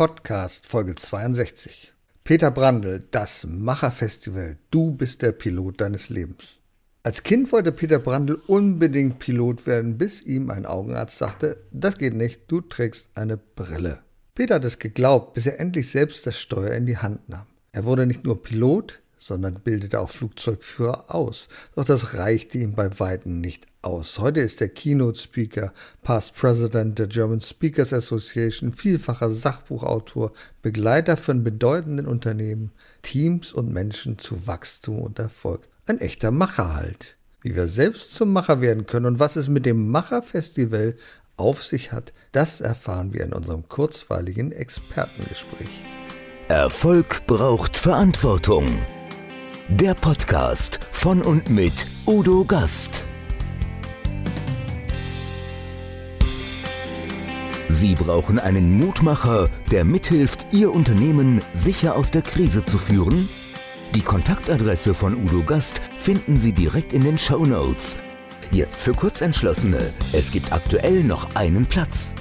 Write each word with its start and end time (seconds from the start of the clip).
Podcast 0.00 0.66
Folge 0.66 0.94
62. 0.94 1.92
Peter 2.24 2.50
Brandl, 2.50 3.04
das 3.10 3.44
Macherfestival. 3.46 4.56
Du 4.70 4.92
bist 4.92 5.20
der 5.20 5.32
Pilot 5.32 5.82
deines 5.82 6.08
Lebens. 6.08 6.56
Als 7.02 7.22
Kind 7.22 7.52
wollte 7.52 7.70
Peter 7.70 7.98
Brandl 7.98 8.40
unbedingt 8.46 9.18
Pilot 9.18 9.66
werden, 9.66 9.98
bis 9.98 10.22
ihm 10.22 10.50
ein 10.50 10.64
Augenarzt 10.64 11.18
sagte, 11.18 11.58
das 11.70 11.98
geht 11.98 12.14
nicht, 12.14 12.50
du 12.50 12.62
trägst 12.62 13.08
eine 13.14 13.36
Brille. 13.36 13.98
Peter 14.34 14.54
hat 14.54 14.64
es 14.64 14.78
geglaubt, 14.78 15.34
bis 15.34 15.44
er 15.44 15.60
endlich 15.60 15.90
selbst 15.90 16.26
das 16.26 16.40
Steuer 16.40 16.72
in 16.72 16.86
die 16.86 16.96
Hand 16.96 17.28
nahm. 17.28 17.44
Er 17.72 17.84
wurde 17.84 18.06
nicht 18.06 18.24
nur 18.24 18.42
Pilot, 18.42 19.00
sondern 19.20 19.60
bildete 19.60 20.00
auch 20.00 20.10
Flugzeugführer 20.10 21.14
aus. 21.14 21.48
Doch 21.76 21.84
das 21.84 22.14
reichte 22.14 22.58
ihm 22.58 22.74
bei 22.74 22.98
Weitem 22.98 23.40
nicht 23.40 23.66
aus. 23.82 24.18
Heute 24.18 24.40
ist 24.40 24.60
er 24.60 24.68
Keynote-Speaker, 24.68 25.72
Past 26.02 26.34
President 26.34 26.98
der 26.98 27.06
German 27.06 27.40
Speakers 27.40 27.92
Association, 27.92 28.72
vielfacher 28.72 29.30
Sachbuchautor, 29.30 30.32
Begleiter 30.62 31.16
von 31.16 31.44
bedeutenden 31.44 32.06
Unternehmen, 32.06 32.72
Teams 33.02 33.52
und 33.52 33.72
Menschen 33.72 34.18
zu 34.18 34.46
Wachstum 34.46 35.00
und 35.00 35.18
Erfolg. 35.18 35.68
Ein 35.86 36.00
echter 36.00 36.30
Macher 36.30 36.74
halt. 36.74 37.16
Wie 37.42 37.54
wir 37.54 37.68
selbst 37.68 38.14
zum 38.14 38.32
Macher 38.32 38.60
werden 38.60 38.86
können 38.86 39.06
und 39.06 39.18
was 39.18 39.36
es 39.36 39.48
mit 39.48 39.64
dem 39.66 39.90
Macherfestival 39.90 40.96
auf 41.36 41.64
sich 41.64 41.92
hat, 41.92 42.12
das 42.32 42.60
erfahren 42.60 43.12
wir 43.12 43.24
in 43.24 43.32
unserem 43.32 43.68
kurzweiligen 43.68 44.52
Expertengespräch. 44.52 45.68
Erfolg 46.48 47.26
braucht 47.26 47.78
Verantwortung. 47.78 48.66
Der 49.72 49.94
Podcast 49.94 50.80
von 50.90 51.22
und 51.22 51.48
mit 51.48 51.72
Udo 52.04 52.44
Gast. 52.44 53.04
Sie 57.68 57.94
brauchen 57.94 58.40
einen 58.40 58.76
Mutmacher, 58.76 59.48
der 59.70 59.84
mithilft, 59.84 60.46
Ihr 60.52 60.72
Unternehmen 60.72 61.40
sicher 61.54 61.94
aus 61.94 62.10
der 62.10 62.22
Krise 62.22 62.64
zu 62.64 62.78
führen? 62.78 63.28
Die 63.94 64.02
Kontaktadresse 64.02 64.92
von 64.92 65.14
Udo 65.14 65.44
Gast 65.44 65.80
finden 65.96 66.36
Sie 66.36 66.52
direkt 66.52 66.92
in 66.92 67.02
den 67.02 67.16
Show 67.16 67.46
Notes. 67.46 67.96
Jetzt 68.50 68.76
für 68.76 68.92
Kurzentschlossene. 68.92 69.92
Es 70.12 70.32
gibt 70.32 70.52
aktuell 70.52 71.04
noch 71.04 71.36
einen 71.36 71.64
Platz. 71.64 72.12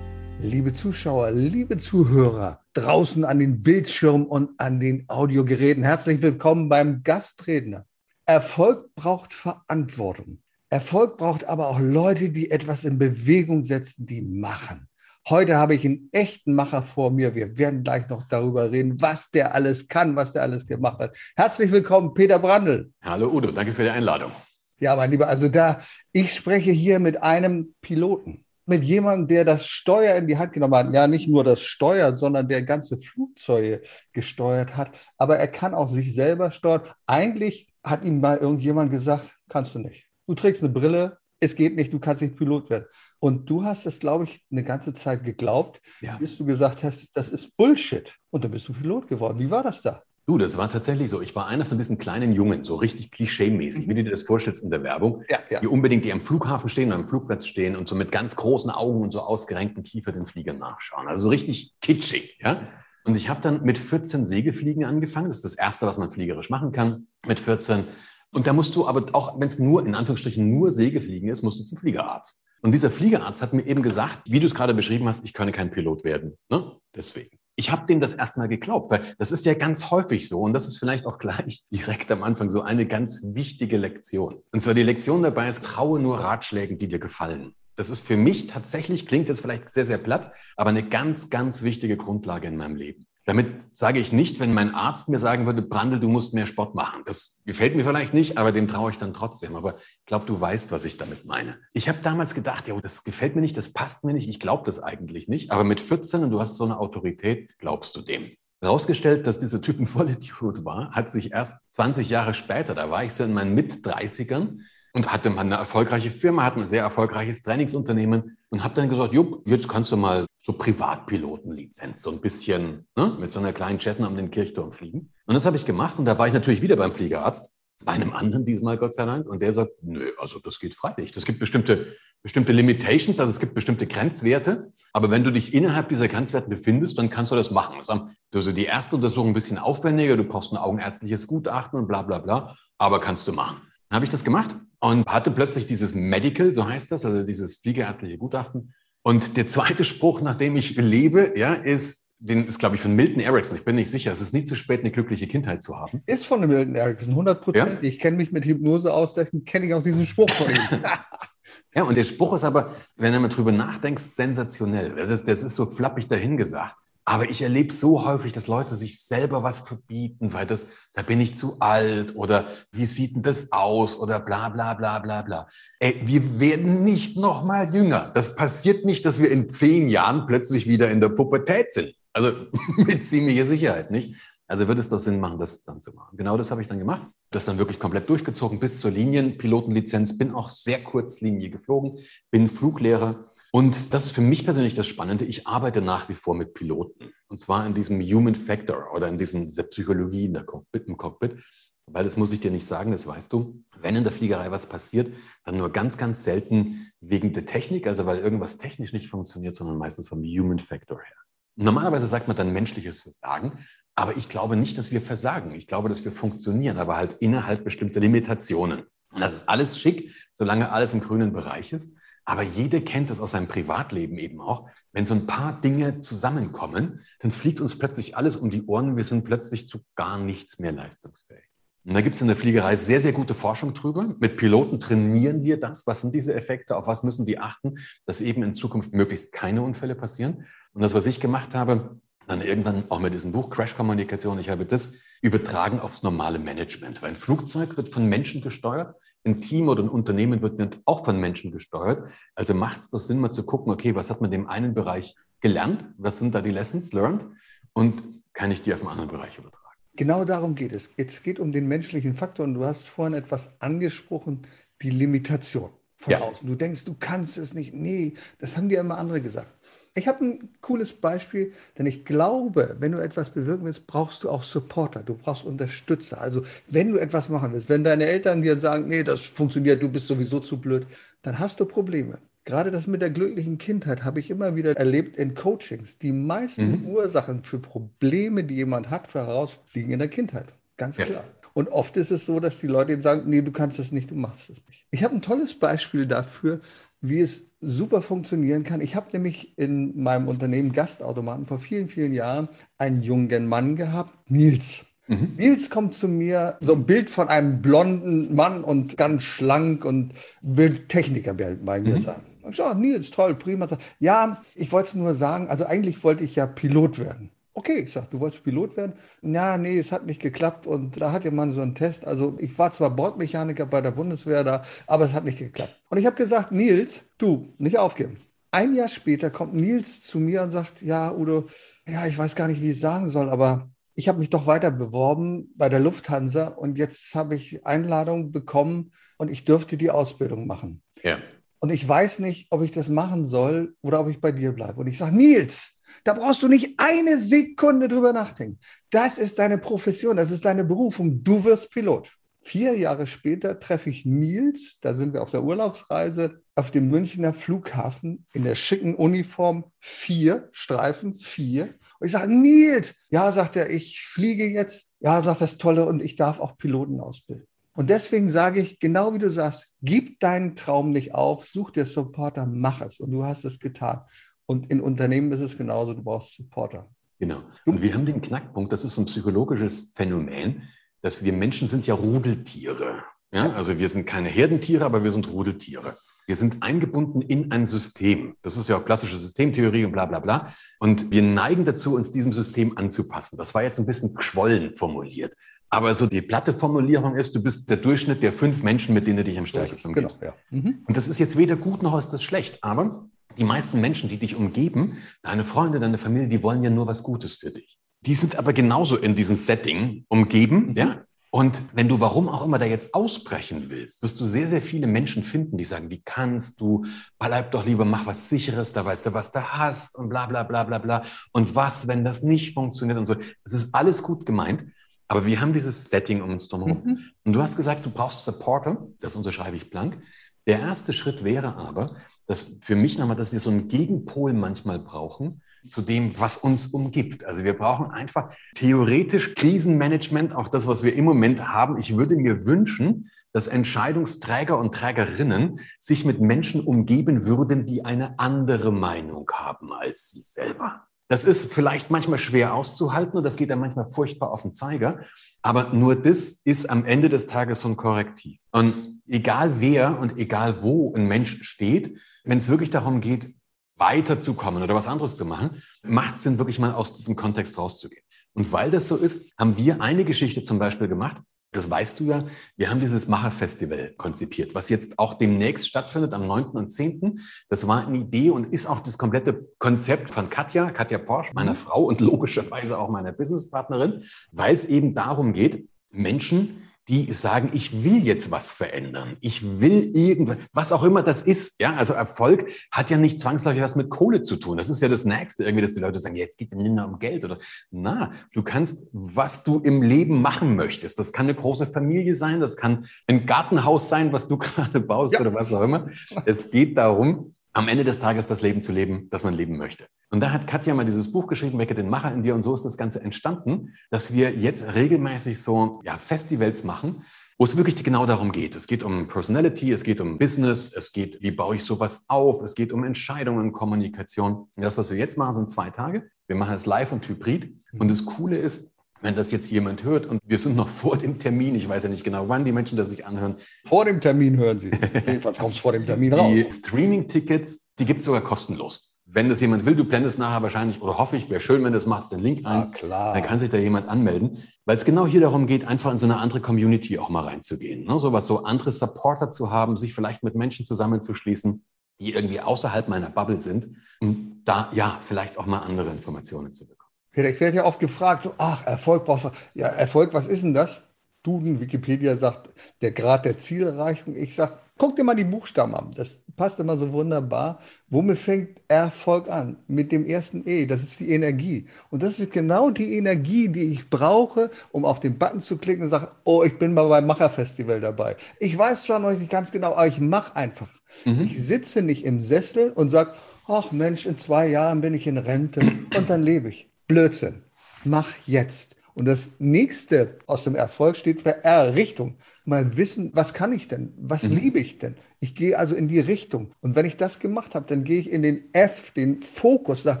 Liebe 0.42 0.74
Zuschauer, 0.74 1.30
liebe 1.32 1.78
Zuhörer, 1.78 2.60
draußen 2.76 3.24
an 3.24 3.38
den 3.38 3.62
Bildschirmen 3.62 4.26
und 4.26 4.50
an 4.58 4.80
den 4.80 5.08
Audiogeräten, 5.08 5.82
herzlich 5.82 6.20
willkommen 6.20 6.68
beim 6.68 7.02
Gastredner. 7.02 7.86
Erfolg 8.26 8.94
braucht 8.94 9.32
Verantwortung. 9.32 10.42
Erfolg 10.68 11.16
braucht 11.16 11.44
aber 11.44 11.68
auch 11.68 11.80
Leute, 11.80 12.28
die 12.30 12.50
etwas 12.50 12.84
in 12.84 12.98
Bewegung 12.98 13.64
setzen, 13.64 14.04
die 14.04 14.20
machen. 14.20 14.88
Heute 15.28 15.56
habe 15.56 15.74
ich 15.74 15.86
einen 15.86 16.10
echten 16.12 16.54
Macher 16.54 16.82
vor 16.82 17.10
mir. 17.10 17.34
Wir 17.34 17.56
werden 17.56 17.82
gleich 17.82 18.08
noch 18.10 18.28
darüber 18.28 18.70
reden, 18.70 19.00
was 19.00 19.30
der 19.30 19.54
alles 19.54 19.88
kann, 19.88 20.14
was 20.14 20.32
der 20.32 20.42
alles 20.42 20.66
gemacht 20.66 20.98
hat. 20.98 21.16
Herzlich 21.34 21.72
willkommen, 21.72 22.12
Peter 22.12 22.38
Brandl. 22.38 22.92
Hallo 23.02 23.28
Udo, 23.32 23.52
danke 23.52 23.72
für 23.72 23.84
die 23.84 23.90
Einladung. 23.90 24.32
Ja, 24.78 24.94
mein 24.96 25.10
Lieber, 25.10 25.28
also 25.28 25.48
da, 25.48 25.80
ich 26.12 26.34
spreche 26.34 26.72
hier 26.72 26.98
mit 26.98 27.22
einem 27.22 27.74
Piloten 27.80 28.45
mit 28.66 28.84
jemandem, 28.84 29.28
der 29.28 29.44
das 29.44 29.66
Steuer 29.66 30.16
in 30.16 30.26
die 30.26 30.36
Hand 30.36 30.52
genommen 30.52 30.74
hat. 30.74 30.92
Ja, 30.92 31.06
nicht 31.06 31.28
nur 31.28 31.44
das 31.44 31.62
Steuer, 31.62 32.14
sondern 32.14 32.48
der 32.48 32.62
ganze 32.62 32.98
Flugzeuge 32.98 33.82
gesteuert 34.12 34.76
hat. 34.76 34.90
Aber 35.16 35.38
er 35.38 35.48
kann 35.48 35.74
auch 35.74 35.88
sich 35.88 36.14
selber 36.14 36.50
steuern. 36.50 36.82
Eigentlich 37.06 37.72
hat 37.84 38.04
ihm 38.04 38.20
mal 38.20 38.38
irgendjemand 38.38 38.90
gesagt, 38.90 39.32
kannst 39.48 39.74
du 39.74 39.78
nicht. 39.78 40.06
Du 40.26 40.34
trägst 40.34 40.62
eine 40.62 40.72
Brille, 40.72 41.18
es 41.38 41.54
geht 41.54 41.76
nicht, 41.76 41.92
du 41.92 42.00
kannst 42.00 42.22
nicht 42.22 42.36
Pilot 42.36 42.70
werden. 42.70 42.86
Und 43.20 43.48
du 43.48 43.64
hast 43.64 43.86
es, 43.86 43.98
glaube 43.98 44.24
ich, 44.24 44.44
eine 44.50 44.64
ganze 44.64 44.92
Zeit 44.92 45.24
geglaubt, 45.24 45.80
ja. 46.00 46.16
bis 46.16 46.36
du 46.36 46.44
gesagt 46.44 46.82
hast, 46.82 47.16
das 47.16 47.28
ist 47.28 47.56
Bullshit. 47.56 48.14
Und 48.30 48.44
dann 48.44 48.50
bist 48.50 48.68
du 48.68 48.72
Pilot 48.72 49.06
geworden. 49.06 49.38
Wie 49.38 49.50
war 49.50 49.62
das 49.62 49.82
da? 49.82 50.02
Du, 50.28 50.38
das 50.38 50.58
war 50.58 50.68
tatsächlich 50.68 51.08
so. 51.08 51.22
Ich 51.22 51.36
war 51.36 51.46
einer 51.46 51.64
von 51.64 51.78
diesen 51.78 51.98
kleinen 51.98 52.32
Jungen, 52.32 52.64
so 52.64 52.74
richtig 52.74 53.12
klischee-mäßig, 53.12 53.86
mhm. 53.86 53.90
wie 53.90 53.94
du 53.94 54.04
dir 54.04 54.10
das 54.10 54.24
vorstellst 54.24 54.64
in 54.64 54.70
der 54.70 54.82
Werbung, 54.82 55.22
ja, 55.30 55.38
ja. 55.50 55.60
die 55.60 55.68
unbedingt 55.68 56.04
die 56.04 56.12
am 56.12 56.20
Flughafen 56.20 56.68
stehen, 56.68 56.90
am 56.90 57.06
Flugplatz 57.06 57.46
stehen 57.46 57.76
und 57.76 57.86
so 57.86 57.94
mit 57.94 58.10
ganz 58.10 58.34
großen 58.34 58.70
Augen 58.70 59.02
und 59.02 59.12
so 59.12 59.20
ausgerenkten 59.20 59.84
Kiefer 59.84 60.10
den 60.10 60.26
Flieger 60.26 60.52
nachschauen. 60.52 61.06
Also 61.06 61.24
so 61.24 61.28
richtig 61.28 61.76
kitschig, 61.80 62.38
ja. 62.40 62.68
Und 63.04 63.16
ich 63.16 63.28
habe 63.28 63.40
dann 63.40 63.62
mit 63.62 63.78
14 63.78 64.24
Segelfliegen 64.24 64.84
angefangen. 64.84 65.28
Das 65.28 65.36
ist 65.36 65.44
das 65.44 65.54
Erste, 65.54 65.86
was 65.86 65.96
man 65.96 66.10
fliegerisch 66.10 66.50
machen 66.50 66.72
kann 66.72 67.06
mit 67.24 67.38
14. 67.38 67.84
Und 68.32 68.48
da 68.48 68.52
musst 68.52 68.74
du 68.74 68.88
aber 68.88 69.06
auch, 69.14 69.38
wenn 69.38 69.46
es 69.46 69.60
nur, 69.60 69.86
in 69.86 69.94
Anführungsstrichen, 69.94 70.50
nur 70.50 70.72
Segelfliegen 70.72 71.28
ist, 71.28 71.42
musst 71.42 71.60
du 71.60 71.64
zum 71.64 71.78
Fliegerarzt. 71.78 72.42
Und 72.62 72.72
dieser 72.72 72.90
Fliegerarzt 72.90 73.42
hat 73.42 73.52
mir 73.52 73.64
eben 73.64 73.82
gesagt, 73.82 74.22
wie 74.26 74.40
du 74.40 74.46
es 74.46 74.56
gerade 74.56 74.74
beschrieben 74.74 75.06
hast, 75.06 75.24
ich 75.24 75.34
könne 75.34 75.52
kein 75.52 75.70
Pilot 75.70 76.02
werden. 76.02 76.36
Ne? 76.50 76.72
Deswegen 76.96 77.38
ich 77.56 77.72
habe 77.72 77.86
dem 77.86 78.00
das 78.00 78.14
erstmal 78.14 78.48
geglaubt, 78.48 78.90
weil 78.90 79.14
das 79.18 79.32
ist 79.32 79.46
ja 79.46 79.54
ganz 79.54 79.90
häufig 79.90 80.28
so 80.28 80.40
und 80.40 80.52
das 80.52 80.66
ist 80.66 80.78
vielleicht 80.78 81.06
auch 81.06 81.18
gleich 81.18 81.64
direkt 81.72 82.12
am 82.12 82.22
Anfang 82.22 82.50
so 82.50 82.62
eine 82.62 82.86
ganz 82.86 83.22
wichtige 83.24 83.78
Lektion. 83.78 84.42
Und 84.52 84.62
zwar 84.62 84.74
die 84.74 84.82
Lektion 84.82 85.22
dabei 85.22 85.48
ist, 85.48 85.64
traue 85.64 85.98
nur 85.98 86.20
Ratschlägen, 86.20 86.78
die 86.78 86.88
dir 86.88 86.98
gefallen. 86.98 87.54
Das 87.74 87.90
ist 87.90 88.00
für 88.00 88.16
mich 88.16 88.46
tatsächlich, 88.46 89.06
klingt 89.06 89.28
jetzt 89.28 89.40
vielleicht 89.40 89.70
sehr, 89.70 89.84
sehr 89.84 89.98
platt, 89.98 90.32
aber 90.56 90.70
eine 90.70 90.82
ganz, 90.82 91.28
ganz 91.28 91.62
wichtige 91.62 91.96
Grundlage 91.96 92.48
in 92.48 92.56
meinem 92.56 92.76
Leben. 92.76 93.06
Damit 93.26 93.76
sage 93.76 93.98
ich 93.98 94.12
nicht, 94.12 94.38
wenn 94.38 94.54
mein 94.54 94.72
Arzt 94.72 95.08
mir 95.08 95.18
sagen 95.18 95.46
würde, 95.46 95.60
Brandel, 95.60 95.98
du 95.98 96.08
musst 96.08 96.32
mehr 96.32 96.46
Sport 96.46 96.76
machen. 96.76 97.02
Das 97.06 97.42
gefällt 97.44 97.74
mir 97.74 97.84
vielleicht 97.84 98.14
nicht, 98.14 98.38
aber 98.38 98.52
dem 98.52 98.68
traue 98.68 98.92
ich 98.92 98.98
dann 98.98 99.12
trotzdem. 99.12 99.56
Aber 99.56 99.78
ich 99.78 100.06
glaube, 100.06 100.26
du 100.26 100.40
weißt, 100.40 100.70
was 100.70 100.84
ich 100.84 100.96
damit 100.96 101.24
meine. 101.24 101.58
Ich 101.72 101.88
habe 101.88 101.98
damals 102.02 102.34
gedacht, 102.34 102.68
ja, 102.68 102.80
das 102.80 103.02
gefällt 103.02 103.34
mir 103.34 103.40
nicht, 103.42 103.56
das 103.56 103.72
passt 103.72 104.04
mir 104.04 104.14
nicht, 104.14 104.28
ich 104.28 104.38
glaube 104.38 104.62
das 104.64 104.80
eigentlich 104.80 105.26
nicht. 105.26 105.50
Aber 105.50 105.64
mit 105.64 105.80
14 105.80 106.22
und 106.22 106.30
du 106.30 106.40
hast 106.40 106.56
so 106.56 106.64
eine 106.64 106.78
Autorität, 106.78 107.58
glaubst 107.58 107.96
du 107.96 108.02
dem. 108.02 108.30
Herausgestellt, 108.62 109.26
dass 109.26 109.40
dieser 109.40 109.60
Typ 109.60 109.80
ein 109.80 109.86
Vollidiot 109.86 110.64
war, 110.64 110.92
hat 110.92 111.10
sich 111.10 111.32
erst 111.32 111.72
20 111.74 112.08
Jahre 112.08 112.32
später, 112.32 112.76
da 112.76 112.90
war 112.90 113.02
ich 113.02 113.12
so 113.12 113.24
in 113.24 113.34
meinen 113.34 113.54
Mit-30ern, 113.54 114.60
und 114.96 115.12
hatte 115.12 115.28
mal 115.28 115.42
eine 115.42 115.56
erfolgreiche 115.56 116.10
Firma, 116.10 116.42
hatte 116.42 116.58
ein 116.58 116.66
sehr 116.66 116.82
erfolgreiches 116.82 117.42
Trainingsunternehmen 117.42 118.38
und 118.48 118.64
habe 118.64 118.74
dann 118.74 118.88
gesagt, 118.88 119.12
Jupp, 119.12 119.46
jetzt 119.46 119.68
kannst 119.68 119.92
du 119.92 119.98
mal 119.98 120.24
so 120.40 120.54
Privatpilotenlizenz, 120.54 122.00
so 122.00 122.10
ein 122.10 122.22
bisschen 122.22 122.86
ne, 122.96 123.14
mit 123.20 123.30
so 123.30 123.38
einer 123.38 123.52
kleinen 123.52 123.78
Cessna 123.78 124.06
um 124.06 124.16
den 124.16 124.30
Kirchturm 124.30 124.72
fliegen. 124.72 125.12
Und 125.26 125.34
das 125.34 125.44
habe 125.44 125.54
ich 125.54 125.66
gemacht 125.66 125.98
und 125.98 126.06
da 126.06 126.18
war 126.18 126.28
ich 126.28 126.32
natürlich 126.32 126.62
wieder 126.62 126.76
beim 126.76 126.94
Fliegerarzt, 126.94 127.54
bei 127.84 127.92
einem 127.92 128.14
anderen 128.14 128.46
diesmal, 128.46 128.78
Gott 128.78 128.94
sei 128.94 129.04
Dank, 129.04 129.28
und 129.28 129.42
der 129.42 129.52
sagt, 129.52 129.72
nö, 129.82 130.12
also 130.18 130.38
das 130.38 130.58
geht 130.58 130.72
freilich. 130.74 131.14
Es 131.14 131.26
gibt 131.26 131.40
bestimmte, 131.40 131.94
bestimmte 132.22 132.52
Limitations, 132.52 133.20
also 133.20 133.30
es 133.30 133.38
gibt 133.38 133.52
bestimmte 133.52 133.86
Grenzwerte, 133.86 134.72
aber 134.94 135.10
wenn 135.10 135.24
du 135.24 135.30
dich 135.30 135.52
innerhalb 135.52 135.90
dieser 135.90 136.08
Grenzwerte 136.08 136.48
befindest, 136.48 136.96
dann 136.96 137.10
kannst 137.10 137.32
du 137.32 137.36
das 137.36 137.50
machen. 137.50 137.74
Das 137.76 137.90
ist 137.90 138.10
also 138.32 138.52
die 138.52 138.64
erste 138.64 138.96
Untersuchung 138.96 139.28
ein 139.28 139.34
bisschen 139.34 139.58
aufwendiger, 139.58 140.16
du 140.16 140.24
brauchst 140.24 140.54
ein 140.54 140.56
augenärztliches 140.56 141.26
Gutachten 141.26 141.78
und 141.78 141.86
bla 141.86 142.00
bla 142.00 142.18
bla, 142.18 142.56
aber 142.78 142.98
kannst 142.98 143.28
du 143.28 143.32
machen. 143.32 143.58
Dann 143.90 143.96
habe 143.96 144.06
ich 144.06 144.10
das 144.10 144.24
gemacht 144.24 144.56
und 144.86 145.06
hatte 145.08 145.32
plötzlich 145.32 145.66
dieses 145.66 145.94
Medical, 145.94 146.52
so 146.52 146.68
heißt 146.68 146.92
das, 146.92 147.04
also 147.04 147.24
dieses 147.24 147.56
fliegerärztliche 147.56 148.18
Gutachten. 148.18 148.72
Und 149.02 149.36
der 149.36 149.48
zweite 149.48 149.84
Spruch, 149.84 150.20
nach 150.20 150.36
dem 150.36 150.56
ich 150.56 150.76
lebe, 150.76 151.32
ja, 151.36 151.54
ist, 151.54 152.10
den 152.18 152.46
ist, 152.46 152.60
glaube 152.60 152.76
ich, 152.76 152.80
von 152.80 152.94
Milton 152.94 153.20
Erickson. 153.20 153.58
Ich 153.58 153.64
bin 153.64 153.74
nicht 153.74 153.90
sicher. 153.90 154.12
Es 154.12 154.20
ist 154.20 154.32
nie 154.32 154.44
zu 154.44 154.54
spät, 154.54 154.80
eine 154.80 154.92
glückliche 154.92 155.26
Kindheit 155.26 155.64
zu 155.64 155.76
haben. 155.76 156.02
Ist 156.06 156.26
von 156.26 156.40
Milton 156.46 156.76
Erickson, 156.76 157.10
100 157.10 157.42
Prozent. 157.42 157.82
Ja? 157.82 157.88
Ich 157.88 157.98
kenne 157.98 158.16
mich 158.16 158.30
mit 158.30 158.44
Hypnose 158.44 158.94
aus, 158.94 159.14
deswegen 159.14 159.44
kenne 159.44 159.66
ich 159.66 159.74
auch 159.74 159.82
diesen 159.82 160.06
Spruch 160.06 160.30
von 160.30 160.50
ihm. 160.50 160.60
ja, 161.74 161.82
und 161.82 161.96
der 161.96 162.04
Spruch 162.04 162.34
ist 162.34 162.44
aber, 162.44 162.72
wenn 162.94 163.12
du 163.12 163.18
mal 163.18 163.28
drüber 163.28 163.50
nachdenkst, 163.50 164.02
sensationell. 164.02 164.94
Das, 164.94 165.24
das 165.24 165.42
ist 165.42 165.56
so 165.56 165.66
flappig 165.66 166.06
dahingesagt. 166.06 166.76
Aber 167.08 167.30
ich 167.30 167.40
erlebe 167.40 167.72
so 167.72 168.04
häufig, 168.04 168.32
dass 168.32 168.48
Leute 168.48 168.74
sich 168.74 169.00
selber 169.00 169.44
was 169.44 169.60
verbieten, 169.60 170.32
weil 170.32 170.44
das, 170.44 170.70
da 170.92 171.02
bin 171.02 171.20
ich 171.20 171.36
zu 171.36 171.60
alt 171.60 172.16
oder 172.16 172.48
wie 172.72 172.84
sieht 172.84 173.14
denn 173.14 173.22
das 173.22 173.52
aus 173.52 173.96
oder 173.96 174.18
bla 174.18 174.48
bla 174.48 174.74
bla 174.74 174.98
bla 174.98 175.22
bla. 175.22 175.48
Ey, 175.78 176.02
wir 176.04 176.40
werden 176.40 176.82
nicht 176.82 177.16
noch 177.16 177.44
mal 177.44 177.72
jünger. 177.72 178.10
Das 178.12 178.34
passiert 178.34 178.84
nicht, 178.84 179.04
dass 179.04 179.20
wir 179.20 179.30
in 179.30 179.48
zehn 179.48 179.88
Jahren 179.88 180.26
plötzlich 180.26 180.66
wieder 180.66 180.90
in 180.90 181.00
der 181.00 181.10
Pubertät 181.10 181.72
sind. 181.72 181.94
Also 182.12 182.32
mit 182.76 183.04
ziemlicher 183.04 183.44
Sicherheit 183.44 183.92
nicht. 183.92 184.16
Also 184.48 184.66
würde 184.66 184.80
es 184.80 184.88
doch 184.88 184.98
Sinn 184.98 185.20
machen, 185.20 185.38
das 185.38 185.62
dann 185.62 185.80
zu 185.80 185.92
machen. 185.92 186.16
Genau 186.16 186.36
das 186.36 186.50
habe 186.50 186.60
ich 186.60 186.66
dann 186.66 186.80
gemacht. 186.80 187.08
Das 187.30 187.44
dann 187.44 187.58
wirklich 187.58 187.78
komplett 187.78 188.08
durchgezogen 188.08 188.58
bis 188.58 188.80
zur 188.80 188.90
Linienpilotenlizenz. 188.90 190.18
Bin 190.18 190.32
auch 190.32 190.50
sehr 190.50 190.82
kurz 190.82 191.20
Linie 191.20 191.50
geflogen, 191.50 191.98
bin 192.32 192.48
Fluglehrer 192.48 193.24
und 193.56 193.94
das 193.94 194.04
ist 194.04 194.12
für 194.12 194.20
mich 194.20 194.44
persönlich 194.44 194.74
das 194.74 194.86
Spannende. 194.86 195.24
Ich 195.24 195.46
arbeite 195.46 195.80
nach 195.80 196.10
wie 196.10 196.14
vor 196.14 196.34
mit 196.34 196.52
Piloten. 196.52 197.14
Und 197.26 197.40
zwar 197.40 197.66
in 197.66 197.72
diesem 197.72 198.02
Human 198.02 198.34
Factor 198.34 198.92
oder 198.92 199.08
in 199.08 199.16
diesem, 199.16 199.46
dieser 199.46 199.62
Psychologie 199.62 200.26
in 200.26 200.34
der 200.34 200.44
Cockpit, 200.44 200.86
im 200.86 200.98
Cockpit. 200.98 201.42
Weil 201.86 202.04
das 202.04 202.18
muss 202.18 202.32
ich 202.32 202.40
dir 202.40 202.50
nicht 202.50 202.66
sagen, 202.66 202.90
das 202.90 203.06
weißt 203.06 203.32
du. 203.32 203.64
Wenn 203.80 203.96
in 203.96 204.04
der 204.04 204.12
Fliegerei 204.12 204.50
was 204.50 204.68
passiert, 204.68 205.10
dann 205.46 205.56
nur 205.56 205.72
ganz, 205.72 205.96
ganz 205.96 206.22
selten 206.22 206.92
wegen 207.00 207.32
der 207.32 207.46
Technik, 207.46 207.86
also 207.86 208.04
weil 208.04 208.18
irgendwas 208.18 208.58
technisch 208.58 208.92
nicht 208.92 209.08
funktioniert, 209.08 209.54
sondern 209.54 209.78
meistens 209.78 210.06
vom 210.06 210.22
Human 210.22 210.58
Factor 210.58 211.00
her. 211.00 211.16
Normalerweise 211.54 212.06
sagt 212.06 212.28
man 212.28 212.36
dann 212.36 212.52
menschliches 212.52 213.00
Versagen, 213.00 213.64
aber 213.94 214.18
ich 214.18 214.28
glaube 214.28 214.56
nicht, 214.56 214.76
dass 214.76 214.92
wir 214.92 215.00
versagen. 215.00 215.54
Ich 215.54 215.66
glaube, 215.66 215.88
dass 215.88 216.04
wir 216.04 216.12
funktionieren, 216.12 216.76
aber 216.76 216.98
halt 216.98 217.14
innerhalb 217.20 217.64
bestimmter 217.64 218.00
Limitationen. 218.00 218.82
Und 219.12 219.20
das 219.22 219.32
ist 219.32 219.48
alles 219.48 219.80
schick, 219.80 220.14
solange 220.34 220.72
alles 220.72 220.92
im 220.92 221.00
grünen 221.00 221.32
Bereich 221.32 221.72
ist. 221.72 221.96
Aber 222.26 222.42
jeder 222.42 222.80
kennt 222.80 223.08
es 223.10 223.20
aus 223.20 223.30
seinem 223.30 223.46
Privatleben 223.46 224.18
eben 224.18 224.40
auch. 224.40 224.68
Wenn 224.92 225.06
so 225.06 225.14
ein 225.14 225.26
paar 225.26 225.60
Dinge 225.60 226.00
zusammenkommen, 226.00 227.00
dann 227.20 227.30
fliegt 227.30 227.60
uns 227.60 227.78
plötzlich 227.78 228.16
alles 228.16 228.36
um 228.36 228.50
die 228.50 228.66
Ohren. 228.66 228.96
Wir 228.96 229.04
sind 229.04 229.24
plötzlich 229.24 229.68
zu 229.68 229.78
gar 229.94 230.18
nichts 230.18 230.58
mehr 230.58 230.72
leistungsfähig. 230.72 231.44
Und 231.86 231.94
da 231.94 232.00
gibt 232.00 232.16
es 232.16 232.20
in 232.20 232.26
der 232.26 232.36
Fliegerei 232.36 232.74
sehr, 232.74 233.00
sehr 233.00 233.12
gute 233.12 233.32
Forschung 233.32 233.72
drüber. 233.72 234.12
Mit 234.18 234.36
Piloten 234.36 234.80
trainieren 234.80 235.44
wir 235.44 235.60
das. 235.60 235.86
Was 235.86 236.00
sind 236.00 236.16
diese 236.16 236.34
Effekte? 236.34 236.76
Auf 236.76 236.88
was 236.88 237.04
müssen 237.04 237.26
die 237.26 237.38
achten, 237.38 237.76
dass 238.06 238.20
eben 238.20 238.42
in 238.42 238.54
Zukunft 238.54 238.92
möglichst 238.92 239.32
keine 239.32 239.62
Unfälle 239.62 239.94
passieren? 239.94 240.46
Und 240.72 240.82
das, 240.82 240.94
was 240.94 241.06
ich 241.06 241.20
gemacht 241.20 241.54
habe, 241.54 242.00
dann 242.26 242.40
irgendwann 242.42 242.90
auch 242.90 242.98
mit 242.98 243.14
diesem 243.14 243.30
Buch 243.30 243.50
Crash-Kommunikation, 243.50 244.40
ich 244.40 244.50
habe 244.50 244.66
das 244.66 244.94
übertragen 245.22 245.78
aufs 245.78 246.02
normale 246.02 246.40
Management. 246.40 247.02
Weil 247.02 247.10
ein 247.10 247.16
Flugzeug 247.16 247.76
wird 247.76 247.88
von 247.88 248.04
Menschen 248.06 248.40
gesteuert, 248.42 248.96
ein 249.26 249.40
Team 249.40 249.68
oder 249.68 249.82
ein 249.82 249.88
Unternehmen 249.88 250.40
wird 250.40 250.80
auch 250.84 251.04
von 251.04 251.20
Menschen 251.20 251.50
gesteuert. 251.50 252.08
Also 252.34 252.54
macht 252.54 252.78
es 252.78 252.90
doch 252.90 253.00
Sinn, 253.00 253.18
mal 253.18 253.32
zu 253.32 253.42
gucken, 253.44 253.72
okay, 253.72 253.94
was 253.94 254.10
hat 254.10 254.20
man 254.20 254.32
in 254.32 254.42
dem 254.42 254.48
einen 254.48 254.72
Bereich 254.72 255.16
gelernt? 255.40 255.84
Was 255.98 256.18
sind 256.18 256.34
da 256.34 256.40
die 256.40 256.50
Lessons 256.50 256.92
learned? 256.92 257.26
Und 257.72 258.22
kann 258.32 258.50
ich 258.50 258.62
die 258.62 258.72
auf 258.72 258.80
einen 258.80 258.90
anderen 258.90 259.10
Bereich 259.10 259.36
übertragen? 259.38 259.64
Genau 259.96 260.24
darum 260.24 260.54
geht 260.54 260.72
es. 260.72 260.90
Es 260.96 261.22
geht 261.22 261.40
um 261.40 261.52
den 261.52 261.66
menschlichen 261.66 262.14
Faktor 262.14 262.44
und 262.44 262.54
du 262.54 262.64
hast 262.64 262.86
vorhin 262.86 263.14
etwas 263.14 263.60
angesprochen, 263.60 264.46
die 264.82 264.90
Limitation 264.90 265.70
von 265.96 266.12
ja. 266.12 266.20
außen. 266.20 266.46
Du 266.46 266.54
denkst, 266.54 266.84
du 266.84 266.94
kannst 266.98 267.38
es 267.38 267.54
nicht. 267.54 267.74
Nee, 267.74 268.14
das 268.38 268.56
haben 268.56 268.68
dir 268.68 268.80
immer 268.80 268.98
andere 268.98 269.22
gesagt. 269.22 269.48
Ich 269.96 270.06
habe 270.06 270.24
ein 270.24 270.48
cooles 270.60 270.92
Beispiel, 270.92 271.52
denn 271.78 271.86
ich 271.86 272.04
glaube, 272.04 272.76
wenn 272.78 272.92
du 272.92 272.98
etwas 272.98 273.30
bewirken 273.30 273.64
willst, 273.64 273.86
brauchst 273.86 274.24
du 274.24 274.28
auch 274.28 274.42
Supporter, 274.42 275.02
du 275.02 275.14
brauchst 275.14 275.46
Unterstützer. 275.46 276.20
Also 276.20 276.42
wenn 276.68 276.92
du 276.92 276.98
etwas 276.98 277.30
machen 277.30 277.54
willst, 277.54 277.70
wenn 277.70 277.82
deine 277.82 278.04
Eltern 278.04 278.42
dir 278.42 278.58
sagen, 278.58 278.88
nee, 278.88 279.02
das 279.02 279.22
funktioniert, 279.22 279.82
du 279.82 279.88
bist 279.88 280.06
sowieso 280.06 280.40
zu 280.40 280.60
blöd, 280.60 280.86
dann 281.22 281.38
hast 281.38 281.60
du 281.60 281.64
Probleme. 281.64 282.18
Gerade 282.44 282.70
das 282.70 282.86
mit 282.86 283.00
der 283.00 283.10
glücklichen 283.10 283.56
Kindheit 283.56 284.04
habe 284.04 284.20
ich 284.20 284.28
immer 284.28 284.54
wieder 284.54 284.76
erlebt 284.76 285.16
in 285.16 285.34
Coachings. 285.34 285.98
Die 285.98 286.12
meisten 286.12 286.82
mhm. 286.82 286.86
Ursachen 286.88 287.42
für 287.42 287.58
Probleme, 287.58 288.44
die 288.44 288.56
jemand 288.56 288.90
hat, 288.90 289.08
für 289.08 289.20
heraus 289.26 289.58
liegen 289.72 289.92
in 289.92 289.98
der 289.98 290.08
Kindheit. 290.08 290.46
Ganz 290.76 290.96
klar. 290.96 291.08
Ja. 291.08 291.24
Und 291.54 291.68
oft 291.70 291.96
ist 291.96 292.10
es 292.10 292.26
so, 292.26 292.38
dass 292.38 292.60
die 292.60 292.66
Leute 292.66 293.00
sagen, 293.00 293.22
nee, 293.30 293.40
du 293.40 293.50
kannst 293.50 293.78
es 293.78 293.90
nicht, 293.90 294.10
du 294.10 294.14
machst 294.14 294.50
es 294.50 294.62
nicht. 294.66 294.84
Ich 294.90 295.02
habe 295.02 295.14
ein 295.14 295.22
tolles 295.22 295.58
Beispiel 295.58 296.04
dafür, 296.04 296.60
wie 297.00 297.20
es 297.20 297.50
super 297.60 298.02
funktionieren 298.02 298.64
kann. 298.64 298.80
Ich 298.80 298.96
habe 298.96 299.08
nämlich 299.12 299.56
in 299.58 300.02
meinem 300.02 300.28
Unternehmen 300.28 300.72
Gastautomaten 300.72 301.44
vor 301.44 301.58
vielen, 301.58 301.88
vielen 301.88 302.12
Jahren 302.12 302.48
einen 302.78 303.02
jungen 303.02 303.46
Mann 303.48 303.76
gehabt, 303.76 304.30
Nils. 304.30 304.84
Mhm. 305.08 305.34
Nils 305.36 305.70
kommt 305.70 305.94
zu 305.94 306.08
mir, 306.08 306.58
so 306.60 306.74
ein 306.74 306.84
Bild 306.84 307.10
von 307.10 307.28
einem 307.28 307.62
blonden 307.62 308.34
Mann 308.34 308.64
und 308.64 308.96
ganz 308.96 309.22
schlank 309.22 309.84
und 309.84 310.12
will 310.42 310.86
Techniker 310.88 311.34
bei 311.34 311.80
mir 311.80 311.96
mhm. 311.96 312.00
sein. 312.00 312.20
Ich 312.48 312.56
sage, 312.56 312.78
Nils, 312.78 313.10
toll, 313.10 313.34
prima. 313.34 313.66
Ja, 313.98 314.40
ich 314.54 314.70
wollte 314.70 314.88
es 314.90 314.94
nur 314.94 315.14
sagen, 315.14 315.48
also 315.48 315.66
eigentlich 315.66 316.02
wollte 316.04 316.24
ich 316.24 316.36
ja 316.36 316.46
Pilot 316.46 316.98
werden. 316.98 317.30
Okay, 317.58 317.84
ich 317.86 317.92
sage, 317.94 318.08
du 318.10 318.20
wolltest 318.20 318.44
Pilot 318.44 318.76
werden? 318.76 318.92
Ja, 319.22 319.56
nee, 319.56 319.78
es 319.78 319.90
hat 319.90 320.04
nicht 320.04 320.20
geklappt 320.20 320.66
und 320.66 321.00
da 321.00 321.10
hat 321.10 321.24
jemand 321.24 321.54
so 321.54 321.62
einen 321.62 321.74
Test. 321.74 322.06
Also 322.06 322.36
ich 322.38 322.56
war 322.58 322.70
zwar 322.70 322.90
Bordmechaniker 322.90 323.64
bei 323.64 323.80
der 323.80 323.92
Bundeswehr 323.92 324.44
da, 324.44 324.60
aber 324.86 325.06
es 325.06 325.14
hat 325.14 325.24
nicht 325.24 325.38
geklappt. 325.38 325.74
Und 325.88 325.96
ich 325.96 326.04
habe 326.04 326.16
gesagt, 326.16 326.52
Nils, 326.52 327.06
du, 327.16 327.54
nicht 327.56 327.78
aufgeben. 327.78 328.18
Ein 328.50 328.74
Jahr 328.74 328.90
später 328.90 329.30
kommt 329.30 329.54
Nils 329.54 330.02
zu 330.02 330.20
mir 330.20 330.42
und 330.42 330.50
sagt, 330.50 330.82
ja, 330.82 331.10
Udo, 331.10 331.46
ja, 331.88 332.06
ich 332.06 332.18
weiß 332.18 332.36
gar 332.36 332.46
nicht, 332.46 332.60
wie 332.60 332.72
ich 332.72 332.76
es 332.76 332.82
sagen 332.82 333.08
soll, 333.08 333.30
aber 333.30 333.70
ich 333.94 334.06
habe 334.08 334.18
mich 334.18 334.28
doch 334.28 334.46
weiter 334.46 334.70
beworben 334.70 335.48
bei 335.56 335.70
der 335.70 335.80
Lufthansa 335.80 336.48
und 336.48 336.76
jetzt 336.76 337.14
habe 337.14 337.36
ich 337.36 337.64
Einladung 337.64 338.32
bekommen 338.32 338.92
und 339.16 339.30
ich 339.30 339.46
dürfte 339.46 339.78
die 339.78 339.90
Ausbildung 339.90 340.46
machen. 340.46 340.82
Ja. 341.02 341.16
Und 341.60 341.72
ich 341.72 341.88
weiß 341.88 342.18
nicht, 342.18 342.48
ob 342.50 342.60
ich 342.60 342.70
das 342.70 342.90
machen 342.90 343.24
soll 343.24 343.74
oder 343.80 344.00
ob 344.00 344.08
ich 344.10 344.20
bei 344.20 344.30
dir 344.30 344.52
bleibe. 344.52 344.78
Und 344.78 344.88
ich 344.88 344.98
sage, 344.98 345.16
Nils, 345.16 345.75
da 346.04 346.14
brauchst 346.14 346.42
du 346.42 346.48
nicht 346.48 346.74
eine 346.78 347.18
Sekunde 347.18 347.88
drüber 347.88 348.12
nachdenken. 348.12 348.58
Das 348.90 349.18
ist 349.18 349.38
deine 349.38 349.58
Profession, 349.58 350.16
das 350.16 350.30
ist 350.30 350.44
deine 350.44 350.64
Berufung. 350.64 351.22
Du 351.22 351.44
wirst 351.44 351.70
Pilot. 351.70 352.10
Vier 352.40 352.78
Jahre 352.78 353.08
später 353.08 353.58
treffe 353.58 353.90
ich 353.90 354.04
Nils, 354.04 354.78
da 354.80 354.94
sind 354.94 355.12
wir 355.12 355.22
auf 355.22 355.32
der 355.32 355.42
Urlaubsreise, 355.42 356.42
auf 356.54 356.70
dem 356.70 356.88
Münchner 356.88 357.34
Flughafen 357.34 358.24
in 358.32 358.44
der 358.44 358.54
schicken 358.54 358.94
Uniform, 358.94 359.64
vier 359.80 360.48
Streifen, 360.52 361.14
vier. 361.14 361.74
Und 361.98 362.06
ich 362.06 362.12
sage, 362.12 362.32
Nils, 362.32 362.94
ja, 363.10 363.32
sagt 363.32 363.56
er, 363.56 363.70
ich 363.70 364.00
fliege 364.00 364.46
jetzt. 364.46 364.86
Ja, 365.00 365.22
sagt 365.22 365.40
das 365.40 365.58
Tolle 365.58 365.86
und 365.86 366.02
ich 366.02 366.14
darf 366.14 366.38
auch 366.38 366.56
Piloten 366.56 367.00
ausbilden. 367.00 367.46
Und 367.72 367.90
deswegen 367.90 368.30
sage 368.30 368.60
ich, 368.60 368.78
genau 368.78 369.12
wie 369.12 369.18
du 369.18 369.30
sagst, 369.30 369.66
gib 369.82 370.18
deinen 370.20 370.56
Traum 370.56 370.90
nicht 370.90 371.14
auf, 371.14 371.46
such 371.46 371.72
dir 371.72 371.84
Supporter, 371.84 372.46
mach 372.46 372.80
es. 372.80 373.00
Und 373.00 373.10
du 373.10 373.24
hast 373.24 373.44
es 373.44 373.58
getan. 373.58 374.00
Und 374.46 374.70
in 374.70 374.80
Unternehmen 374.80 375.32
ist 375.32 375.40
es 375.40 375.58
genauso, 375.58 375.94
du 375.94 376.02
brauchst 376.02 376.34
Supporter. 376.34 376.88
Genau. 377.18 377.42
Und 377.64 377.82
wir 377.82 377.94
haben 377.94 378.06
den 378.06 378.20
Knackpunkt, 378.20 378.72
das 378.72 378.84
ist 378.84 378.98
ein 378.98 379.06
psychologisches 379.06 379.92
Phänomen, 379.94 380.62
dass 381.02 381.24
wir 381.24 381.32
Menschen 381.32 381.68
sind 381.68 381.86
ja 381.86 381.94
Rudeltiere. 381.94 383.02
Ja? 383.32 383.52
Also 383.52 383.78
wir 383.78 383.88
sind 383.88 384.06
keine 384.06 384.28
Herdentiere, 384.28 384.84
aber 384.84 385.02
wir 385.02 385.12
sind 385.12 385.30
Rudeltiere. 385.32 385.96
Wir 386.26 386.36
sind 386.36 386.62
eingebunden 386.62 387.22
in 387.22 387.52
ein 387.52 387.66
System. 387.66 388.34
Das 388.42 388.56
ist 388.56 388.68
ja 388.68 388.76
auch 388.76 388.84
klassische 388.84 389.16
Systemtheorie 389.16 389.84
und 389.84 389.92
bla 389.92 390.06
bla 390.06 390.18
bla. 390.18 390.52
Und 390.80 391.12
wir 391.12 391.22
neigen 391.22 391.64
dazu, 391.64 391.94
uns 391.94 392.10
diesem 392.10 392.32
System 392.32 392.76
anzupassen. 392.76 393.36
Das 393.36 393.54
war 393.54 393.62
jetzt 393.62 393.78
ein 393.78 393.86
bisschen 393.86 394.14
geschwollen 394.14 394.74
formuliert. 394.74 395.34
Aber 395.68 395.94
so 395.94 396.06
die 396.06 396.22
platte 396.22 396.52
Formulierung 396.52 397.14
ist, 397.16 397.34
du 397.34 397.42
bist 397.42 397.70
der 397.70 397.76
Durchschnitt 397.76 398.22
der 398.22 398.32
fünf 398.32 398.62
Menschen, 398.62 398.94
mit 398.94 399.06
denen 399.06 399.18
du 399.18 399.24
dich 399.24 399.38
am 399.38 399.46
stärksten 399.46 399.92
genau, 399.92 400.06
umgibst. 400.06 400.20
Genau, 400.20 400.34
ja. 400.50 400.58
mhm. 400.58 400.84
Und 400.86 400.96
das 400.96 401.06
ist 401.08 401.18
jetzt 401.18 401.36
weder 401.36 401.56
gut 401.56 401.82
noch 401.82 401.96
ist 401.96 402.10
das 402.10 402.22
schlecht. 402.22 402.62
Aber 402.62 403.08
die 403.38 403.44
meisten 403.44 403.80
Menschen, 403.80 404.08
die 404.08 404.18
dich 404.18 404.34
umgeben, 404.34 404.98
deine 405.22 405.44
Freunde, 405.44 405.80
deine 405.80 405.98
Familie, 405.98 406.28
die 406.28 406.42
wollen 406.42 406.62
ja 406.62 406.70
nur 406.70 406.86
was 406.86 407.02
Gutes 407.02 407.36
für 407.36 407.50
dich. 407.50 407.78
Die 408.02 408.14
sind 408.14 408.36
aber 408.36 408.52
genauso 408.52 408.96
in 408.96 409.14
diesem 409.14 409.36
Setting 409.36 410.04
umgeben, 410.08 410.68
mhm. 410.68 410.74
ja. 410.76 411.02
Und 411.30 411.60
wenn 411.74 411.88
du 411.88 412.00
warum 412.00 412.30
auch 412.30 412.46
immer 412.46 412.58
da 412.58 412.64
jetzt 412.64 412.94
ausbrechen 412.94 413.68
willst, 413.68 414.02
wirst 414.02 414.18
du 414.18 414.24
sehr, 414.24 414.48
sehr 414.48 414.62
viele 414.62 414.86
Menschen 414.86 415.22
finden, 415.22 415.58
die 415.58 415.66
sagen, 415.66 415.90
wie 415.90 416.00
kannst 416.02 416.60
du, 416.62 416.86
bleib 417.18 417.50
doch 417.50 417.66
lieber, 417.66 417.84
mach 417.84 418.06
was 418.06 418.30
Sicheres, 418.30 418.72
da 418.72 418.86
weißt 418.86 419.04
du, 419.04 419.12
was 419.12 419.32
du 419.32 419.42
hast 419.42 419.96
und 419.96 420.08
bla, 420.08 420.24
bla, 420.24 420.44
bla, 420.44 420.64
bla, 420.64 420.78
bla. 420.78 421.02
Und 421.32 421.54
was, 421.54 421.88
wenn 421.88 422.04
das 422.04 422.22
nicht 422.22 422.54
funktioniert 422.54 422.98
und 422.98 423.04
so. 423.04 423.16
Es 423.44 423.52
ist 423.52 423.74
alles 423.74 424.02
gut 424.02 424.24
gemeint. 424.24 424.64
Aber 425.08 425.26
wir 425.26 425.40
haben 425.40 425.52
dieses 425.52 425.90
Setting 425.90 426.22
um 426.22 426.30
uns 426.30 426.48
drumherum. 426.48 426.82
Mhm. 426.84 426.98
Und 427.24 427.32
du 427.32 427.42
hast 427.42 427.56
gesagt, 427.56 427.84
du 427.84 427.90
brauchst 427.90 428.24
Supporter. 428.24 428.86
Das 429.00 429.14
unterschreibe 429.14 429.56
ich 429.56 429.68
blank. 429.68 430.00
Der 430.46 430.60
erste 430.60 430.92
Schritt 430.92 431.22
wäre 431.22 431.56
aber, 431.56 431.96
dass 432.26 432.56
für 432.60 432.76
mich 432.76 432.98
nochmal, 432.98 433.16
dass 433.16 433.32
wir 433.32 433.40
so 433.40 433.50
einen 433.50 433.68
Gegenpol 433.68 434.32
manchmal 434.32 434.78
brauchen 434.78 435.42
zu 435.66 435.82
dem, 435.82 436.18
was 436.18 436.36
uns 436.36 436.68
umgibt. 436.68 437.24
Also 437.24 437.44
wir 437.44 437.56
brauchen 437.56 437.90
einfach 437.90 438.30
theoretisch 438.54 439.34
Krisenmanagement, 439.34 440.34
auch 440.34 440.48
das, 440.48 440.66
was 440.66 440.82
wir 440.82 440.94
im 440.94 441.04
Moment 441.04 441.48
haben. 441.48 441.78
Ich 441.78 441.96
würde 441.96 442.16
mir 442.16 442.46
wünschen, 442.46 443.10
dass 443.32 443.48
Entscheidungsträger 443.48 444.58
und 444.58 444.74
Trägerinnen 444.74 445.60
sich 445.78 446.04
mit 446.04 446.20
Menschen 446.20 446.60
umgeben 446.62 447.24
würden, 447.24 447.66
die 447.66 447.84
eine 447.84 448.18
andere 448.18 448.72
Meinung 448.72 449.28
haben 449.32 449.72
als 449.72 450.10
sie 450.10 450.22
selber. 450.22 450.86
Das 451.08 451.24
ist 451.24 451.52
vielleicht 451.52 451.90
manchmal 451.90 452.18
schwer 452.18 452.54
auszuhalten 452.54 453.16
und 453.16 453.24
das 453.24 453.36
geht 453.36 453.50
dann 453.50 453.60
manchmal 453.60 453.86
furchtbar 453.86 454.32
auf 454.32 454.42
den 454.42 454.54
Zeiger. 454.54 455.00
Aber 455.42 455.72
nur 455.72 455.94
das 455.94 456.40
ist 456.44 456.68
am 456.68 456.84
Ende 456.84 457.08
des 457.08 457.28
Tages 457.28 457.60
so 457.60 457.68
ein 457.68 457.76
Korrektiv. 457.76 458.40
Und 458.50 458.95
egal 459.08 459.60
wer 459.60 459.98
und 459.98 460.18
egal 460.18 460.62
wo 460.62 460.94
ein 460.94 461.06
Mensch 461.06 461.42
steht, 461.42 461.98
wenn 462.24 462.38
es 462.38 462.48
wirklich 462.48 462.70
darum 462.70 463.00
geht, 463.00 463.34
weiterzukommen 463.76 464.62
oder 464.62 464.74
was 464.74 464.88
anderes 464.88 465.16
zu 465.16 465.24
machen, 465.24 465.62
macht 465.82 466.16
es 466.16 466.22
Sinn, 466.22 466.38
wirklich 466.38 466.58
mal 466.58 466.72
aus 466.72 466.94
diesem 466.94 467.14
Kontext 467.14 467.58
rauszugehen. 467.58 468.02
Und 468.32 468.52
weil 468.52 468.70
das 468.70 468.88
so 468.88 468.96
ist, 468.96 469.32
haben 469.38 469.56
wir 469.56 469.80
eine 469.80 470.04
Geschichte 470.04 470.42
zum 470.42 470.58
Beispiel 470.58 470.88
gemacht, 470.88 471.22
das 471.52 471.70
weißt 471.70 472.00
du 472.00 472.04
ja, 472.04 472.26
wir 472.56 472.68
haben 472.68 472.80
dieses 472.80 473.08
Macherfestival 473.08 473.94
konzipiert, 473.96 474.54
was 474.54 474.68
jetzt 474.68 474.98
auch 474.98 475.14
demnächst 475.14 475.68
stattfindet 475.68 476.12
am 476.12 476.26
9. 476.26 476.44
und 476.48 476.70
10. 476.70 477.20
Das 477.48 477.66
war 477.66 477.86
eine 477.86 477.96
Idee 477.96 478.30
und 478.30 478.52
ist 478.52 478.66
auch 478.66 478.80
das 478.80 478.98
komplette 478.98 479.48
Konzept 479.58 480.10
von 480.10 480.28
Katja, 480.28 480.70
Katja 480.70 480.98
Porsche, 480.98 481.32
meiner 481.34 481.52
mhm. 481.52 481.56
Frau 481.56 481.84
und 481.84 482.00
logischerweise 482.00 482.78
auch 482.78 482.90
meiner 482.90 483.12
Businesspartnerin, 483.12 484.02
weil 484.32 484.54
es 484.54 484.66
eben 484.66 484.94
darum 484.94 485.32
geht, 485.32 485.68
Menschen 485.90 486.62
die 486.88 487.12
sagen, 487.12 487.50
ich 487.52 487.84
will 487.84 488.04
jetzt 488.04 488.30
was 488.30 488.50
verändern. 488.50 489.16
Ich 489.20 489.60
will 489.60 489.90
irgendwas, 489.94 490.36
was 490.52 490.72
auch 490.72 490.84
immer 490.84 491.02
das 491.02 491.22
ist. 491.22 491.60
Ja, 491.60 491.74
also 491.74 491.92
Erfolg 491.92 492.48
hat 492.70 492.90
ja 492.90 492.96
nicht 492.96 493.20
zwangsläufig 493.20 493.62
was 493.62 493.76
mit 493.76 493.90
Kohle 493.90 494.22
zu 494.22 494.36
tun. 494.36 494.56
Das 494.56 494.70
ist 494.70 494.82
ja 494.82 494.88
das 494.88 495.04
Nächste 495.04 495.44
irgendwie, 495.44 495.62
dass 495.62 495.74
die 495.74 495.80
Leute 495.80 495.98
sagen, 495.98 496.16
jetzt 496.16 496.38
geht 496.38 496.52
es 496.52 496.58
nicht 496.58 496.70
mehr 496.70 496.86
um 496.86 496.98
Geld 496.98 497.24
oder, 497.24 497.38
na, 497.70 498.12
du 498.32 498.42
kannst, 498.42 498.88
was 498.92 499.44
du 499.44 499.58
im 499.60 499.82
Leben 499.82 500.22
machen 500.22 500.56
möchtest. 500.56 500.98
Das 500.98 501.12
kann 501.12 501.26
eine 501.26 501.34
große 501.34 501.66
Familie 501.66 502.14
sein. 502.14 502.40
Das 502.40 502.56
kann 502.56 502.86
ein 503.06 503.26
Gartenhaus 503.26 503.88
sein, 503.88 504.12
was 504.12 504.28
du 504.28 504.38
gerade 504.38 504.80
baust 504.80 505.14
ja. 505.14 505.20
oder 505.20 505.34
was 505.34 505.52
auch 505.52 505.62
immer. 505.62 505.88
Es 506.24 506.50
geht 506.50 506.76
darum, 506.78 507.35
am 507.56 507.68
Ende 507.68 507.84
des 507.84 508.00
Tages 508.00 508.26
das 508.26 508.42
Leben 508.42 508.60
zu 508.60 508.70
leben, 508.70 509.08
das 509.08 509.24
man 509.24 509.32
leben 509.32 509.56
möchte. 509.56 509.86
Und 510.10 510.20
da 510.20 510.30
hat 510.30 510.46
Katja 510.46 510.74
mal 510.74 510.84
dieses 510.84 511.10
Buch 511.10 511.26
geschrieben, 511.26 511.58
Wecke 511.58 511.74
den 511.74 511.88
Macher 511.88 512.12
in 512.12 512.22
dir. 512.22 512.34
Und 512.34 512.42
so 512.42 512.52
ist 512.52 512.64
das 512.66 512.76
Ganze 512.76 513.00
entstanden, 513.00 513.72
dass 513.90 514.12
wir 514.12 514.32
jetzt 514.32 514.74
regelmäßig 514.74 515.40
so 515.40 515.80
ja, 515.82 515.96
Festivals 515.96 516.64
machen, 516.64 517.02
wo 517.38 517.46
es 517.46 517.56
wirklich 517.56 517.82
genau 517.82 518.04
darum 518.04 518.30
geht. 518.30 518.56
Es 518.56 518.66
geht 518.66 518.82
um 518.82 519.08
Personality, 519.08 519.72
es 519.72 519.84
geht 519.84 520.02
um 520.02 520.18
Business, 520.18 520.70
es 520.76 520.92
geht, 520.92 521.22
wie 521.22 521.30
baue 521.30 521.56
ich 521.56 521.64
sowas 521.64 522.04
auf, 522.08 522.42
es 522.42 522.54
geht 522.54 522.74
um 522.74 522.84
Entscheidungen, 522.84 523.54
Kommunikation. 523.54 524.48
Das, 524.56 524.76
was 524.76 524.90
wir 524.90 524.98
jetzt 524.98 525.16
machen, 525.16 525.32
sind 525.32 525.50
zwei 525.50 525.70
Tage. 525.70 526.10
Wir 526.26 526.36
machen 526.36 526.54
es 526.54 526.66
live 526.66 526.92
und 526.92 527.08
hybrid. 527.08 527.56
Und 527.78 527.88
das 527.90 528.04
Coole 528.04 528.36
ist, 528.36 528.75
wenn 529.00 529.14
das 529.14 529.30
jetzt 529.30 529.50
jemand 529.50 529.84
hört 529.84 530.06
und 530.06 530.20
wir 530.24 530.38
sind 530.38 530.56
noch 530.56 530.68
vor 530.82 530.96
dem 530.96 531.18
Termin, 531.18 531.54
ich 531.54 531.68
weiß 531.68 531.84
ja 531.84 531.88
nicht 531.88 532.04
genau, 532.04 532.28
wann 532.28 532.44
die 532.44 532.52
Menschen 532.52 532.76
das 532.76 532.90
sich 532.90 533.06
anhören. 533.06 533.36
Vor 533.66 533.84
dem 533.84 534.00
Termin 534.00 534.36
hören 534.36 534.58
sie. 534.58 534.70
Jedenfalls 535.06 535.38
kommt 535.38 535.54
es 535.54 535.58
vor 535.58 535.72
dem 535.72 535.86
Termin 535.86 536.12
raus. 536.12 536.30
Die 536.32 536.50
Streaming-Tickets, 536.50 537.72
die 537.78 537.84
gibt 537.84 538.00
es 538.00 538.06
sogar 538.06 538.20
kostenlos. 538.20 538.96
Wenn 539.08 539.28
das 539.28 539.40
jemand 539.40 539.64
will, 539.64 539.76
du 539.76 539.84
blendest 539.84 540.18
nachher 540.18 540.42
wahrscheinlich, 540.42 540.82
oder 540.82 540.98
hoffe 540.98 541.16
ich, 541.16 541.30
wäre 541.30 541.40
schön, 541.40 541.62
wenn 541.62 541.72
du 541.72 541.78
das 541.78 541.86
machst, 541.86 542.10
den 542.10 542.18
Link 542.18 542.44
ein. 542.44 542.60
Ja, 542.60 542.66
klar. 542.66 543.14
Dann 543.14 543.22
kann 543.22 543.38
sich 543.38 543.50
da 543.50 543.56
jemand 543.56 543.88
anmelden. 543.88 544.42
Weil 544.64 544.76
es 544.76 544.84
genau 544.84 545.06
hier 545.06 545.20
darum 545.20 545.46
geht, 545.46 545.66
einfach 545.66 545.92
in 545.92 545.98
so 545.98 546.06
eine 546.06 546.16
andere 546.16 546.40
Community 546.40 546.98
auch 546.98 547.08
mal 547.08 547.22
reinzugehen. 547.22 547.84
Ne? 547.84 548.00
So 548.00 548.12
was, 548.12 548.26
so 548.26 548.42
andere 548.42 548.72
Supporter 548.72 549.30
zu 549.30 549.50
haben, 549.52 549.76
sich 549.76 549.94
vielleicht 549.94 550.24
mit 550.24 550.34
Menschen 550.34 550.66
zusammenzuschließen, 550.66 551.64
die 552.00 552.12
irgendwie 552.12 552.40
außerhalb 552.40 552.88
meiner 552.88 553.08
Bubble 553.08 553.40
sind, 553.40 553.68
um 554.00 554.42
da 554.44 554.70
ja 554.74 554.98
vielleicht 555.00 555.38
auch 555.38 555.46
mal 555.46 555.60
andere 555.60 555.90
Informationen 555.90 556.52
zu 556.52 556.66
bekommen. 556.66 556.85
Peter, 557.16 557.30
ich 557.30 557.40
werde 557.40 557.56
ja 557.56 557.64
oft 557.64 557.80
gefragt, 557.80 558.24
so, 558.24 558.34
ach, 558.36 558.66
Erfolg 558.66 559.06
brauchst 559.06 559.24
du. 559.24 559.30
Ja, 559.54 559.68
Erfolg, 559.68 560.12
was 560.12 560.26
ist 560.26 560.42
denn 560.42 560.52
das? 560.52 560.82
Duden, 561.22 561.60
Wikipedia 561.62 562.14
sagt, 562.18 562.50
der 562.82 562.90
Grad 562.90 563.24
der 563.24 563.38
Zielerreichung. 563.38 564.14
Ich 564.14 564.34
sage, 564.34 564.58
guck 564.76 564.96
dir 564.96 565.02
mal 565.02 565.14
die 565.14 565.24
Buchstaben 565.24 565.74
an. 565.74 565.92
Das 565.96 566.18
passt 566.36 566.60
immer 566.60 566.76
so 566.76 566.92
wunderbar. 566.92 567.60
Womit 567.88 568.18
fängt 568.18 568.60
Erfolg 568.68 569.30
an? 569.30 569.56
Mit 569.66 569.92
dem 569.92 570.04
ersten 570.04 570.46
E. 570.46 570.66
Das 570.66 570.82
ist 570.82 571.00
die 571.00 571.10
Energie. 571.10 571.68
Und 571.88 572.02
das 572.02 572.20
ist 572.20 572.32
genau 572.32 572.68
die 572.68 572.98
Energie, 572.98 573.48
die 573.48 573.72
ich 573.72 573.88
brauche, 573.88 574.50
um 574.70 574.84
auf 574.84 575.00
den 575.00 575.16
Button 575.16 575.40
zu 575.40 575.56
klicken 575.56 575.84
und 575.84 575.88
sagen, 575.88 576.08
oh, 576.24 576.42
ich 576.42 576.58
bin 576.58 576.74
mal 576.74 576.86
beim 576.86 577.06
Macherfestival 577.06 577.80
dabei. 577.80 578.16
Ich 578.40 578.58
weiß 578.58 578.82
zwar 578.82 578.98
noch 578.98 579.12
nicht 579.12 579.30
ganz 579.30 579.50
genau, 579.50 579.72
aber 579.72 579.86
ich 579.86 580.00
mache 580.00 580.36
einfach. 580.36 580.68
Mhm. 581.06 581.22
Ich 581.22 581.42
sitze 581.42 581.80
nicht 581.80 582.04
im 582.04 582.20
Sessel 582.20 582.72
und 582.72 582.90
sage, 582.90 583.14
ach 583.48 583.72
Mensch, 583.72 584.04
in 584.04 584.18
zwei 584.18 584.48
Jahren 584.48 584.82
bin 584.82 584.92
ich 584.92 585.06
in 585.06 585.16
Rente 585.16 585.60
und 585.96 586.10
dann 586.10 586.22
lebe 586.22 586.50
ich. 586.50 586.68
Blödsinn. 586.86 587.42
Mach 587.84 588.12
jetzt. 588.26 588.76
Und 588.94 589.04
das 589.04 589.32
nächste 589.38 590.18
aus 590.26 590.44
dem 590.44 590.54
Erfolg 590.54 590.96
steht 590.96 591.20
für 591.20 591.44
Errichtung. 591.44 592.16
Mal 592.46 592.78
wissen, 592.78 593.10
was 593.12 593.34
kann 593.34 593.52
ich 593.52 593.68
denn? 593.68 593.92
Was 593.98 594.22
mhm. 594.22 594.36
liebe 594.36 594.58
ich 594.58 594.78
denn? 594.78 594.96
Ich 595.20 595.34
gehe 595.34 595.58
also 595.58 595.74
in 595.74 595.86
die 595.86 596.00
Richtung. 596.00 596.52
Und 596.62 596.76
wenn 596.76 596.86
ich 596.86 596.96
das 596.96 597.18
gemacht 597.18 597.54
habe, 597.54 597.66
dann 597.66 597.84
gehe 597.84 598.00
ich 598.00 598.10
in 598.10 598.22
den 598.22 598.54
F, 598.54 598.92
den 598.92 599.22
Fokus, 599.22 599.82
sage, 599.82 600.00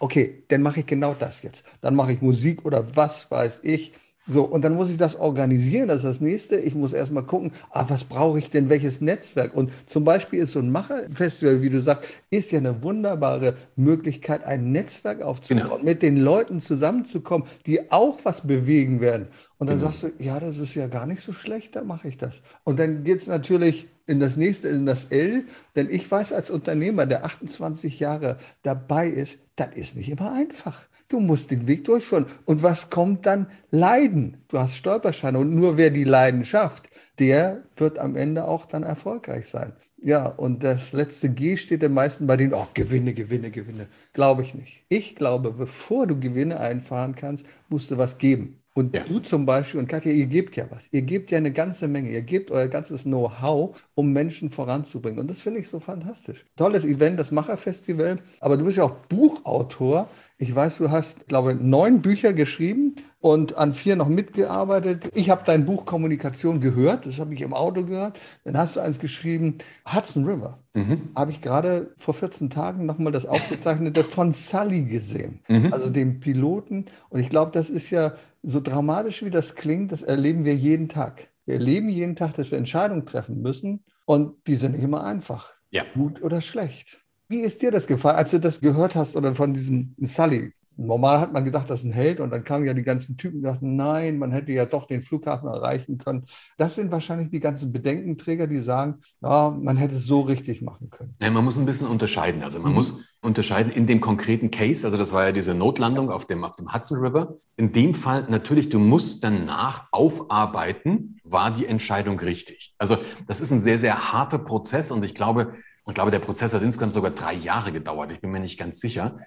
okay, 0.00 0.42
dann 0.48 0.62
mache 0.62 0.80
ich 0.80 0.86
genau 0.86 1.14
das 1.16 1.42
jetzt. 1.42 1.62
Dann 1.82 1.94
mache 1.94 2.12
ich 2.12 2.20
Musik 2.20 2.64
oder 2.64 2.96
was 2.96 3.30
weiß 3.30 3.60
ich. 3.62 3.92
So, 4.26 4.44
und 4.44 4.62
dann 4.62 4.74
muss 4.74 4.88
ich 4.88 4.96
das 4.96 5.16
organisieren, 5.16 5.88
das 5.88 5.98
ist 5.98 6.04
das 6.04 6.20
nächste. 6.22 6.56
Ich 6.56 6.74
muss 6.74 6.94
erstmal 6.94 7.24
gucken, 7.24 7.52
ah, 7.70 7.84
was 7.88 8.04
brauche 8.04 8.38
ich 8.38 8.50
denn, 8.50 8.70
welches 8.70 9.02
Netzwerk? 9.02 9.54
Und 9.54 9.70
zum 9.86 10.04
Beispiel 10.04 10.40
ist 10.40 10.52
so 10.52 10.60
ein 10.60 10.70
Macherfestival, 10.70 11.60
wie 11.60 11.68
du 11.68 11.82
sagst, 11.82 12.08
ist 12.30 12.50
ja 12.50 12.58
eine 12.58 12.82
wunderbare 12.82 13.54
Möglichkeit, 13.76 14.44
ein 14.44 14.72
Netzwerk 14.72 15.20
aufzubauen, 15.20 15.62
genau. 15.64 15.78
mit 15.84 16.02
den 16.02 16.16
Leuten 16.16 16.60
zusammenzukommen, 16.60 17.46
die 17.66 17.92
auch 17.92 18.18
was 18.24 18.46
bewegen 18.46 19.02
werden. 19.02 19.28
Und 19.58 19.68
dann 19.68 19.78
genau. 19.78 19.90
sagst 19.90 20.04
du, 20.04 20.24
ja, 20.24 20.40
das 20.40 20.56
ist 20.56 20.74
ja 20.74 20.86
gar 20.86 21.06
nicht 21.06 21.22
so 21.22 21.32
schlecht, 21.32 21.76
dann 21.76 21.86
mache 21.86 22.08
ich 22.08 22.16
das. 22.16 22.36
Und 22.64 22.78
dann 22.78 23.04
geht 23.04 23.20
es 23.20 23.26
natürlich 23.26 23.88
in 24.06 24.20
das 24.20 24.36
nächste, 24.36 24.68
in 24.68 24.86
das 24.86 25.04
L, 25.04 25.44
denn 25.76 25.90
ich 25.90 26.10
weiß 26.10 26.32
als 26.32 26.50
Unternehmer, 26.50 27.04
der 27.04 27.26
28 27.26 28.00
Jahre 28.00 28.38
dabei 28.62 29.08
ist, 29.08 29.38
das 29.56 29.68
ist 29.74 29.96
nicht 29.96 30.08
immer 30.08 30.32
einfach. 30.32 30.86
Du 31.14 31.20
musst 31.20 31.52
den 31.52 31.68
Weg 31.68 31.84
durchführen. 31.84 32.26
Und 32.44 32.64
was 32.64 32.90
kommt 32.90 33.24
dann? 33.24 33.46
Leiden. 33.70 34.38
Du 34.48 34.58
hast 34.58 34.74
Stolperscheine. 34.74 35.38
Und 35.38 35.54
nur 35.54 35.76
wer 35.76 35.90
die 35.90 36.02
Leiden 36.02 36.44
schafft, 36.44 36.90
der 37.20 37.62
wird 37.76 38.00
am 38.00 38.16
Ende 38.16 38.48
auch 38.48 38.66
dann 38.66 38.82
erfolgreich 38.82 39.48
sein. 39.48 39.74
Ja, 40.02 40.26
und 40.26 40.64
das 40.64 40.92
letzte 40.92 41.28
G 41.28 41.56
steht 41.56 41.82
den 41.82 41.94
meisten 41.94 42.26
bei 42.26 42.36
denen, 42.36 42.52
oh, 42.52 42.66
Gewinne, 42.74 43.14
Gewinne, 43.14 43.52
Gewinne. 43.52 43.86
Glaube 44.12 44.42
ich 44.42 44.54
nicht. 44.54 44.82
Ich 44.88 45.14
glaube, 45.14 45.52
bevor 45.52 46.08
du 46.08 46.18
Gewinne 46.18 46.58
einfahren 46.58 47.14
kannst, 47.14 47.46
musst 47.68 47.92
du 47.92 47.96
was 47.96 48.18
geben. 48.18 48.58
Und 48.76 48.92
ja. 48.92 49.04
du 49.04 49.20
zum 49.20 49.46
Beispiel 49.46 49.78
und 49.78 49.86
Katja, 49.86 50.10
ihr 50.10 50.26
gebt 50.26 50.56
ja 50.56 50.66
was. 50.68 50.88
Ihr 50.90 51.02
gebt 51.02 51.30
ja 51.30 51.38
eine 51.38 51.52
ganze 51.52 51.86
Menge. 51.86 52.10
Ihr 52.10 52.22
gebt 52.22 52.50
euer 52.50 52.66
ganzes 52.66 53.04
Know-how, 53.04 53.80
um 53.94 54.12
Menschen 54.12 54.50
voranzubringen. 54.50 55.20
Und 55.20 55.30
das 55.30 55.42
finde 55.42 55.60
ich 55.60 55.68
so 55.68 55.78
fantastisch. 55.78 56.44
Tolles 56.56 56.84
Event, 56.84 57.20
das 57.20 57.30
Macherfestival. 57.30 58.18
Aber 58.40 58.56
du 58.56 58.64
bist 58.64 58.78
ja 58.78 58.84
auch 58.84 58.96
Buchautor. 59.08 60.10
Ich 60.36 60.54
weiß, 60.54 60.78
du 60.78 60.90
hast, 60.90 61.28
glaube 61.28 61.52
ich, 61.52 61.60
neun 61.60 62.02
Bücher 62.02 62.32
geschrieben 62.32 62.96
und 63.20 63.56
an 63.56 63.72
vier 63.72 63.94
noch 63.94 64.08
mitgearbeitet. 64.08 65.10
Ich 65.14 65.30
habe 65.30 65.42
dein 65.46 65.64
Buch 65.64 65.84
Kommunikation 65.84 66.60
gehört. 66.60 67.06
Das 67.06 67.20
habe 67.20 67.34
ich 67.34 67.40
im 67.40 67.54
Auto 67.54 67.84
gehört. 67.84 68.18
Dann 68.42 68.58
hast 68.58 68.76
du 68.76 68.80
eins 68.80 68.98
geschrieben, 68.98 69.58
Hudson 69.86 70.24
River. 70.24 70.58
Mhm. 70.74 71.10
Habe 71.14 71.30
ich 71.30 71.40
gerade 71.40 71.92
vor 71.96 72.14
14 72.14 72.50
Tagen 72.50 72.84
nochmal 72.84 73.12
das 73.12 73.26
aufgezeichnete 73.26 74.02
von 74.02 74.32
Sully 74.32 74.84
gesehen. 74.84 75.40
Mhm. 75.48 75.72
Also 75.72 75.88
dem 75.88 76.18
Piloten. 76.18 76.86
Und 77.10 77.20
ich 77.20 77.30
glaube, 77.30 77.52
das 77.52 77.70
ist 77.70 77.90
ja 77.90 78.14
so 78.42 78.60
dramatisch 78.60 79.24
wie 79.24 79.30
das 79.30 79.54
klingt, 79.54 79.92
das 79.92 80.02
erleben 80.02 80.44
wir 80.44 80.54
jeden 80.54 80.88
Tag. 80.88 81.28
Wir 81.46 81.54
erleben 81.54 81.88
jeden 81.88 82.16
Tag, 82.16 82.34
dass 82.34 82.50
wir 82.50 82.58
Entscheidungen 82.58 83.06
treffen 83.06 83.40
müssen 83.40 83.84
und 84.04 84.34
die 84.46 84.56
sind 84.56 84.72
nicht 84.72 84.84
immer 84.84 85.04
einfach. 85.04 85.50
Ja. 85.70 85.84
Gut 85.94 86.22
oder 86.22 86.40
schlecht. 86.40 87.03
Wie 87.28 87.40
ist 87.40 87.62
dir 87.62 87.70
das 87.70 87.86
gefallen, 87.86 88.16
als 88.16 88.30
du 88.30 88.38
das 88.38 88.60
gehört 88.60 88.94
hast 88.94 89.16
oder 89.16 89.34
von 89.34 89.54
diesem 89.54 89.94
Sully? 90.02 90.52
Normal 90.76 91.20
hat 91.20 91.32
man 91.32 91.44
gedacht, 91.44 91.70
das 91.70 91.80
ist 91.80 91.86
ein 91.86 91.92
Held 91.92 92.20
und 92.20 92.30
dann 92.30 92.42
kamen 92.42 92.64
ja 92.64 92.74
die 92.74 92.82
ganzen 92.82 93.16
Typen 93.16 93.38
und 93.38 93.42
dachten, 93.44 93.76
nein, 93.76 94.18
man 94.18 94.32
hätte 94.32 94.52
ja 94.52 94.66
doch 94.66 94.86
den 94.86 95.02
Flughafen 95.02 95.48
erreichen 95.48 95.98
können. 95.98 96.24
Das 96.56 96.74
sind 96.74 96.90
wahrscheinlich 96.90 97.30
die 97.30 97.40
ganzen 97.40 97.72
Bedenkenträger, 97.72 98.46
die 98.46 98.58
sagen, 98.58 98.96
ja, 99.22 99.50
man 99.50 99.76
hätte 99.76 99.94
es 99.94 100.04
so 100.04 100.22
richtig 100.22 100.62
machen 100.62 100.90
können. 100.90 101.14
Ja, 101.20 101.30
man 101.30 101.44
muss 101.44 101.56
ein 101.56 101.66
bisschen 101.66 101.86
unterscheiden. 101.86 102.42
Also 102.42 102.58
man 102.58 102.72
muss 102.72 103.00
unterscheiden 103.20 103.72
in 103.72 103.86
dem 103.86 104.00
konkreten 104.00 104.50
Case, 104.50 104.84
also 104.84 104.98
das 104.98 105.12
war 105.12 105.24
ja 105.24 105.32
diese 105.32 105.54
Notlandung 105.54 106.10
auf 106.10 106.26
dem, 106.26 106.44
auf 106.44 106.56
dem 106.56 106.74
Hudson 106.74 106.98
River. 106.98 107.36
In 107.56 107.72
dem 107.72 107.94
Fall 107.94 108.26
natürlich, 108.28 108.68
du 108.68 108.78
musst 108.80 109.22
danach 109.22 109.86
aufarbeiten, 109.92 111.20
war 111.22 111.52
die 111.52 111.66
Entscheidung 111.66 112.18
richtig. 112.18 112.74
Also 112.78 112.98
das 113.28 113.40
ist 113.40 113.52
ein 113.52 113.60
sehr, 113.60 113.78
sehr 113.78 114.12
harter 114.12 114.38
Prozess 114.38 114.90
und 114.90 115.04
ich 115.04 115.14
glaube, 115.14 115.54
ich 115.86 115.94
glaube, 115.94 116.10
der 116.10 116.18
Prozess 116.18 116.54
hat 116.54 116.62
insgesamt 116.62 116.94
sogar 116.94 117.10
drei 117.10 117.34
Jahre 117.34 117.72
gedauert. 117.72 118.12
Ich 118.12 118.20
bin 118.20 118.30
mir 118.30 118.40
nicht 118.40 118.58
ganz 118.58 118.80
sicher. 118.80 119.18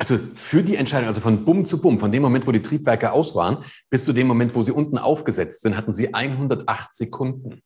Also 0.00 0.18
für 0.34 0.62
die 0.62 0.76
Entscheidung, 0.76 1.08
also 1.08 1.20
von 1.20 1.44
Bumm 1.44 1.66
zu 1.66 1.80
Bumm, 1.80 2.00
von 2.00 2.10
dem 2.10 2.22
Moment, 2.22 2.46
wo 2.46 2.52
die 2.52 2.62
Triebwerke 2.62 3.12
aus 3.12 3.34
waren, 3.34 3.58
bis 3.90 4.04
zu 4.04 4.12
dem 4.12 4.26
Moment, 4.26 4.54
wo 4.54 4.62
sie 4.62 4.72
unten 4.72 4.98
aufgesetzt 4.98 5.62
sind, 5.62 5.76
hatten 5.76 5.92
sie 5.92 6.14
108 6.14 6.94
Sekunden. 6.94 7.60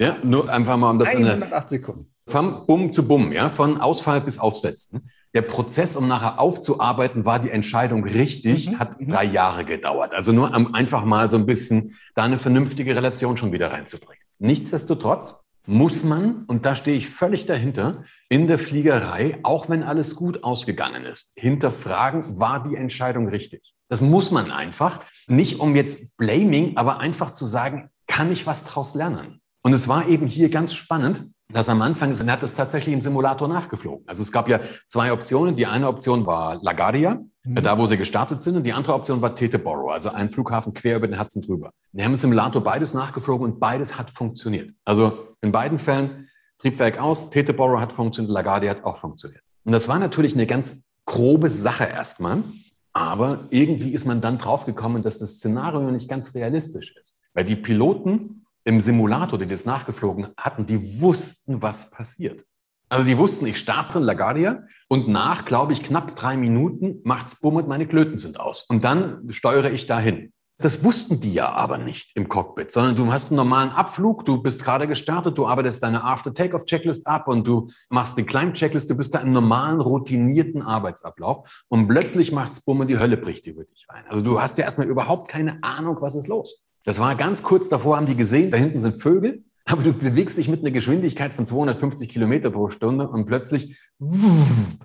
Ja, 0.00 0.16
nur 0.22 0.48
einfach 0.48 0.76
mal 0.76 0.90
um 0.90 0.98
das 0.98 1.14
108 1.14 1.52
eine, 1.52 1.68
Sekunden. 1.68 2.12
Von 2.26 2.66
Bumm 2.66 2.92
zu 2.92 3.06
Bumm, 3.06 3.32
ja, 3.32 3.50
von 3.50 3.80
Ausfall 3.80 4.20
bis 4.20 4.38
Aufsetzen. 4.38 5.10
Der 5.34 5.42
Prozess, 5.42 5.94
um 5.94 6.08
nachher 6.08 6.40
aufzuarbeiten, 6.40 7.24
war 7.24 7.38
die 7.38 7.50
Entscheidung 7.50 8.02
richtig, 8.04 8.70
mhm. 8.70 8.78
hat 8.78 9.00
mhm. 9.00 9.08
drei 9.08 9.24
Jahre 9.24 9.64
gedauert. 9.64 10.12
Also 10.12 10.32
nur 10.32 10.52
einfach 10.74 11.04
mal 11.04 11.28
so 11.28 11.36
ein 11.36 11.46
bisschen 11.46 11.96
da 12.14 12.24
eine 12.24 12.38
vernünftige 12.38 12.96
Relation 12.96 13.36
schon 13.36 13.52
wieder 13.52 13.70
reinzubringen. 13.70 14.22
Nichtsdestotrotz 14.38 15.44
muss 15.70 16.02
man, 16.02 16.44
und 16.46 16.66
da 16.66 16.74
stehe 16.74 16.96
ich 16.96 17.08
völlig 17.08 17.46
dahinter, 17.46 18.04
in 18.28 18.48
der 18.48 18.58
Fliegerei, 18.58 19.38
auch 19.44 19.68
wenn 19.68 19.84
alles 19.84 20.16
gut 20.16 20.42
ausgegangen 20.42 21.04
ist, 21.04 21.32
hinterfragen, 21.36 22.40
war 22.40 22.62
die 22.62 22.74
Entscheidung 22.74 23.28
richtig? 23.28 23.72
Das 23.88 24.00
muss 24.00 24.32
man 24.32 24.50
einfach, 24.50 24.98
nicht 25.28 25.60
um 25.60 25.76
jetzt 25.76 26.16
Blaming, 26.16 26.76
aber 26.76 26.98
einfach 26.98 27.30
zu 27.30 27.46
sagen, 27.46 27.88
kann 28.08 28.32
ich 28.32 28.46
was 28.46 28.64
draus 28.64 28.96
lernen? 28.96 29.40
Und 29.62 29.72
es 29.72 29.86
war 29.86 30.08
eben 30.08 30.26
hier 30.26 30.50
ganz 30.50 30.74
spannend, 30.74 31.30
dass 31.52 31.68
am 31.68 31.82
Anfang, 31.82 32.12
er 32.12 32.32
hat 32.32 32.42
es 32.42 32.54
tatsächlich 32.54 32.92
im 32.92 33.00
Simulator 33.00 33.46
nachgeflogen. 33.46 34.06
Also 34.08 34.22
es 34.22 34.32
gab 34.32 34.48
ja 34.48 34.58
zwei 34.88 35.12
Optionen. 35.12 35.54
Die 35.56 35.66
eine 35.66 35.86
Option 35.86 36.26
war 36.26 36.58
LaGuardia, 36.62 37.20
mhm. 37.44 37.54
da 37.62 37.78
wo 37.78 37.86
sie 37.86 37.96
gestartet 37.96 38.40
sind, 38.40 38.56
und 38.56 38.64
die 38.64 38.72
andere 38.72 38.94
Option 38.94 39.20
war 39.22 39.34
Teterboro, 39.34 39.90
also 39.90 40.10
ein 40.10 40.30
Flughafen 40.30 40.74
quer 40.74 40.96
über 40.96 41.06
den 41.06 41.18
Hudson 41.18 41.42
drüber. 41.42 41.70
Wir 41.92 42.04
haben 42.04 42.12
im 42.12 42.18
Simulator 42.18 42.62
beides 42.62 42.94
nachgeflogen 42.94 43.52
und 43.52 43.60
beides 43.60 43.98
hat 43.98 44.10
funktioniert. 44.10 44.72
Also 44.84 45.29
in 45.42 45.52
beiden 45.52 45.78
Fällen 45.78 46.28
Triebwerk 46.58 47.00
aus, 47.00 47.30
Teterboro 47.30 47.80
hat 47.80 47.92
funktioniert, 47.92 48.32
LaGuardia 48.32 48.70
hat 48.70 48.84
auch 48.84 48.98
funktioniert. 48.98 49.42
Und 49.64 49.72
das 49.72 49.88
war 49.88 49.98
natürlich 49.98 50.34
eine 50.34 50.46
ganz 50.46 50.88
grobe 51.06 51.50
Sache 51.50 51.84
erstmal. 51.84 52.44
Aber 52.92 53.46
irgendwie 53.50 53.92
ist 53.92 54.04
man 54.04 54.20
dann 54.20 54.38
draufgekommen, 54.38 55.02
dass 55.02 55.18
das 55.18 55.36
Szenario 55.36 55.90
nicht 55.90 56.08
ganz 56.08 56.34
realistisch 56.34 56.94
ist. 57.00 57.20
Weil 57.34 57.44
die 57.44 57.56
Piloten 57.56 58.44
im 58.64 58.80
Simulator, 58.80 59.38
die 59.38 59.46
das 59.46 59.64
nachgeflogen 59.64 60.28
hatten, 60.36 60.66
die 60.66 61.00
wussten, 61.00 61.62
was 61.62 61.90
passiert. 61.90 62.44
Also 62.88 63.06
die 63.06 63.16
wussten, 63.16 63.46
ich 63.46 63.58
starte 63.58 63.98
in 63.98 64.04
LaGuardia 64.04 64.64
und 64.88 65.08
nach, 65.08 65.44
glaube 65.44 65.72
ich, 65.72 65.84
knapp 65.84 66.16
drei 66.16 66.36
Minuten 66.36 67.00
macht's 67.04 67.36
bumm 67.40 67.56
und 67.56 67.68
meine 67.68 67.86
Klöten 67.86 68.16
sind 68.16 68.40
aus. 68.40 68.64
Und 68.68 68.82
dann 68.82 69.30
steuere 69.30 69.70
ich 69.70 69.86
dahin. 69.86 70.32
Das 70.62 70.84
wussten 70.84 71.20
die 71.20 71.32
ja 71.32 71.50
aber 71.52 71.78
nicht 71.78 72.14
im 72.16 72.28
Cockpit, 72.28 72.70
sondern 72.70 72.94
du 72.94 73.10
hast 73.10 73.28
einen 73.28 73.36
normalen 73.36 73.70
Abflug, 73.70 74.26
du 74.26 74.42
bist 74.42 74.62
gerade 74.62 74.86
gestartet, 74.86 75.38
du 75.38 75.46
arbeitest 75.46 75.82
deine 75.82 76.04
After-Takeoff-Checklist 76.04 77.06
ab 77.06 77.28
und 77.28 77.46
du 77.46 77.70
machst 77.88 78.18
die 78.18 78.24
Climb-Checklist, 78.24 78.90
du 78.90 78.96
bist 78.96 79.14
da 79.14 79.20
im 79.20 79.32
normalen, 79.32 79.80
routinierten 79.80 80.60
Arbeitsablauf 80.60 81.64
und 81.68 81.88
plötzlich 81.88 82.30
macht's 82.32 82.60
bumm 82.60 82.80
und 82.80 82.88
die 82.88 82.98
Hölle 82.98 83.16
bricht 83.16 83.46
über 83.46 83.64
dich 83.64 83.86
rein. 83.88 84.04
Also 84.10 84.22
du 84.22 84.38
hast 84.38 84.58
ja 84.58 84.64
erstmal 84.64 84.86
überhaupt 84.86 85.30
keine 85.30 85.62
Ahnung, 85.62 85.96
was 86.00 86.14
ist 86.14 86.28
los. 86.28 86.62
Das 86.84 86.98
war 86.98 87.14
ganz 87.14 87.42
kurz 87.42 87.70
davor, 87.70 87.96
haben 87.96 88.06
die 88.06 88.16
gesehen, 88.16 88.50
da 88.50 88.58
hinten 88.58 88.80
sind 88.80 89.00
Vögel, 89.00 89.44
aber 89.64 89.82
du 89.82 89.94
bewegst 89.94 90.36
dich 90.36 90.48
mit 90.48 90.60
einer 90.60 90.72
Geschwindigkeit 90.72 91.32
von 91.32 91.46
250 91.46 92.10
Kilometer 92.10 92.50
pro 92.50 92.68
Stunde 92.68 93.08
und 93.08 93.24
plötzlich, 93.24 93.78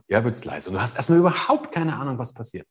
ja, 0.07 0.23
wird's 0.23 0.45
leise. 0.45 0.69
Und 0.69 0.75
du 0.75 0.81
hast 0.81 0.95
erstmal 0.95 1.19
überhaupt 1.19 1.73
keine 1.73 1.97
Ahnung, 1.97 2.17
was 2.17 2.33
passiert. 2.33 2.65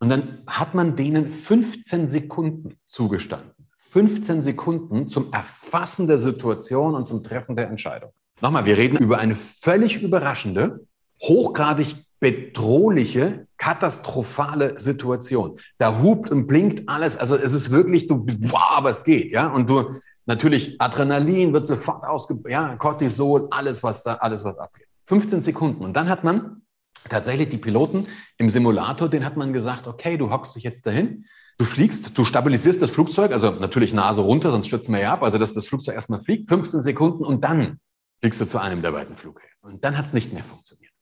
Und 0.00 0.08
dann 0.08 0.42
hat 0.46 0.74
man 0.74 0.96
denen 0.96 1.30
15 1.30 2.08
Sekunden 2.08 2.74
zugestanden. 2.86 3.52
15 3.90 4.42
Sekunden 4.42 5.08
zum 5.08 5.32
Erfassen 5.32 6.08
der 6.08 6.18
Situation 6.18 6.94
und 6.94 7.06
zum 7.06 7.22
Treffen 7.22 7.54
der 7.54 7.68
Entscheidung. 7.68 8.10
Nochmal, 8.40 8.64
wir 8.64 8.78
reden 8.78 8.96
über 8.96 9.18
eine 9.18 9.34
völlig 9.34 10.02
überraschende, 10.02 10.86
hochgradig 11.22 11.96
bedrohliche, 12.18 13.46
katastrophale 13.58 14.78
Situation. 14.78 15.58
Da 15.76 16.00
hupt 16.02 16.30
und 16.30 16.46
blinkt 16.46 16.88
alles. 16.88 17.16
Also 17.16 17.36
es 17.36 17.52
ist 17.52 17.70
wirklich, 17.70 18.06
du, 18.06 18.26
wow, 18.42 18.70
aber 18.70 18.90
es 18.90 19.04
geht, 19.04 19.32
ja. 19.32 19.48
Und 19.48 19.68
du, 19.68 20.00
natürlich, 20.24 20.80
Adrenalin 20.80 21.52
wird 21.52 21.66
sofort 21.66 22.04
ausge, 22.04 22.38
ja, 22.48 22.76
Cortisol, 22.76 23.48
alles, 23.50 23.82
was 23.82 24.02
da, 24.02 24.14
alles, 24.14 24.44
was 24.44 24.56
abgeht. 24.56 24.86
15 25.04 25.42
Sekunden. 25.42 25.84
Und 25.84 25.96
dann 25.96 26.08
hat 26.08 26.24
man 26.24 26.59
tatsächlich 27.08 27.48
die 27.48 27.58
Piloten 27.58 28.06
im 28.38 28.50
Simulator, 28.50 29.08
den 29.08 29.24
hat 29.24 29.36
man 29.36 29.52
gesagt, 29.52 29.86
okay, 29.86 30.16
du 30.16 30.30
hockst 30.30 30.54
dich 30.56 30.62
jetzt 30.62 30.86
dahin, 30.86 31.26
du 31.58 31.64
fliegst, 31.64 32.16
du 32.16 32.24
stabilisierst 32.24 32.80
das 32.80 32.90
Flugzeug, 32.90 33.32
also 33.32 33.50
natürlich 33.50 33.92
Nase 33.92 34.22
runter, 34.22 34.50
sonst 34.50 34.66
stürzen 34.66 34.94
wir 34.94 35.00
ja 35.00 35.12
ab, 35.12 35.22
also 35.22 35.38
dass 35.38 35.52
das 35.52 35.66
Flugzeug 35.66 35.94
erstmal 35.94 36.22
fliegt, 36.22 36.48
15 36.48 36.82
Sekunden 36.82 37.24
und 37.24 37.44
dann 37.44 37.80
fliegst 38.20 38.40
du 38.40 38.46
zu 38.46 38.58
einem 38.58 38.82
der 38.82 38.92
beiden 38.92 39.16
Flughäfen. 39.16 39.58
Und 39.62 39.84
dann 39.84 39.96
hat 39.96 40.06
es 40.06 40.12
nicht 40.12 40.32
mehr 40.32 40.44
funktioniert. 40.44 40.92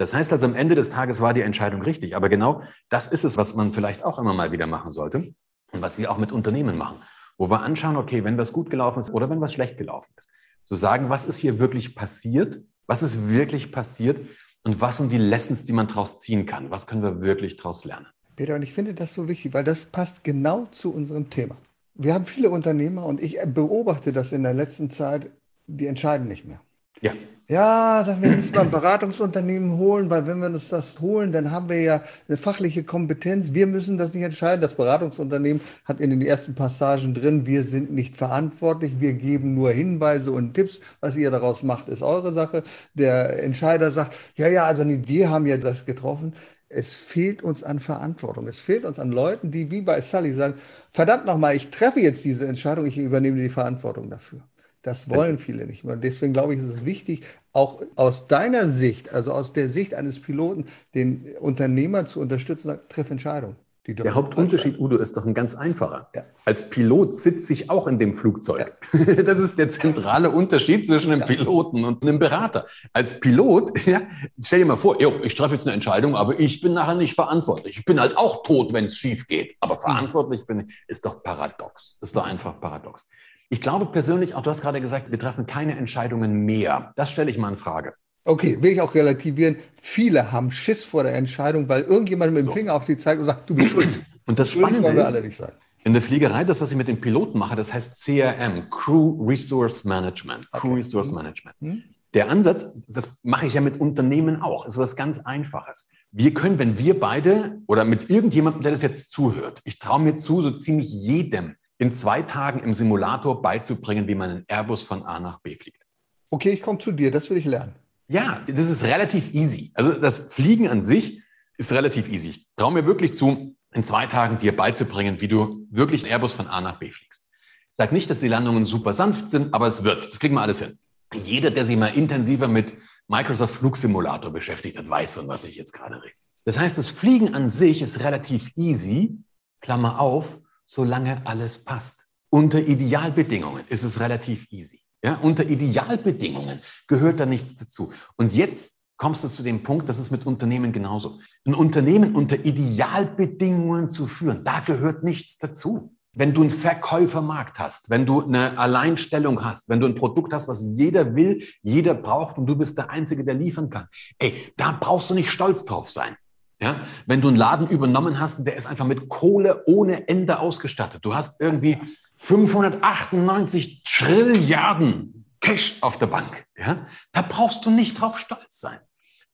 Das 0.00 0.14
heißt 0.14 0.32
also, 0.32 0.46
am 0.46 0.54
Ende 0.54 0.74
des 0.74 0.88
Tages 0.88 1.20
war 1.20 1.34
die 1.34 1.42
Entscheidung 1.42 1.82
richtig. 1.82 2.16
Aber 2.16 2.30
genau 2.30 2.62
das 2.88 3.06
ist 3.06 3.24
es, 3.24 3.36
was 3.36 3.54
man 3.54 3.72
vielleicht 3.72 4.02
auch 4.02 4.18
immer 4.18 4.32
mal 4.32 4.50
wieder 4.50 4.66
machen 4.66 4.90
sollte 4.90 5.34
und 5.72 5.82
was 5.82 5.98
wir 5.98 6.10
auch 6.10 6.16
mit 6.16 6.32
Unternehmen 6.32 6.78
machen, 6.78 7.02
wo 7.36 7.50
wir 7.50 7.60
anschauen, 7.60 7.96
okay, 7.96 8.24
wenn 8.24 8.38
was 8.38 8.52
gut 8.52 8.70
gelaufen 8.70 9.00
ist 9.00 9.10
oder 9.10 9.28
wenn 9.28 9.42
was 9.42 9.52
schlecht 9.52 9.76
gelaufen 9.76 10.10
ist, 10.16 10.30
zu 10.64 10.74
sagen, 10.74 11.10
was 11.10 11.26
ist 11.26 11.36
hier 11.36 11.58
wirklich 11.58 11.94
passiert, 11.94 12.62
was 12.86 13.02
ist 13.02 13.28
wirklich 13.28 13.72
passiert 13.72 14.26
und 14.62 14.80
was 14.80 14.98
sind 14.98 15.10
die 15.10 15.18
Lessons, 15.18 15.64
die 15.64 15.72
man 15.72 15.88
daraus 15.88 16.20
ziehen 16.20 16.46
kann? 16.46 16.70
Was 16.70 16.86
können 16.86 17.02
wir 17.02 17.20
wirklich 17.20 17.56
daraus 17.56 17.84
lernen? 17.84 18.06
Peter, 18.36 18.54
und 18.54 18.62
ich 18.62 18.72
finde 18.72 18.94
das 18.94 19.14
so 19.14 19.28
wichtig, 19.28 19.52
weil 19.54 19.64
das 19.64 19.84
passt 19.86 20.24
genau 20.24 20.66
zu 20.66 20.92
unserem 20.92 21.30
Thema. 21.30 21.56
Wir 21.94 22.14
haben 22.14 22.24
viele 22.24 22.50
Unternehmer 22.50 23.04
und 23.04 23.22
ich 23.22 23.38
beobachte 23.46 24.12
das 24.12 24.32
in 24.32 24.42
der 24.42 24.54
letzten 24.54 24.90
Zeit, 24.90 25.30
die 25.66 25.86
entscheiden 25.86 26.28
nicht 26.28 26.46
mehr. 26.46 26.60
Ja. 27.00 27.12
Ja, 27.50 28.04
sagen 28.06 28.22
wir 28.22 28.30
nicht 28.30 28.54
mal 28.54 28.60
ein 28.60 28.70
Beratungsunternehmen 28.70 29.76
holen, 29.76 30.08
weil 30.08 30.24
wenn 30.24 30.38
wir 30.38 30.46
uns 30.46 30.68
das 30.68 31.00
holen, 31.00 31.32
dann 31.32 31.50
haben 31.50 31.68
wir 31.68 31.80
ja 31.80 32.04
eine 32.28 32.38
fachliche 32.38 32.84
Kompetenz. 32.84 33.52
Wir 33.52 33.66
müssen 33.66 33.98
das 33.98 34.14
nicht 34.14 34.22
entscheiden. 34.22 34.60
Das 34.60 34.74
Beratungsunternehmen 34.76 35.60
hat 35.84 35.98
in 36.00 36.10
den 36.10 36.22
ersten 36.22 36.54
Passagen 36.54 37.12
drin, 37.12 37.46
wir 37.46 37.64
sind 37.64 37.90
nicht 37.90 38.16
verantwortlich, 38.16 39.00
wir 39.00 39.14
geben 39.14 39.54
nur 39.54 39.72
Hinweise 39.72 40.30
und 40.30 40.54
Tipps. 40.54 40.78
Was 41.00 41.16
ihr 41.16 41.32
daraus 41.32 41.64
macht, 41.64 41.88
ist 41.88 42.02
eure 42.02 42.32
Sache. 42.32 42.62
Der 42.94 43.42
Entscheider 43.42 43.90
sagt, 43.90 44.14
ja, 44.36 44.46
ja, 44.46 44.66
also 44.66 44.84
wir 44.86 45.30
haben 45.30 45.46
ja 45.46 45.56
das 45.56 45.86
getroffen. 45.86 46.36
Es 46.68 46.94
fehlt 46.94 47.42
uns 47.42 47.64
an 47.64 47.80
Verantwortung. 47.80 48.46
Es 48.46 48.60
fehlt 48.60 48.84
uns 48.84 49.00
an 49.00 49.10
Leuten, 49.10 49.50
die 49.50 49.72
wie 49.72 49.80
bei 49.80 50.00
Sully 50.02 50.34
sagen, 50.34 50.54
verdammt 50.92 51.26
nochmal, 51.26 51.56
ich 51.56 51.70
treffe 51.70 51.98
jetzt 51.98 52.24
diese 52.24 52.46
Entscheidung, 52.46 52.86
ich 52.86 52.96
übernehme 52.96 53.42
die 53.42 53.48
Verantwortung 53.48 54.08
dafür. 54.08 54.49
Das 54.82 55.10
wollen 55.10 55.38
viele 55.38 55.66
nicht 55.66 55.84
mehr. 55.84 55.94
Und 55.94 56.04
deswegen 56.04 56.32
glaube 56.32 56.54
ich, 56.54 56.60
ist 56.60 56.68
es 56.68 56.84
wichtig, 56.84 57.24
auch 57.52 57.82
aus 57.96 58.28
deiner 58.28 58.68
Sicht, 58.68 59.12
also 59.12 59.32
aus 59.32 59.52
der 59.52 59.68
Sicht 59.68 59.94
eines 59.94 60.20
Piloten, 60.20 60.66
den 60.94 61.34
Unternehmer 61.40 62.06
zu 62.06 62.20
unterstützen, 62.20 62.78
treff 62.88 63.10
Entscheidungen. 63.10 63.56
Der 63.86 64.14
Hauptunterschied, 64.14 64.78
Udo, 64.78 64.98
ist 64.98 65.16
doch 65.16 65.24
ein 65.24 65.32
ganz 65.32 65.54
einfacher. 65.54 66.10
Ja. 66.14 66.22
Als 66.44 66.68
Pilot 66.68 67.16
sitze 67.16 67.52
ich 67.54 67.70
auch 67.70 67.86
in 67.86 67.98
dem 67.98 68.16
Flugzeug. 68.16 68.76
Ja. 68.92 69.14
Das 69.30 69.38
ist 69.38 69.58
der 69.58 69.70
zentrale 69.70 70.30
Unterschied 70.30 70.86
zwischen 70.86 71.12
einem. 71.12 71.26
Piloten 71.26 71.84
und 71.84 72.02
einem 72.02 72.18
Berater. 72.18 72.66
Als 72.92 73.20
Pilot, 73.20 73.72
ja, 73.86 74.02
stell 74.42 74.60
dir 74.60 74.66
mal 74.66 74.76
vor, 74.76 75.00
yo, 75.00 75.14
ich 75.22 75.34
treffe 75.34 75.54
jetzt 75.54 75.66
eine 75.66 75.74
Entscheidung, 75.74 76.14
aber 76.14 76.38
ich 76.38 76.60
bin 76.60 76.74
nachher 76.74 76.94
nicht 76.94 77.14
verantwortlich. 77.14 77.78
Ich 77.78 77.84
bin 77.84 78.00
halt 78.00 78.16
auch 78.16 78.42
tot, 78.42 78.72
wenn 78.72 78.86
es 78.86 78.96
schief 78.96 79.26
geht. 79.26 79.56
Aber 79.60 79.74
hm. 79.74 79.80
verantwortlich 79.80 80.46
bin 80.46 80.60
ich, 80.60 80.84
ist 80.86 81.06
doch 81.06 81.22
paradox. 81.22 81.98
Ist 82.00 82.14
doch 82.14 82.26
einfach 82.26 82.60
paradox. 82.60 83.08
Ich 83.52 83.60
glaube 83.60 83.86
persönlich, 83.86 84.34
auch 84.34 84.42
du 84.42 84.50
hast 84.50 84.62
gerade 84.62 84.80
gesagt, 84.80 85.10
wir 85.10 85.18
treffen 85.18 85.44
keine 85.44 85.76
Entscheidungen 85.76 86.44
mehr. 86.44 86.92
Das 86.94 87.10
stelle 87.10 87.30
ich 87.30 87.36
mal 87.36 87.50
in 87.50 87.56
Frage. 87.56 87.94
Okay, 88.24 88.62
will 88.62 88.72
ich 88.72 88.80
auch 88.80 88.94
relativieren. 88.94 89.56
Viele 89.82 90.30
haben 90.30 90.52
Schiss 90.52 90.84
vor 90.84 91.02
der 91.02 91.14
Entscheidung, 91.14 91.68
weil 91.68 91.82
irgendjemand 91.82 92.32
mit 92.32 92.44
dem 92.44 92.46
so. 92.46 92.52
Finger 92.52 92.74
auf 92.74 92.84
sie 92.84 92.96
zeigt 92.96 93.20
und 93.20 93.26
sagt, 93.26 93.50
du 93.50 93.56
bist 93.56 93.70
schuld. 93.74 94.04
Und 94.26 94.38
das 94.38 94.50
Spannende 94.50 94.88
ist, 94.88 94.94
wir 94.94 95.06
alle 95.06 95.20
nicht 95.22 95.36
sein. 95.36 95.50
in 95.82 95.92
der 95.92 96.02
Fliegerei, 96.02 96.44
das, 96.44 96.60
was 96.60 96.70
ich 96.70 96.76
mit 96.76 96.86
den 96.86 97.00
Piloten 97.00 97.38
mache, 97.40 97.56
das 97.56 97.72
heißt 97.72 98.04
CRM, 98.04 98.70
Crew 98.70 99.20
Resource 99.26 99.84
Management. 99.84 100.46
Okay. 100.52 100.60
Crew 100.60 100.74
Resource 100.74 101.08
mhm. 101.08 101.16
Management. 101.16 101.56
Mhm. 101.60 101.82
Der 102.14 102.28
Ansatz, 102.28 102.80
das 102.86 103.18
mache 103.24 103.46
ich 103.46 103.54
ja 103.54 103.60
mit 103.60 103.80
Unternehmen 103.80 104.42
auch, 104.42 104.66
ist 104.66 104.78
was 104.78 104.94
ganz 104.94 105.18
Einfaches. 105.18 105.90
Wir 106.12 106.34
können, 106.34 106.58
wenn 106.60 106.78
wir 106.78 106.98
beide 106.98 107.60
oder 107.66 107.84
mit 107.84 108.10
irgendjemandem, 108.10 108.62
der 108.62 108.72
das 108.72 108.82
jetzt 108.82 109.10
zuhört, 109.10 109.60
ich 109.64 109.78
traue 109.78 110.00
mir 110.00 110.14
zu, 110.14 110.40
so 110.40 110.50
ziemlich 110.50 110.88
jedem 110.88 111.56
in 111.80 111.92
zwei 111.92 112.20
Tagen 112.20 112.60
im 112.60 112.74
Simulator 112.74 113.40
beizubringen, 113.40 114.06
wie 114.06 114.14
man 114.14 114.30
einen 114.30 114.44
Airbus 114.48 114.82
von 114.82 115.02
A 115.02 115.18
nach 115.18 115.40
B 115.40 115.56
fliegt. 115.56 115.82
Okay, 116.28 116.50
ich 116.50 116.60
komme 116.60 116.78
zu 116.78 116.92
dir, 116.92 117.10
das 117.10 117.30
will 117.30 117.38
ich 117.38 117.46
lernen. 117.46 117.74
Ja, 118.06 118.38
das 118.46 118.68
ist 118.68 118.84
relativ 118.84 119.32
easy. 119.32 119.72
Also 119.74 119.94
das 119.94 120.20
Fliegen 120.20 120.68
an 120.68 120.82
sich 120.82 121.22
ist 121.56 121.72
relativ 121.72 122.08
easy. 122.10 122.28
Ich 122.28 122.46
traue 122.54 122.72
mir 122.72 122.86
wirklich 122.86 123.14
zu, 123.14 123.56
in 123.72 123.82
zwei 123.82 124.06
Tagen 124.06 124.36
dir 124.36 124.54
beizubringen, 124.54 125.22
wie 125.22 125.28
du 125.28 125.66
wirklich 125.70 126.04
einen 126.04 126.12
Airbus 126.12 126.34
von 126.34 126.48
A 126.48 126.60
nach 126.60 126.78
B 126.78 126.90
fliegst. 126.90 127.26
Ich 127.70 127.76
sage 127.76 127.94
nicht, 127.94 128.10
dass 128.10 128.20
die 128.20 128.28
Landungen 128.28 128.66
super 128.66 128.92
sanft 128.92 129.30
sind, 129.30 129.54
aber 129.54 129.66
es 129.66 129.82
wird. 129.82 130.06
Das 130.06 130.20
kriegen 130.20 130.34
wir 130.34 130.42
alles 130.42 130.58
hin. 130.58 130.78
Jeder, 131.24 131.50
der 131.50 131.64
sich 131.64 131.78
mal 131.78 131.94
intensiver 131.94 132.46
mit 132.46 132.74
Microsoft 133.08 133.54
Flugsimulator 133.54 134.30
beschäftigt 134.30 134.76
hat, 134.76 134.88
weiß, 134.88 135.14
von 135.14 135.28
was 135.28 135.46
ich 135.46 135.56
jetzt 135.56 135.72
gerade 135.72 136.02
rede. 136.02 136.14
Das 136.44 136.58
heißt, 136.58 136.76
das 136.76 136.90
Fliegen 136.90 137.34
an 137.34 137.48
sich 137.48 137.80
ist 137.80 138.00
relativ 138.00 138.50
easy, 138.56 139.18
Klammer 139.60 139.98
auf, 139.98 140.38
solange 140.70 141.26
alles 141.26 141.58
passt. 141.64 142.06
Unter 142.30 142.60
Idealbedingungen 142.60 143.64
ist 143.68 143.82
es 143.82 143.98
relativ 143.98 144.46
easy. 144.50 144.80
Ja, 145.04 145.16
unter 145.16 145.44
Idealbedingungen 145.44 146.60
gehört 146.86 147.18
da 147.18 147.26
nichts 147.26 147.56
dazu. 147.56 147.92
Und 148.16 148.32
jetzt 148.32 148.74
kommst 148.96 149.24
du 149.24 149.28
zu 149.28 149.42
dem 149.42 149.64
Punkt, 149.64 149.88
das 149.88 149.98
ist 149.98 150.12
mit 150.12 150.26
Unternehmen 150.26 150.72
genauso. 150.72 151.18
Ein 151.44 151.54
Unternehmen 151.54 152.14
unter 152.14 152.44
Idealbedingungen 152.44 153.88
zu 153.88 154.06
führen, 154.06 154.44
da 154.44 154.60
gehört 154.60 155.02
nichts 155.02 155.38
dazu. 155.38 155.96
Wenn 156.12 156.34
du 156.34 156.42
einen 156.42 156.50
Verkäufermarkt 156.50 157.58
hast, 157.58 157.90
wenn 157.90 158.06
du 158.06 158.22
eine 158.22 158.56
Alleinstellung 158.58 159.44
hast, 159.44 159.68
wenn 159.68 159.80
du 159.80 159.86
ein 159.86 159.94
Produkt 159.94 160.32
hast, 160.32 160.46
was 160.46 160.62
jeder 160.62 161.16
will, 161.16 161.44
jeder 161.62 161.94
braucht 161.94 162.36
und 162.38 162.46
du 162.46 162.56
bist 162.56 162.78
der 162.78 162.90
Einzige, 162.90 163.24
der 163.24 163.34
liefern 163.34 163.70
kann, 163.70 163.86
ey, 164.18 164.52
da 164.56 164.72
brauchst 164.72 165.10
du 165.10 165.14
nicht 165.14 165.30
stolz 165.30 165.64
drauf 165.64 165.88
sein. 165.88 166.16
Ja, 166.62 166.80
wenn 167.06 167.22
du 167.22 167.28
einen 167.28 167.38
Laden 167.38 167.68
übernommen 167.68 168.20
hast, 168.20 168.46
der 168.46 168.56
ist 168.56 168.66
einfach 168.66 168.86
mit 168.86 169.08
Kohle 169.08 169.62
ohne 169.66 170.08
Ende 170.08 170.40
ausgestattet. 170.40 171.04
Du 171.04 171.14
hast 171.14 171.40
irgendwie 171.40 171.78
598 172.16 173.82
Trilliarden 173.84 175.24
Cash 175.40 175.78
auf 175.80 175.98
der 175.98 176.06
Bank. 176.06 176.44
Ja, 176.56 176.86
da 177.12 177.22
brauchst 177.22 177.64
du 177.64 177.70
nicht 177.70 178.00
drauf 178.00 178.18
stolz 178.18 178.60
sein. 178.60 178.78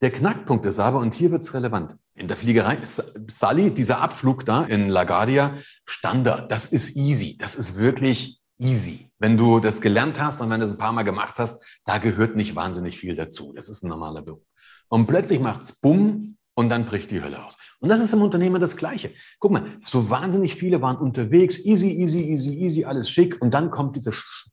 Der 0.02 0.10
Knackpunkt 0.10 0.66
ist 0.66 0.78
aber, 0.78 0.98
und 0.98 1.14
hier 1.14 1.30
wird's 1.30 1.52
relevant, 1.54 1.96
in 2.14 2.28
der 2.28 2.36
Fliegerei 2.36 2.76
ist 2.76 3.02
Sally, 3.28 3.72
dieser 3.72 4.00
Abflug 4.00 4.44
da 4.44 4.62
in 4.64 4.88
LaGuardia, 4.88 5.56
Standard. 5.84 6.52
Das 6.52 6.66
ist 6.66 6.96
easy. 6.96 7.36
Das 7.38 7.56
ist 7.56 7.76
wirklich 7.76 8.40
easy. 8.58 9.10
Wenn 9.18 9.36
du 9.36 9.58
das 9.58 9.80
gelernt 9.80 10.20
hast 10.20 10.40
und 10.40 10.50
wenn 10.50 10.60
du 10.60 10.66
es 10.66 10.72
ein 10.72 10.78
paar 10.78 10.92
Mal 10.92 11.02
gemacht 11.02 11.38
hast, 11.38 11.62
da 11.86 11.98
gehört 11.98 12.36
nicht 12.36 12.54
wahnsinnig 12.54 12.98
viel 12.98 13.16
dazu. 13.16 13.52
Das 13.54 13.68
ist 13.68 13.82
ein 13.82 13.88
normaler 13.88 14.22
Beruf. 14.22 14.44
Und 14.88 15.06
plötzlich 15.06 15.40
macht's 15.40 15.80
bumm 15.80 16.36
und 16.56 16.70
dann 16.70 16.86
bricht 16.86 17.10
die 17.10 17.22
Hölle 17.22 17.44
aus. 17.44 17.58
Und 17.80 17.90
das 17.90 18.00
ist 18.00 18.12
im 18.14 18.22
Unternehmen 18.22 18.60
das 18.60 18.76
Gleiche. 18.76 19.12
Guck 19.38 19.52
mal, 19.52 19.64
so 19.84 20.10
wahnsinnig 20.10 20.54
viele 20.54 20.80
waren 20.82 20.96
unterwegs, 20.96 21.64
easy, 21.64 21.90
easy, 21.90 22.22
easy, 22.22 22.54
easy, 22.54 22.84
alles 22.84 23.10
schick. 23.10 23.40
Und 23.40 23.52
dann 23.52 23.70
kommt 23.70 23.94
diese 23.94 24.12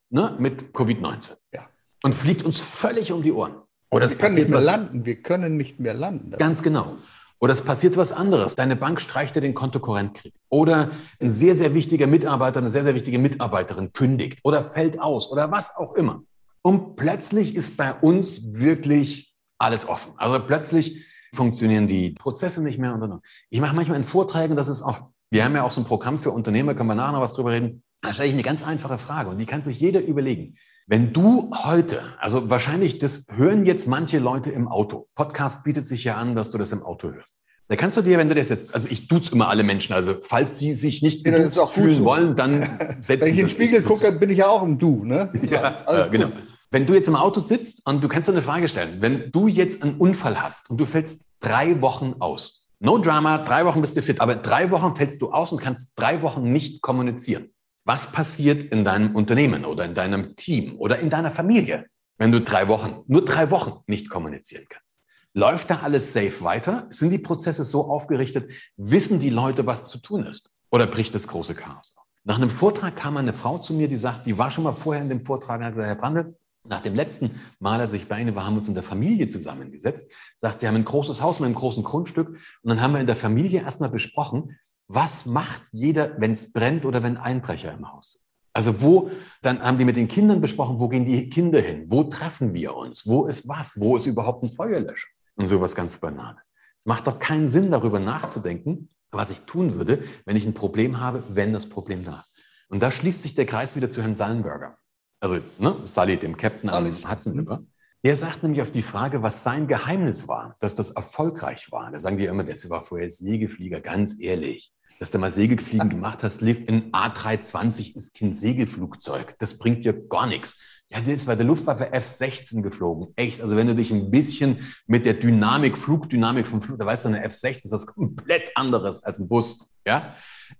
ne, 0.09 0.35
mit 0.37 0.73
Covid-19. 0.73 1.37
Ja. 1.53 1.67
Und 2.03 2.13
fliegt 2.13 2.43
uns 2.43 2.59
völlig 2.59 3.11
um 3.13 3.23
die 3.23 3.31
Ohren. 3.31 3.55
Oder 3.89 4.07
nicht 4.07 4.19
mehr 4.21 4.51
was, 4.51 4.65
landen. 4.65 5.05
Wir 5.05 5.21
können 5.21 5.55
nicht 5.55 5.79
mehr 5.79 5.93
landen. 5.93 6.31
Ganz 6.31 6.61
genau. 6.61 6.97
Oder 7.39 7.53
es 7.53 7.61
passiert 7.61 7.95
was 7.95 8.11
anderes. 8.11 8.55
Deine 8.55 8.75
Bank 8.75 8.99
streicht 8.99 9.35
dir 9.35 9.41
den 9.41 9.53
Kontokorrentkrieg. 9.53 10.33
Oder 10.49 10.91
ein 11.19 11.29
sehr, 11.29 11.55
sehr 11.55 11.73
wichtiger 11.73 12.07
Mitarbeiter, 12.07 12.59
eine 12.59 12.69
sehr, 12.69 12.83
sehr 12.83 12.95
wichtige 12.95 13.19
Mitarbeiterin 13.19 13.93
kündigt 13.93 14.39
oder 14.43 14.63
fällt 14.63 14.99
aus 14.99 15.31
oder 15.31 15.51
was 15.51 15.75
auch 15.75 15.93
immer. 15.93 16.23
Und 16.61 16.95
plötzlich 16.95 17.55
ist 17.55 17.77
bei 17.77 17.93
uns 17.93 18.41
wirklich 18.53 19.33
alles 19.57 19.87
offen. 19.87 20.13
Also 20.17 20.39
plötzlich 20.45 21.05
funktionieren 21.33 21.87
die 21.87 22.11
Prozesse 22.11 22.63
nicht 22.63 22.79
mehr 22.79 22.93
und, 22.93 23.03
und, 23.03 23.21
Ich 23.49 23.59
mache 23.59 23.75
manchmal 23.75 23.97
in 23.97 24.03
Vorträgen, 24.03 24.55
das 24.55 24.69
ist 24.69 24.81
auch, 24.81 25.09
wir 25.31 25.43
haben 25.43 25.55
ja 25.55 25.63
auch 25.63 25.71
so 25.71 25.81
ein 25.81 25.85
Programm 25.85 26.19
für 26.19 26.31
Unternehmer, 26.31 26.75
können 26.75 26.89
wir 26.89 26.95
nachher 26.95 27.13
noch 27.13 27.21
was 27.21 27.33
drüber 27.33 27.51
reden. 27.51 27.83
Da 28.01 28.13
stelle 28.13 28.27
ich 28.27 28.33
eine 28.33 28.43
ganz 28.43 28.63
einfache 28.63 28.97
Frage 28.97 29.29
und 29.29 29.37
die 29.37 29.45
kann 29.45 29.61
sich 29.61 29.79
jeder 29.79 30.01
überlegen. 30.01 30.55
Wenn 30.85 31.13
du 31.13 31.49
heute, 31.63 32.01
also 32.19 32.49
wahrscheinlich, 32.49 32.99
das 32.99 33.27
hören 33.33 33.65
jetzt 33.65 33.87
manche 33.87 34.19
Leute 34.19 34.51
im 34.51 34.67
Auto. 34.67 35.07
Podcast 35.15 35.63
bietet 35.63 35.85
sich 35.85 36.03
ja 36.03 36.15
an, 36.15 36.35
dass 36.35 36.51
du 36.51 36.57
das 36.57 36.73
im 36.73 36.83
Auto 36.83 37.11
hörst. 37.11 37.39
Da 37.69 37.77
kannst 37.77 37.95
du 37.95 38.01
dir, 38.01 38.17
wenn 38.17 38.27
du 38.27 38.35
das 38.35 38.49
jetzt, 38.49 38.75
also 38.75 38.89
ich 38.91 39.07
duze 39.07 39.31
immer 39.31 39.47
alle 39.47 39.63
Menschen, 39.63 39.93
also 39.93 40.15
falls 40.21 40.59
sie 40.59 40.73
sich 40.73 41.01
nicht 41.01 41.25
ja, 41.25 41.65
fühlen 41.65 41.93
so. 41.93 42.03
wollen, 42.03 42.35
dann 42.35 42.61
setzen 43.01 43.21
Wenn 43.21 43.21
ich 43.21 43.29
in 43.29 43.37
den 43.37 43.49
Spiegel 43.49 43.81
gucke, 43.81 44.11
bin 44.11 44.29
ich 44.29 44.39
ja 44.39 44.47
auch 44.47 44.63
im 44.63 44.77
Du, 44.77 45.05
ne? 45.05 45.31
Ja, 45.49 45.85
ja 45.87 46.07
genau. 46.07 46.31
Wenn 46.73 46.87
du 46.87 46.95
jetzt 46.95 47.07
im 47.07 47.15
Auto 47.15 47.39
sitzt 47.39 47.85
und 47.85 48.03
du 48.03 48.07
kannst 48.07 48.27
dir 48.27 48.33
eine 48.33 48.41
Frage 48.41 48.67
stellen, 48.67 48.99
wenn 48.99 49.29
du 49.29 49.47
jetzt 49.47 49.83
einen 49.83 49.97
Unfall 49.97 50.41
hast 50.41 50.71
und 50.71 50.79
du 50.79 50.85
fällst 50.85 51.29
drei 51.39 51.79
Wochen 51.81 52.15
aus, 52.17 52.67
no 52.79 52.97
drama, 52.97 53.37
drei 53.37 53.63
Wochen 53.67 53.79
bist 53.79 53.95
du 53.95 54.01
fit, 54.01 54.19
aber 54.19 54.33
drei 54.33 54.71
Wochen 54.71 54.95
fällst 54.95 55.21
du 55.21 55.31
aus 55.31 55.51
und 55.51 55.61
kannst 55.61 55.93
drei 55.99 56.23
Wochen 56.23 56.51
nicht 56.51 56.81
kommunizieren. 56.81 57.51
Was 57.85 58.11
passiert 58.11 58.63
in 58.63 58.83
deinem 58.83 59.15
Unternehmen 59.15 59.65
oder 59.65 59.85
in 59.85 59.93
deinem 59.93 60.35
Team 60.35 60.75
oder 60.79 60.97
in 60.97 61.11
deiner 61.11 61.29
Familie, 61.29 61.85
wenn 62.17 62.31
du 62.31 62.41
drei 62.41 62.67
Wochen, 62.67 63.03
nur 63.05 63.23
drei 63.23 63.51
Wochen 63.51 63.83
nicht 63.85 64.09
kommunizieren 64.09 64.65
kannst? 64.67 64.97
Läuft 65.35 65.69
da 65.69 65.81
alles 65.83 66.11
safe 66.11 66.41
weiter? 66.41 66.87
Sind 66.89 67.11
die 67.11 67.19
Prozesse 67.19 67.63
so 67.65 67.87
aufgerichtet? 67.87 68.49
Wissen 68.77 69.19
die 69.19 69.29
Leute, 69.29 69.67
was 69.67 69.89
zu 69.89 69.99
tun 69.99 70.25
ist? 70.25 70.51
Oder 70.71 70.87
bricht 70.87 71.13
das 71.13 71.27
große 71.27 71.53
Chaos? 71.53 71.95
Nach 72.23 72.37
einem 72.37 72.49
Vortrag 72.49 72.95
kam 72.95 73.17
eine 73.17 73.33
Frau 73.33 73.59
zu 73.59 73.75
mir, 73.75 73.87
die 73.87 73.97
sagt, 73.97 74.25
die 74.25 74.39
war 74.39 74.49
schon 74.49 74.63
mal 74.63 74.73
vorher 74.73 75.03
in 75.03 75.09
dem 75.09 75.23
Vortrag 75.23 75.59
und 75.59 75.65
hat 75.65 75.75
gesagt, 75.75 75.89
Herr 75.89 76.01
Brandl, 76.01 76.35
nach 76.65 76.81
dem 76.81 76.95
letzten 76.95 77.41
Mal, 77.59 77.79
als 77.79 77.93
ich 77.93 78.07
bei 78.07 78.21
Ihnen 78.21 78.35
war, 78.35 78.45
haben 78.45 78.53
wir 78.53 78.59
uns 78.59 78.67
in 78.67 78.73
der 78.73 78.83
Familie 78.83 79.27
zusammengesetzt. 79.27 80.11
Sagt, 80.37 80.59
Sie 80.59 80.67
haben 80.67 80.75
ein 80.75 80.85
großes 80.85 81.21
Haus 81.21 81.39
mit 81.39 81.47
einem 81.47 81.55
großen 81.55 81.83
Grundstück. 81.83 82.29
Und 82.29 82.69
dann 82.69 82.81
haben 82.81 82.93
wir 82.93 83.01
in 83.01 83.07
der 83.07 83.15
Familie 83.15 83.61
erstmal 83.61 83.89
besprochen, 83.89 84.57
was 84.87 85.25
macht 85.25 85.61
jeder, 85.71 86.19
wenn 86.19 86.31
es 86.31 86.53
brennt 86.53 86.85
oder 86.85 87.03
wenn 87.03 87.17
Einbrecher 87.17 87.73
im 87.73 87.91
Haus 87.91 88.13
sind. 88.13 88.23
Also 88.53 88.81
wo, 88.81 89.09
dann 89.41 89.61
haben 89.61 89.77
die 89.77 89.85
mit 89.85 89.95
den 89.95 90.07
Kindern 90.07 90.39
besprochen, 90.39 90.79
wo 90.79 90.87
gehen 90.87 91.05
die 91.05 91.29
Kinder 91.29 91.59
hin? 91.59 91.85
Wo 91.87 92.03
treffen 92.03 92.53
wir 92.53 92.75
uns? 92.75 93.05
Wo 93.07 93.25
ist 93.25 93.47
was? 93.47 93.73
Wo 93.75 93.97
ist 93.97 94.05
überhaupt 94.05 94.43
ein 94.43 94.51
Feuerlöscher? 94.51 95.07
Und 95.35 95.47
sowas 95.47 95.73
ganz 95.73 95.97
Banales. 95.97 96.51
Es 96.77 96.85
macht 96.85 97.07
doch 97.07 97.17
keinen 97.17 97.49
Sinn, 97.49 97.71
darüber 97.71 97.99
nachzudenken, 97.99 98.89
was 99.11 99.31
ich 99.31 99.39
tun 99.41 99.73
würde, 99.75 100.03
wenn 100.25 100.35
ich 100.35 100.45
ein 100.45 100.53
Problem 100.53 100.99
habe, 100.99 101.23
wenn 101.29 101.51
das 101.51 101.67
Problem 101.67 102.05
da 102.05 102.19
ist. 102.19 102.37
Und 102.69 102.83
da 102.83 102.91
schließt 102.91 103.23
sich 103.23 103.33
der 103.33 103.47
Kreis 103.47 103.75
wieder 103.75 103.89
zu 103.89 104.01
Herrn 104.01 104.15
Sallenberger 104.15 104.77
also 105.23 105.39
ne, 105.57 105.77
Sully, 105.85 106.17
dem 106.17 106.35
Captain 106.35 106.69
am 106.69 106.93
Hudson 107.09 107.39
River. 107.39 107.63
Er 108.01 108.15
sagt 108.17 108.43
nämlich 108.43 108.61
auf 108.61 108.71
die 108.71 108.81
Frage, 108.81 109.23
was 109.23 109.43
sein 109.43 109.67
Geheimnis 109.67 110.27
war, 110.27 110.57
dass 110.59 110.75
das 110.75 110.91
erfolgreich 110.91 111.71
war. 111.71 111.89
Da 111.91 111.97
sagen 111.97 112.17
die 112.17 112.25
immer, 112.25 112.43
das 112.43 112.69
war 112.69 112.83
vorher 112.83 113.09
Segelflieger, 113.09 113.79
ganz 113.79 114.19
ehrlich. 114.19 114.73
Dass 114.99 115.11
du 115.11 115.19
mal 115.19 115.31
Segelfliegen 115.31 115.89
gemacht 115.89 116.23
hast, 116.23 116.41
lebt 116.41 116.69
in 116.69 116.91
A320 116.91 117.95
ist 117.95 118.19
kein 118.19 118.33
Segelflugzeug. 118.33 119.35
Das 119.39 119.57
bringt 119.57 119.85
dir 119.85 119.93
gar 119.93 120.27
nichts. 120.27 120.59
Ja, 120.91 120.99
der 120.99 121.13
ist 121.13 121.25
bei 121.25 121.35
der 121.35 121.45
Luftwaffe 121.45 121.93
F-16 121.93 122.61
geflogen. 122.61 123.13
Echt. 123.15 123.41
Also 123.41 123.55
wenn 123.55 123.67
du 123.67 123.75
dich 123.75 123.91
ein 123.91 124.11
bisschen 124.11 124.59
mit 124.87 125.05
der 125.05 125.13
Dynamik, 125.13 125.77
Flugdynamik 125.77 126.49
vom 126.49 126.61
Flug, 126.61 126.79
da 126.79 126.85
weißt 126.85 127.05
du, 127.05 127.09
eine 127.09 127.23
F-16 127.23 127.65
ist 127.65 127.71
was 127.71 127.85
komplett 127.85 128.51
anderes 128.55 129.01
als 129.03 129.19
ein 129.19 129.29
Bus. 129.29 129.71
Ja? 129.87 130.13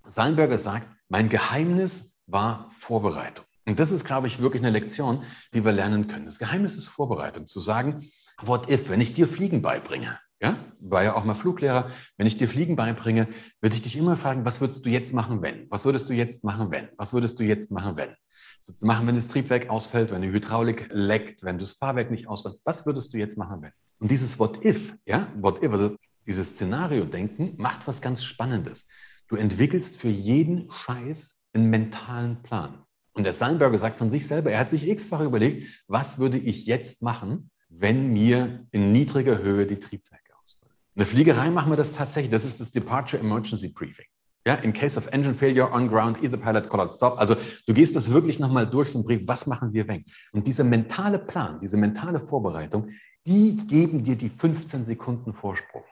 Sallenberger 0.08 0.58
sagt, 0.58 0.88
mein 1.10 1.28
Geheimnis 1.28 2.18
war 2.28 2.72
Vorbereitung. 2.72 3.46
Und 3.66 3.80
das 3.80 3.92
ist, 3.92 4.04
glaube 4.04 4.28
ich, 4.28 4.40
wirklich 4.40 4.62
eine 4.62 4.72
Lektion, 4.72 5.24
die 5.54 5.64
wir 5.64 5.72
lernen 5.72 6.08
können. 6.08 6.26
Das 6.26 6.40
Geheimnis 6.40 6.76
ist 6.76 6.88
Vorbereitung. 6.88 7.48
Zu 7.48 7.60
sagen, 7.60 8.00
what 8.42 8.70
if, 8.70 8.90
wenn 8.90 9.02
ich 9.02 9.14
dir 9.14 9.28
Fliegen 9.28 9.62
beibringe, 9.62 10.20
ja, 10.42 10.58
war 10.80 11.04
ja 11.04 11.16
auch 11.16 11.24
mal 11.24 11.36
Fluglehrer, 11.36 11.90
wenn 12.18 12.28
ich 12.28 12.36
dir 12.36 12.50
Fliegen 12.50 12.76
beibringe, 12.76 13.30
würde 13.62 13.76
ich 13.76 13.82
dich 13.82 13.96
immer 13.96 14.18
fragen, 14.18 14.44
was 14.44 14.60
würdest 14.60 14.86
du 14.86 14.90
jetzt 14.90 15.14
machen, 15.14 15.42
wenn? 15.42 15.68
Was 15.70 15.86
würdest 15.86 16.10
du 16.10 16.14
jetzt 16.14 16.44
machen, 16.44 16.70
wenn? 16.72 16.90
Was 16.98 17.14
würdest 17.14 17.40
du 17.40 17.44
jetzt 17.44 17.72
machen, 17.72 17.96
wenn? 17.96 18.14
So 18.60 18.74
zu 18.74 18.86
machen, 18.86 19.08
wenn 19.08 19.16
das 19.16 19.30
Triebwerk 19.30 19.70
ausfällt, 19.70 20.12
wenn 20.12 20.22
die 20.22 20.32
Hydraulik 20.32 20.90
leckt, 20.92 21.44
wenn 21.44 21.60
das 21.60 21.72
Fahrwerk 21.74 22.12
nicht 22.12 22.28
ausfällt, 22.28 22.58
was 22.66 22.86
würdest 22.86 23.14
du 23.14 23.18
jetzt 23.18 23.38
machen, 23.38 23.62
wenn? 23.62 23.72
Und 24.00 24.12
dieses 24.12 24.38
What 24.38 24.66
if, 24.66 24.96
ja, 25.06 25.28
What 25.36 25.64
if, 25.64 25.72
also 25.72 25.96
dieses 26.26 26.50
Szenario-Denken 26.50 27.56
macht 27.58 27.88
was 27.88 28.02
ganz 28.02 28.24
Spannendes. 28.24 28.88
Du 29.28 29.36
entwickelst 29.36 29.98
für 29.98 30.10
jeden 30.10 30.70
Scheiß 30.72 31.46
einen 31.54 31.70
mentalen 31.70 32.42
Plan. 32.44 32.83
Und 33.14 33.26
der 33.26 33.34
Sandberger 33.34 33.78
sagt 33.78 34.00
von 34.00 34.10
sich 34.10 34.26
selber, 34.26 34.52
er 34.52 34.60
hat 34.60 34.70
sich 34.70 34.88
x-fach 34.88 35.22
überlegt, 35.22 35.68
was 35.88 36.18
würde 36.18 36.38
ich 36.38 36.66
jetzt 36.66 37.02
machen, 37.04 37.52
wenn 37.70 38.12
mir 38.12 38.66
in 38.72 38.92
niedriger 38.92 39.40
Höhe 39.40 39.68
die 39.68 39.80
Triebwerke 39.80 40.34
ausfallen. 40.44 40.76
In 40.96 41.00
der 41.00 41.08
Fliegerei 41.08 41.50
machen 41.52 41.72
wir 41.72 41.78
das 41.78 41.94
tatsächlich. 41.94 42.32
Das 42.32 42.46
ist 42.46 42.60
das 42.60 42.72
Departure 42.72 43.22
Emergency 43.22 43.70
Briefing. 43.70 44.06
Ja, 44.46 44.56
in 44.56 44.74
case 44.74 44.98
of 44.98 45.08
engine 45.08 45.34
failure 45.34 45.72
on 45.72 45.88
ground, 45.88 46.22
either 46.22 46.38
pilot 46.38 46.70
call 46.70 46.82
out 46.82 46.92
stop. 46.92 47.18
Also 47.18 47.36
du 47.66 47.74
gehst 47.74 47.96
das 47.96 48.12
wirklich 48.12 48.40
nochmal 48.40 48.68
durch, 48.68 48.90
so 48.90 48.98
einen 48.98 49.06
Brief, 49.06 49.22
was 49.26 49.48
machen 49.48 49.72
wir 49.74 49.88
weg? 49.88 50.06
Und 50.34 50.48
dieser 50.48 50.66
mentale 50.66 51.18
Plan, 51.18 51.60
diese 51.62 51.78
mentale 51.78 52.20
Vorbereitung, 52.20 52.90
die 53.26 53.56
geben 53.68 54.04
dir 54.04 54.18
die 54.18 54.28
15 54.28 54.84
Sekunden 54.84 55.34
Vorsprung. 55.34 55.84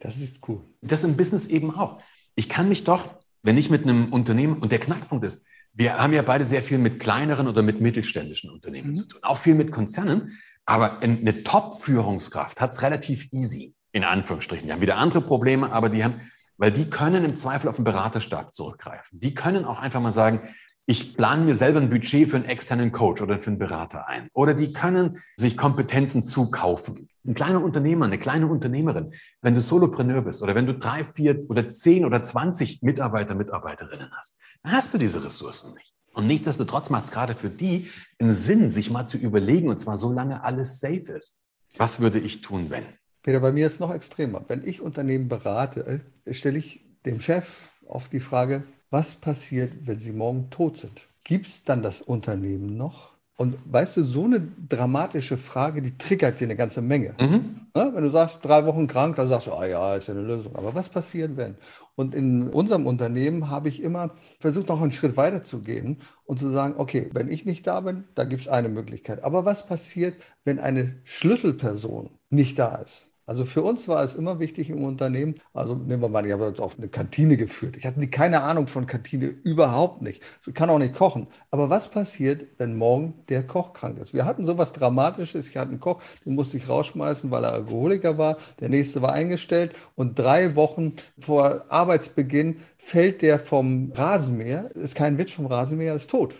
Das 0.00 0.16
ist 0.16 0.48
cool. 0.48 0.64
Das 0.80 1.04
im 1.04 1.16
Business 1.16 1.46
eben 1.46 1.72
auch. 1.72 2.00
Ich 2.34 2.48
kann 2.48 2.68
mich 2.68 2.82
doch, 2.82 3.06
wenn 3.42 3.56
ich 3.56 3.70
mit 3.70 3.84
einem 3.84 4.12
Unternehmen, 4.12 4.58
und 4.58 4.72
der 4.72 4.80
Knackpunkt 4.80 5.24
ist, 5.24 5.44
wir 5.72 5.98
haben 5.98 6.12
ja 6.12 6.22
beide 6.22 6.44
sehr 6.44 6.62
viel 6.62 6.78
mit 6.78 7.00
kleineren 7.00 7.48
oder 7.48 7.62
mit 7.62 7.80
mittelständischen 7.80 8.50
Unternehmen 8.50 8.90
mhm. 8.90 8.94
zu 8.94 9.04
tun, 9.06 9.20
auch 9.22 9.38
viel 9.38 9.54
mit 9.54 9.72
Konzernen. 9.72 10.38
Aber 10.66 11.00
eine 11.00 11.42
Top-Führungskraft 11.42 12.60
hat 12.60 12.70
es 12.70 12.82
relativ 12.82 13.28
easy, 13.32 13.74
in 13.92 14.04
Anführungsstrichen. 14.04 14.66
Die 14.66 14.72
haben 14.72 14.80
wieder 14.80 14.98
andere 14.98 15.20
Probleme, 15.20 15.72
aber 15.72 15.88
die 15.88 16.04
haben, 16.04 16.20
weil 16.58 16.70
die 16.70 16.88
können 16.88 17.24
im 17.24 17.36
Zweifel 17.36 17.68
auf 17.68 17.76
den 17.76 17.84
Beraterstab 17.84 18.52
zurückgreifen. 18.52 19.18
Die 19.18 19.34
können 19.34 19.64
auch 19.64 19.80
einfach 19.80 20.00
mal 20.00 20.12
sagen, 20.12 20.54
ich 20.90 21.16
plane 21.16 21.44
mir 21.44 21.54
selber 21.54 21.80
ein 21.80 21.88
Budget 21.88 22.28
für 22.28 22.34
einen 22.34 22.46
externen 22.46 22.90
Coach 22.90 23.22
oder 23.22 23.38
für 23.38 23.50
einen 23.50 23.60
Berater 23.60 24.08
ein. 24.08 24.28
Oder 24.32 24.54
die 24.54 24.72
können 24.72 25.20
sich 25.36 25.56
Kompetenzen 25.56 26.24
zukaufen. 26.24 27.08
Ein 27.24 27.34
kleiner 27.34 27.62
Unternehmer, 27.62 28.06
eine 28.06 28.18
kleine 28.18 28.48
Unternehmerin, 28.48 29.14
wenn 29.40 29.54
du 29.54 29.60
Solopreneur 29.60 30.22
bist 30.22 30.42
oder 30.42 30.56
wenn 30.56 30.66
du 30.66 30.74
drei, 30.74 31.04
vier 31.04 31.44
oder 31.48 31.70
zehn 31.70 32.04
oder 32.04 32.24
zwanzig 32.24 32.82
Mitarbeiter, 32.82 33.36
Mitarbeiterinnen 33.36 34.10
hast, 34.18 34.36
dann 34.64 34.72
hast 34.72 34.92
du 34.92 34.98
diese 34.98 35.24
Ressourcen 35.24 35.74
nicht. 35.74 35.94
Und 36.12 36.26
nichtsdestotrotz 36.26 36.90
macht 36.90 37.04
es 37.04 37.12
gerade 37.12 37.36
für 37.36 37.50
die 37.50 37.88
einen 38.18 38.34
Sinn, 38.34 38.72
sich 38.72 38.90
mal 38.90 39.06
zu 39.06 39.16
überlegen, 39.16 39.68
und 39.68 39.78
zwar 39.78 39.96
solange 39.96 40.42
alles 40.42 40.80
safe 40.80 41.12
ist. 41.12 41.40
Was 41.76 42.00
würde 42.00 42.18
ich 42.18 42.40
tun, 42.40 42.66
wenn? 42.68 42.82
Peter, 43.22 43.38
bei 43.38 43.52
mir 43.52 43.68
ist 43.68 43.74
es 43.74 43.80
noch 43.80 43.94
extremer. 43.94 44.44
Wenn 44.48 44.66
ich 44.66 44.80
Unternehmen 44.80 45.28
berate, 45.28 46.02
äh, 46.26 46.34
stelle 46.34 46.58
ich 46.58 46.84
dem 47.06 47.20
Chef 47.20 47.68
oft 47.86 48.12
die 48.12 48.18
Frage, 48.18 48.64
was 48.90 49.14
passiert, 49.14 49.72
wenn 49.84 50.00
sie 50.00 50.12
morgen 50.12 50.50
tot 50.50 50.78
sind? 50.78 51.06
Gibt 51.24 51.46
es 51.46 51.64
dann 51.64 51.82
das 51.82 52.02
Unternehmen 52.02 52.76
noch? 52.76 53.10
Und 53.36 53.56
weißt 53.72 53.96
du, 53.96 54.02
so 54.02 54.24
eine 54.24 54.46
dramatische 54.68 55.38
Frage, 55.38 55.80
die 55.80 55.96
triggert 55.96 56.40
dir 56.40 56.44
eine 56.44 56.56
ganze 56.56 56.82
Menge. 56.82 57.14
Mhm. 57.18 57.68
Ja, 57.74 57.94
wenn 57.94 58.02
du 58.04 58.10
sagst, 58.10 58.44
drei 58.44 58.66
Wochen 58.66 58.86
krank, 58.86 59.16
dann 59.16 59.28
sagst 59.28 59.46
du, 59.46 59.54
ah 59.54 59.64
ja, 59.64 59.94
ist 59.94 60.08
ja 60.08 60.14
eine 60.14 60.24
Lösung. 60.24 60.56
Aber 60.56 60.74
was 60.74 60.90
passiert, 60.90 61.38
wenn? 61.38 61.56
Und 61.94 62.14
in 62.14 62.48
unserem 62.50 62.86
Unternehmen 62.86 63.48
habe 63.48 63.70
ich 63.70 63.82
immer 63.82 64.14
versucht, 64.40 64.68
noch 64.68 64.82
einen 64.82 64.92
Schritt 64.92 65.16
weiter 65.16 65.42
zu 65.42 65.62
gehen 65.62 66.02
und 66.26 66.38
zu 66.38 66.50
sagen, 66.50 66.74
okay, 66.76 67.08
wenn 67.14 67.30
ich 67.30 67.46
nicht 67.46 67.66
da 67.66 67.80
bin, 67.80 68.04
da 68.14 68.24
gibt 68.24 68.42
es 68.42 68.48
eine 68.48 68.68
Möglichkeit. 68.68 69.24
Aber 69.24 69.46
was 69.46 69.66
passiert, 69.66 70.20
wenn 70.44 70.58
eine 70.58 71.00
Schlüsselperson 71.04 72.10
nicht 72.28 72.58
da 72.58 72.76
ist? 72.76 73.09
Also 73.30 73.44
für 73.44 73.62
uns 73.62 73.86
war 73.86 74.02
es 74.02 74.16
immer 74.16 74.40
wichtig 74.40 74.70
im 74.70 74.82
Unternehmen, 74.82 75.36
also 75.54 75.76
nehmen 75.76 76.02
wir 76.02 76.08
mal, 76.08 76.26
ich 76.26 76.32
habe 76.32 76.52
auch 76.58 76.76
eine 76.76 76.88
Kantine 76.88 77.36
geführt. 77.36 77.76
Ich 77.76 77.86
hatte 77.86 78.04
keine 78.08 78.42
Ahnung 78.42 78.66
von 78.66 78.86
Kantine, 78.88 79.26
überhaupt 79.26 80.02
nicht. 80.02 80.20
Ich 80.44 80.52
kann 80.52 80.68
auch 80.68 80.80
nicht 80.80 80.96
kochen. 80.96 81.28
Aber 81.52 81.70
was 81.70 81.86
passiert, 81.86 82.44
wenn 82.58 82.76
morgen 82.76 83.14
der 83.28 83.46
Koch 83.46 83.72
krank 83.72 83.98
ist? 83.98 84.14
Wir 84.14 84.24
hatten 84.24 84.46
sowas 84.46 84.72
Dramatisches. 84.72 85.46
Ich 85.46 85.56
hatte 85.56 85.70
einen 85.70 85.78
Koch, 85.78 86.02
den 86.26 86.34
musste 86.34 86.56
ich 86.56 86.68
rausschmeißen, 86.68 87.30
weil 87.30 87.44
er 87.44 87.52
Alkoholiker 87.52 88.18
war. 88.18 88.36
Der 88.58 88.68
nächste 88.68 89.00
war 89.00 89.12
eingestellt 89.12 89.76
und 89.94 90.18
drei 90.18 90.56
Wochen 90.56 90.94
vor 91.16 91.66
Arbeitsbeginn 91.68 92.56
fällt 92.78 93.22
der 93.22 93.38
vom 93.38 93.92
Rasenmäher, 93.94 94.74
ist 94.74 94.96
kein 94.96 95.18
Witz 95.18 95.30
vom 95.30 95.46
Rasenmäher, 95.46 95.94
ist 95.94 96.10
tot. 96.10 96.34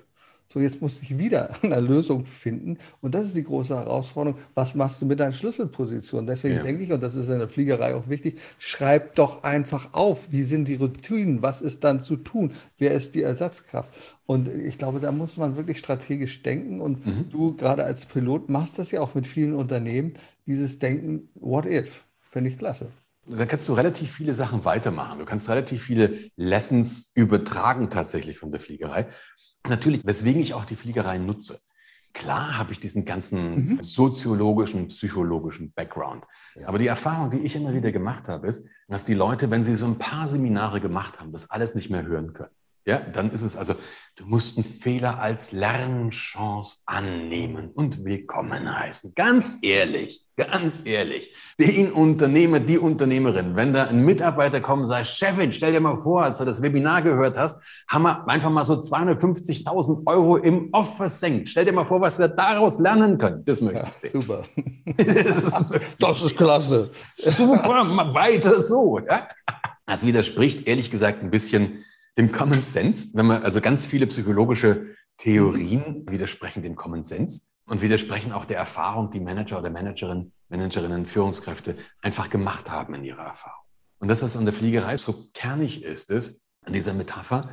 So, 0.53 0.59
jetzt 0.59 0.83
musst 0.83 1.01
ich 1.01 1.17
wieder 1.17 1.51
eine 1.63 1.79
Lösung 1.79 2.27
finden. 2.27 2.79
Und 3.01 3.15
das 3.15 3.27
ist 3.27 3.37
die 3.37 3.45
große 3.45 3.77
Herausforderung. 3.77 4.41
Was 4.55 4.75
machst 4.75 5.01
du 5.01 5.07
mit 5.07 5.21
deinen 5.21 5.33
Schlüsselpositionen? 5.33 6.27
Deswegen 6.27 6.57
ja. 6.57 6.63
denke 6.65 6.83
ich, 6.83 6.93
und 6.93 7.01
das 7.01 7.15
ist 7.15 7.29
in 7.29 7.39
der 7.39 7.49
Fliegerei 7.49 7.95
auch 7.95 8.09
wichtig, 8.09 8.41
schreib 8.59 9.15
doch 9.15 9.45
einfach 9.45 9.95
auf. 9.95 10.33
Wie 10.33 10.43
sind 10.43 10.65
die 10.65 10.75
Routinen? 10.75 11.41
Was 11.41 11.63
ist 11.63 11.85
dann 11.85 12.03
zu 12.03 12.17
tun? 12.17 12.53
Wer 12.79 12.91
ist 12.93 13.15
die 13.15 13.23
Ersatzkraft? 13.23 13.93
Und 14.27 14.49
ich 14.49 14.77
glaube, 14.77 14.99
da 14.99 15.13
muss 15.13 15.37
man 15.37 15.55
wirklich 15.55 15.79
strategisch 15.79 16.43
denken. 16.43 16.81
Und 16.81 17.07
mhm. 17.07 17.31
du 17.31 17.57
gerade 17.57 17.85
als 17.85 18.07
Pilot 18.07 18.49
machst 18.49 18.77
das 18.81 18.91
ja 18.91 19.03
auch 19.03 19.15
mit 19.15 19.29
vielen 19.29 19.55
Unternehmen, 19.55 20.15
dieses 20.47 20.81
Denken, 20.81 21.29
what 21.35 21.65
if? 21.65 22.05
Finde 22.29 22.51
ich 22.51 22.59
klasse. 22.59 22.89
Da 23.27 23.47
kannst 23.47 23.69
du 23.69 23.75
relativ 23.75 24.11
viele 24.11 24.35
Sachen 24.35 24.65
weitermachen. 24.65 25.21
Du 25.21 25.25
kannst 25.25 25.49
relativ 25.49 25.83
viele 25.83 26.31
Lessons 26.35 27.13
übertragen 27.15 27.89
tatsächlich 27.89 28.39
von 28.39 28.51
der 28.51 28.61
Fliegerei. 28.61 29.07
Natürlich, 29.69 30.05
weswegen 30.05 30.41
ich 30.41 30.55
auch 30.55 30.65
die 30.65 30.77
Fliegerei 30.77 31.19
nutze. 31.19 31.61
Klar 32.13 32.59
habe 32.59 32.73
ich 32.73 32.81
diesen 32.81 33.05
ganzen 33.05 33.75
mhm. 33.75 33.83
soziologischen, 33.83 34.89
psychologischen 34.89 35.73
Background. 35.73 36.25
Ja. 36.57 36.67
Aber 36.67 36.79
die 36.79 36.89
Erfahrung, 36.89 37.31
die 37.31 37.39
ich 37.39 37.55
immer 37.55 37.73
wieder 37.73 37.93
gemacht 37.93 38.27
habe, 38.29 38.49
ist, 38.49 38.69
dass 38.89 39.05
die 39.05 39.15
Leute, 39.15 39.51
wenn 39.51 39.63
sie 39.63 39.77
so 39.77 39.87
ein 39.87 39.99
paar 39.99 40.27
Seminare 40.27 40.81
gemacht 40.81 41.21
haben, 41.21 41.31
das 41.31 41.51
alles 41.51 41.75
nicht 41.77 41.89
mehr 41.89 42.05
hören 42.05 42.33
können. 42.33 42.51
Ja, 42.87 42.99
dann 42.99 43.31
ist 43.31 43.43
es 43.43 43.57
also, 43.57 43.75
du 44.17 44.25
musst 44.25 44.57
einen 44.57 44.65
Fehler 44.65 45.19
als 45.19 45.53
Lernchance 45.53 46.79
annehmen 46.87 47.71
und 47.75 48.05
willkommen 48.05 48.75
heißen. 48.75 49.13
Ganz 49.15 49.53
ehrlich, 49.61 50.25
ganz 50.37 50.83
ehrlich, 50.87 51.35
den 51.59 51.93
Unternehmer, 51.93 52.59
die 52.59 52.79
Unternehmerin, 52.79 53.55
wenn 53.55 53.75
da 53.75 53.85
ein 53.85 54.03
Mitarbeiter 54.03 54.63
kommt 54.63 54.83
und 54.83 54.87
sagt, 54.87 55.09
Chefin, 55.09 55.53
stell 55.53 55.73
dir 55.73 55.81
mal 55.81 56.03
vor, 56.03 56.23
als 56.23 56.39
du 56.39 56.47
das 56.47 56.63
Webinar 56.63 57.03
gehört 57.03 57.37
hast, 57.37 57.63
haben 57.87 58.03
wir 58.03 58.27
einfach 58.27 58.51
mal 58.51 58.65
so 58.65 58.75
250.000 58.75 60.07
Euro 60.07 60.39
im 60.39 60.71
Off 60.73 60.97
versenkt. 60.97 61.51
Stell 61.51 61.67
dir 61.67 61.73
mal 61.73 61.85
vor, 61.85 62.01
was 62.01 62.19
wir 62.19 62.29
daraus 62.29 62.79
lernen 62.79 63.19
können. 63.19 63.45
Das 63.45 63.61
möchte 63.61 63.85
ich 63.87 63.93
sehen. 63.93 64.11
Super. 64.15 64.43
das, 64.97 65.07
ist, 65.17 65.55
das 65.99 66.23
ist 66.23 66.37
klasse. 66.37 66.91
Super, 67.19 68.15
weiter 68.15 68.63
so. 68.63 68.99
Ja? 69.01 69.29
Das 69.85 70.07
widerspricht 70.07 70.67
ehrlich 70.67 70.91
gesagt 70.91 71.23
ein 71.23 71.31
bisschen 71.31 71.85
dem 72.17 72.33
Common 72.33 72.63
Sense, 72.63 73.09
wenn 73.15 73.27
man, 73.27 73.43
also 73.43 73.61
ganz 73.61 73.87
viele 73.87 74.07
psychologische 74.07 74.95
Theorien 75.17 76.07
widersprechen 76.09 76.63
dem 76.63 76.77
Common 76.77 77.05
Sense 77.05 77.49
und 77.67 77.83
widersprechen 77.83 78.33
auch 78.33 78.45
der 78.45 78.59
Erfahrung, 78.59 79.11
die 79.11 79.21
Manager 79.21 79.59
oder 79.59 79.71
Managerinnen, 79.71 80.33
Managerinnen, 80.49 81.07
Führungskräfte 81.07 81.77
einfach 82.03 82.31
gemacht 82.31 82.71
haben 82.71 82.95
in 82.95 83.05
ihrer 83.05 83.25
Erfahrung. 83.25 83.65
Und 83.99 84.09
das, 84.09 84.23
was 84.23 84.37
an 84.37 84.45
der 84.45 84.55
Fliegerei 84.55 84.97
so 84.97 85.27
kernig 85.35 85.83
ist, 85.83 86.11
ist 86.11 86.47
an 86.65 86.73
dieser 86.73 86.95
Metapher, 86.95 87.51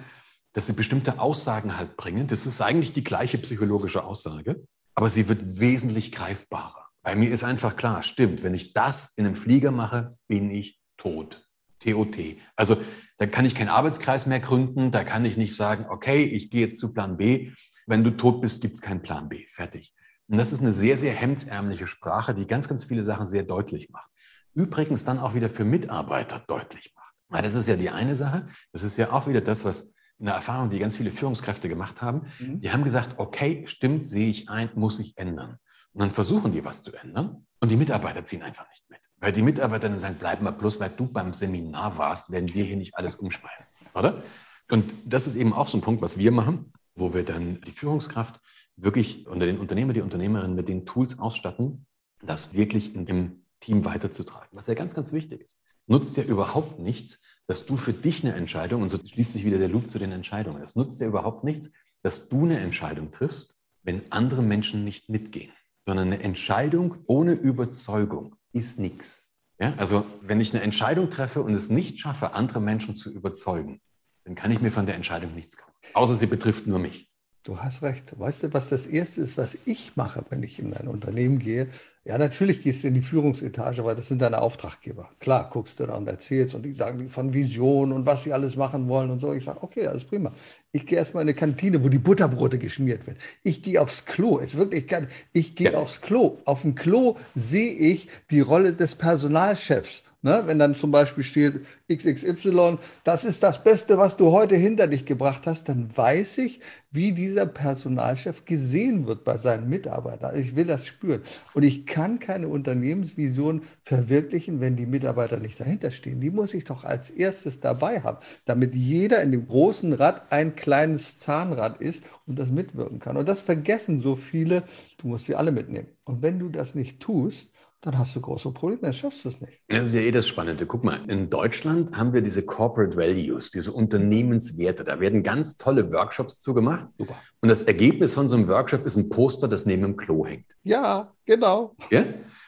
dass 0.54 0.67
sie 0.67 0.74
bestimmte 0.74 1.20
Aussagen 1.20 1.78
halt 1.78 1.98
bringen. 1.98 2.28
Das 2.28 2.46
ist 2.46 2.62
eigentlich 2.62 2.93
die 2.93 3.04
gleiche 3.04 3.38
psychologische 3.38 4.04
Aussage, 4.04 4.65
aber 4.96 5.10
sie 5.10 5.28
wird 5.28 5.60
wesentlich 5.60 6.12
greifbarer. 6.12 6.88
Bei 7.04 7.15
mir 7.15 7.30
ist 7.30 7.43
einfach 7.43 7.76
klar, 7.76 8.02
stimmt, 8.02 8.43
wenn 8.43 8.54
ich 8.54 8.74
das 8.74 9.12
in 9.15 9.26
einem 9.26 9.36
Flieger 9.36 9.72
mache, 9.72 10.17
bin 10.28 10.50
ich 10.50 10.80
tot. 10.98 11.48
TOT. 11.80 12.17
Also 12.56 12.78
da 13.17 13.25
kann 13.25 13.45
ich 13.45 13.56
keinen 13.56 13.69
Arbeitskreis 13.69 14.25
mehr 14.25 14.39
gründen, 14.39 14.91
da 14.91 15.03
kann 15.03 15.25
ich 15.25 15.38
nicht 15.38 15.56
sagen, 15.56 15.86
okay, 15.89 16.23
ich 16.23 16.49
gehe 16.49 16.62
jetzt 16.62 16.80
zu 16.80 16.93
Plan 16.93 17.17
B. 17.17 17.51
Wenn 17.86 18.03
du 18.03 18.12
tot 18.12 18.41
bist, 18.41 18.62
gibt 18.62 18.75
es 18.75 18.82
keinen 18.82 19.01
Plan 19.01 19.30
B. 19.30 19.45
Fertig. 19.47 19.93
Und 20.27 20.38
das 20.38 20.51
ist 20.51 20.62
eine 20.62 20.71
sehr, 20.71 20.97
sehr 20.97 21.13
hemdsärmliche 21.13 21.88
Sprache, 21.88 22.36
die 22.36 22.47
ganz, 22.47 22.67
ganz 22.67 22.86
viele 22.86 23.03
Sachen 23.03 23.25
sehr 23.25 23.43
deutlich 23.43 23.89
macht. 23.89 24.10
Übrigens 24.53 25.03
dann 25.03 25.19
auch 25.19 25.34
wieder 25.34 25.49
für 25.49 25.63
Mitarbeiter 25.63 26.43
deutlich 26.47 26.93
macht. 26.95 27.13
Weil 27.30 27.43
das 27.43 27.56
ist 27.56 27.67
ja 27.67 27.75
die 27.75 27.89
eine 27.89 28.15
Sache. 28.15 28.47
Das 28.71 28.84
ist 28.84 28.97
ja 28.97 29.12
auch 29.12 29.27
wieder 29.27 29.41
das, 29.41 29.65
was 29.65 29.95
eine 30.19 30.32
Erfahrung, 30.32 30.69
die 30.69 30.80
ganz 30.80 30.97
viele 30.97 31.12
Führungskräfte 31.12 31.69
gemacht 31.69 32.01
haben. 32.01 32.27
Mhm. 32.39 32.62
Die 32.62 32.71
haben 32.71 32.84
gesagt, 32.84 33.15
okay, 33.17 33.63
stimmt, 33.67 34.06
sehe 34.06 34.30
ich 34.30 34.49
ein, 34.49 34.69
muss 34.75 34.99
ich 34.99 35.17
ändern. 35.17 35.58
Und 35.93 36.01
dann 36.01 36.12
versuchen 36.12 36.51
die 36.51 36.63
was 36.65 36.82
zu 36.82 36.93
ändern 36.93 37.45
und 37.60 37.69
die 37.69 37.75
Mitarbeiter 37.75 38.25
ziehen 38.25 38.41
einfach 38.41 38.67
nicht 38.69 38.89
mit. 38.89 38.99
Weil 39.19 39.32
die 39.32 39.41
Mitarbeiter 39.41 39.89
dann 39.89 39.99
sagen, 39.99 40.17
bleib 40.19 40.41
mal 40.41 40.51
bloß, 40.51 40.80
weil 40.80 40.89
du 40.89 41.08
beim 41.08 41.34
Seminar 41.34 41.97
warst, 41.97 42.32
werden 42.32 42.53
wir 42.53 42.63
hier 42.63 42.77
nicht 42.77 42.95
alles 42.95 43.15
umschmeißen, 43.15 43.73
oder? 43.93 44.23
Und 44.69 44.91
das 45.06 45.27
ist 45.27 45.36
eben 45.36 45.53
auch 45.53 45.67
so 45.67 45.77
ein 45.77 45.82
Punkt, 45.82 46.01
was 46.01 46.17
wir 46.17 46.32
machen, 46.32 46.73
wo 46.95 47.13
wir 47.13 47.23
dann 47.23 47.62
die 47.62 47.71
Führungskraft 47.71 48.39
wirklich 48.75 49.25
unter 49.27 49.45
den 49.45 49.60
Unternehmer, 49.60 49.93
die 49.93 50.01
Unternehmerin 50.01 50.56
mit 50.56 50.69
den 50.69 50.86
Tools 50.86 51.19
ausstatten, 51.19 51.88
das 52.21 52.53
wirklich 52.53 52.95
in 52.95 53.06
dem 53.06 53.45
Team 53.60 53.86
weiterzutragen, 53.86 54.49
was 54.51 54.67
ja 54.67 54.73
ganz, 54.73 54.93
ganz 54.93 55.13
wichtig 55.13 55.41
ist. 55.41 55.60
Es 55.82 55.88
nutzt 55.88 56.17
ja 56.17 56.23
überhaupt 56.23 56.80
nichts, 56.80 57.23
dass 57.47 57.65
du 57.65 57.77
für 57.77 57.93
dich 57.93 58.23
eine 58.23 58.36
Entscheidung, 58.36 58.82
und 58.82 58.89
so 58.89 58.99
schließt 58.99 59.34
sich 59.34 59.45
wieder 59.45 59.58
der 59.58 59.69
Loop 59.69 59.89
zu 59.89 59.99
den 59.99 60.12
Entscheidungen, 60.12 60.62
es 60.62 60.75
nutzt 60.75 60.99
ja 60.99 61.08
überhaupt 61.08 61.43
nichts, 61.43 61.71
dass 62.03 62.30
du 62.30 62.43
eine 62.43 62.60
Entscheidung 62.60 63.12
triffst, 63.12 63.60
wenn 63.84 64.12
andere 64.12 64.43
Menschen 64.43 64.84
nicht 64.84 65.10
mitgehen 65.10 65.51
sondern 65.88 66.08
eine 66.08 66.21
Entscheidung 66.21 66.97
ohne 67.08 67.32
Überzeugung 67.32 68.36
ist 68.58 68.80
nichts. 68.80 69.30
Ja, 69.60 69.74
also 69.78 70.06
wenn 70.22 70.39
ich 70.39 70.54
eine 70.54 70.63
Entscheidung 70.63 71.10
treffe 71.10 71.41
und 71.41 71.54
es 71.54 71.70
nicht 71.70 72.00
schaffe, 72.00 72.34
andere 72.34 72.62
Menschen 72.62 72.96
zu 72.96 73.12
überzeugen, 73.12 73.82
dann 74.24 74.36
kann 74.36 74.52
ich 74.52 74.62
mir 74.62 74.72
von 74.72 74.86
der 74.86 74.96
Entscheidung 74.96 75.34
nichts 75.34 75.58
kaufen. 75.58 75.74
Außer 75.93 76.15
sie 76.15 76.28
betrifft 76.28 76.67
nur 76.67 76.80
mich. 76.80 77.10
Du 77.47 77.57
hast 77.60 77.81
recht. 77.81 78.19
Weißt 78.19 78.43
du, 78.43 78.53
was 78.53 78.67
das 78.67 78.86
Erste 78.86 79.21
ist, 79.21 79.38
was 79.38 79.57
ich 79.63 79.93
mache, 79.95 80.21
wenn 80.29 80.43
ich 80.43 80.60
in 80.60 80.73
ein 80.73 80.89
Unternehmen 80.89 81.39
gehe? 81.39 81.69
Ja, 82.03 82.17
natürlich 82.17 82.62
gehst 82.62 82.83
du 82.83 82.89
in 82.89 82.93
die 82.93 82.99
Führungsetage, 82.99 83.86
weil 83.86 83.95
das 83.95 84.10
sind 84.10 84.21
deine 84.21 84.41
Auftraggeber. 84.41 85.10
Klar, 85.21 85.49
guckst 85.49 85.79
du 85.79 85.86
da 85.86 85.95
und 85.95 86.10
erzählst 86.10 86.55
und 86.55 86.63
die 86.63 86.73
sagen 86.73 87.07
von 87.07 87.33
Vision 87.33 87.93
und 87.93 88.05
was 88.05 88.25
sie 88.25 88.33
alles 88.33 88.57
machen 88.57 88.89
wollen 88.89 89.12
und 89.12 89.21
so. 89.21 89.31
Ich 89.31 89.45
sage, 89.45 89.60
okay, 89.63 89.88
alles 89.88 90.03
prima. 90.03 90.33
Ich 90.73 90.86
gehe 90.86 90.97
erstmal 90.97 91.21
in 91.21 91.29
eine 91.29 91.38
Kantine, 91.38 91.81
wo 91.81 91.88
die 91.88 91.99
Butterbrote 91.99 92.57
geschmiert 92.57 93.07
werden. 93.07 93.17
Ich 93.43 93.63
gehe 93.63 93.81
aufs 93.81 94.03
Klo. 94.03 94.39
Es 94.39 94.57
wirklich 94.57 94.86
ich 95.31 95.55
gehe 95.55 95.71
ja. 95.71 95.77
aufs 95.77 96.01
Klo. 96.01 96.39
Auf 96.43 96.63
dem 96.63 96.75
Klo 96.75 97.15
sehe 97.33 97.71
ich 97.71 98.10
die 98.29 98.41
Rolle 98.41 98.73
des 98.73 98.95
Personalchefs. 98.95 100.03
Ne? 100.28 100.44
Wenn 100.46 100.60
dann 100.60 100.76
zum 100.76 100.92
Beispiel 100.92 101.24
steht 101.24 101.62
XXY, 101.90 102.80
das 103.06 103.24
ist 103.24 103.44
das 103.44 103.63
Beste, 103.63 103.98
was 103.98 104.18
du 104.18 104.34
heute 104.34 104.58
hinter 104.58 104.88
dich 104.88 105.06
gebracht 105.06 105.48
hast, 105.48 105.70
dann 105.70 105.88
weiß 105.96 106.40
ich, 106.40 106.60
wie 106.92 107.13
dieser 107.13 107.46
Personalchef 107.46 108.44
gesehen 108.44 109.08
wird 109.08 109.24
bei 109.24 109.38
seinen 109.38 109.70
Mitarbeitern. 109.70 110.38
Ich 110.38 110.58
will 110.58 110.66
das 110.66 110.86
spüren. 110.86 111.22
Und 111.54 111.63
ich 111.63 111.86
kann 111.86 112.20
keine 112.20 112.50
Unternehmensvision 112.50 113.62
verwirklichen, 113.82 114.60
wenn 114.60 114.76
die 114.76 114.86
Mitarbeiter 114.86 115.38
nicht 115.38 115.62
dahinter 115.62 115.92
stehen. 115.92 116.20
Die 116.20 116.30
muss 116.30 116.54
ich 116.54 116.66
doch 116.66 116.84
als 116.84 117.10
erstes 117.10 117.62
dabei 117.62 118.02
haben, 118.02 118.18
damit 118.44 118.76
jeder 118.76 119.22
in 119.22 119.32
dem 119.32 119.48
großen 119.48 119.94
Rad 119.94 120.30
ein 120.30 120.58
kleines 120.58 121.20
Zahnrad 121.20 121.80
ist 121.80 122.04
und 122.26 122.38
das 122.38 122.50
mitwirken 122.50 123.00
kann. 123.00 123.16
Und 123.16 123.30
das 123.30 123.40
vergessen 123.40 124.00
so 124.02 124.18
viele. 124.18 124.63
Du 124.98 125.08
musst 125.08 125.28
sie 125.28 125.36
alle 125.36 125.54
mitnehmen. 125.54 125.88
Und 126.04 126.22
wenn 126.22 126.38
du 126.38 126.50
das 126.50 126.76
nicht 126.76 127.00
tust, 127.00 127.48
dann 127.82 127.98
hast 127.98 128.16
du 128.16 128.22
große 128.22 128.52
Probleme, 128.52 128.82
dann 128.82 128.94
schaffst 128.94 129.24
du 129.26 129.30
es 129.30 129.40
nicht. 129.40 129.62
Das 129.68 129.88
ist 129.88 129.94
ja 129.94 130.02
eh 130.02 130.12
das 130.12 130.28
Spannende. 130.28 130.66
Guck 130.66 130.84
mal, 130.84 131.00
in 131.08 131.30
Deutschland 131.30 131.96
haben 131.96 132.12
wir 132.13 132.22
diese 132.22 132.44
Corporate 132.44 132.98
Values, 132.98 133.52
diese 133.52 133.72
Unternehmenswerte. 133.72 134.84
Da 134.84 135.00
werden 135.00 135.22
ganz 135.22 135.58
tolle 135.58 135.92
Workshops 135.92 136.40
zugemacht. 136.40 136.88
Super. 136.98 137.16
Und 137.42 137.50
das 137.50 137.62
Ergebnis 137.62 138.13
von 138.13 138.28
so 138.28 138.36
einem 138.36 138.48
Workshop 138.48 138.86
ist 138.86 138.96
ein 138.96 139.10
Poster, 139.10 139.48
das 139.48 139.66
neben 139.66 139.84
dem 139.84 139.96
Klo 139.96 140.26
hängt. 140.26 140.46
Ja, 140.63 141.13
genau. 141.26 141.76
Ja? 141.92 142.04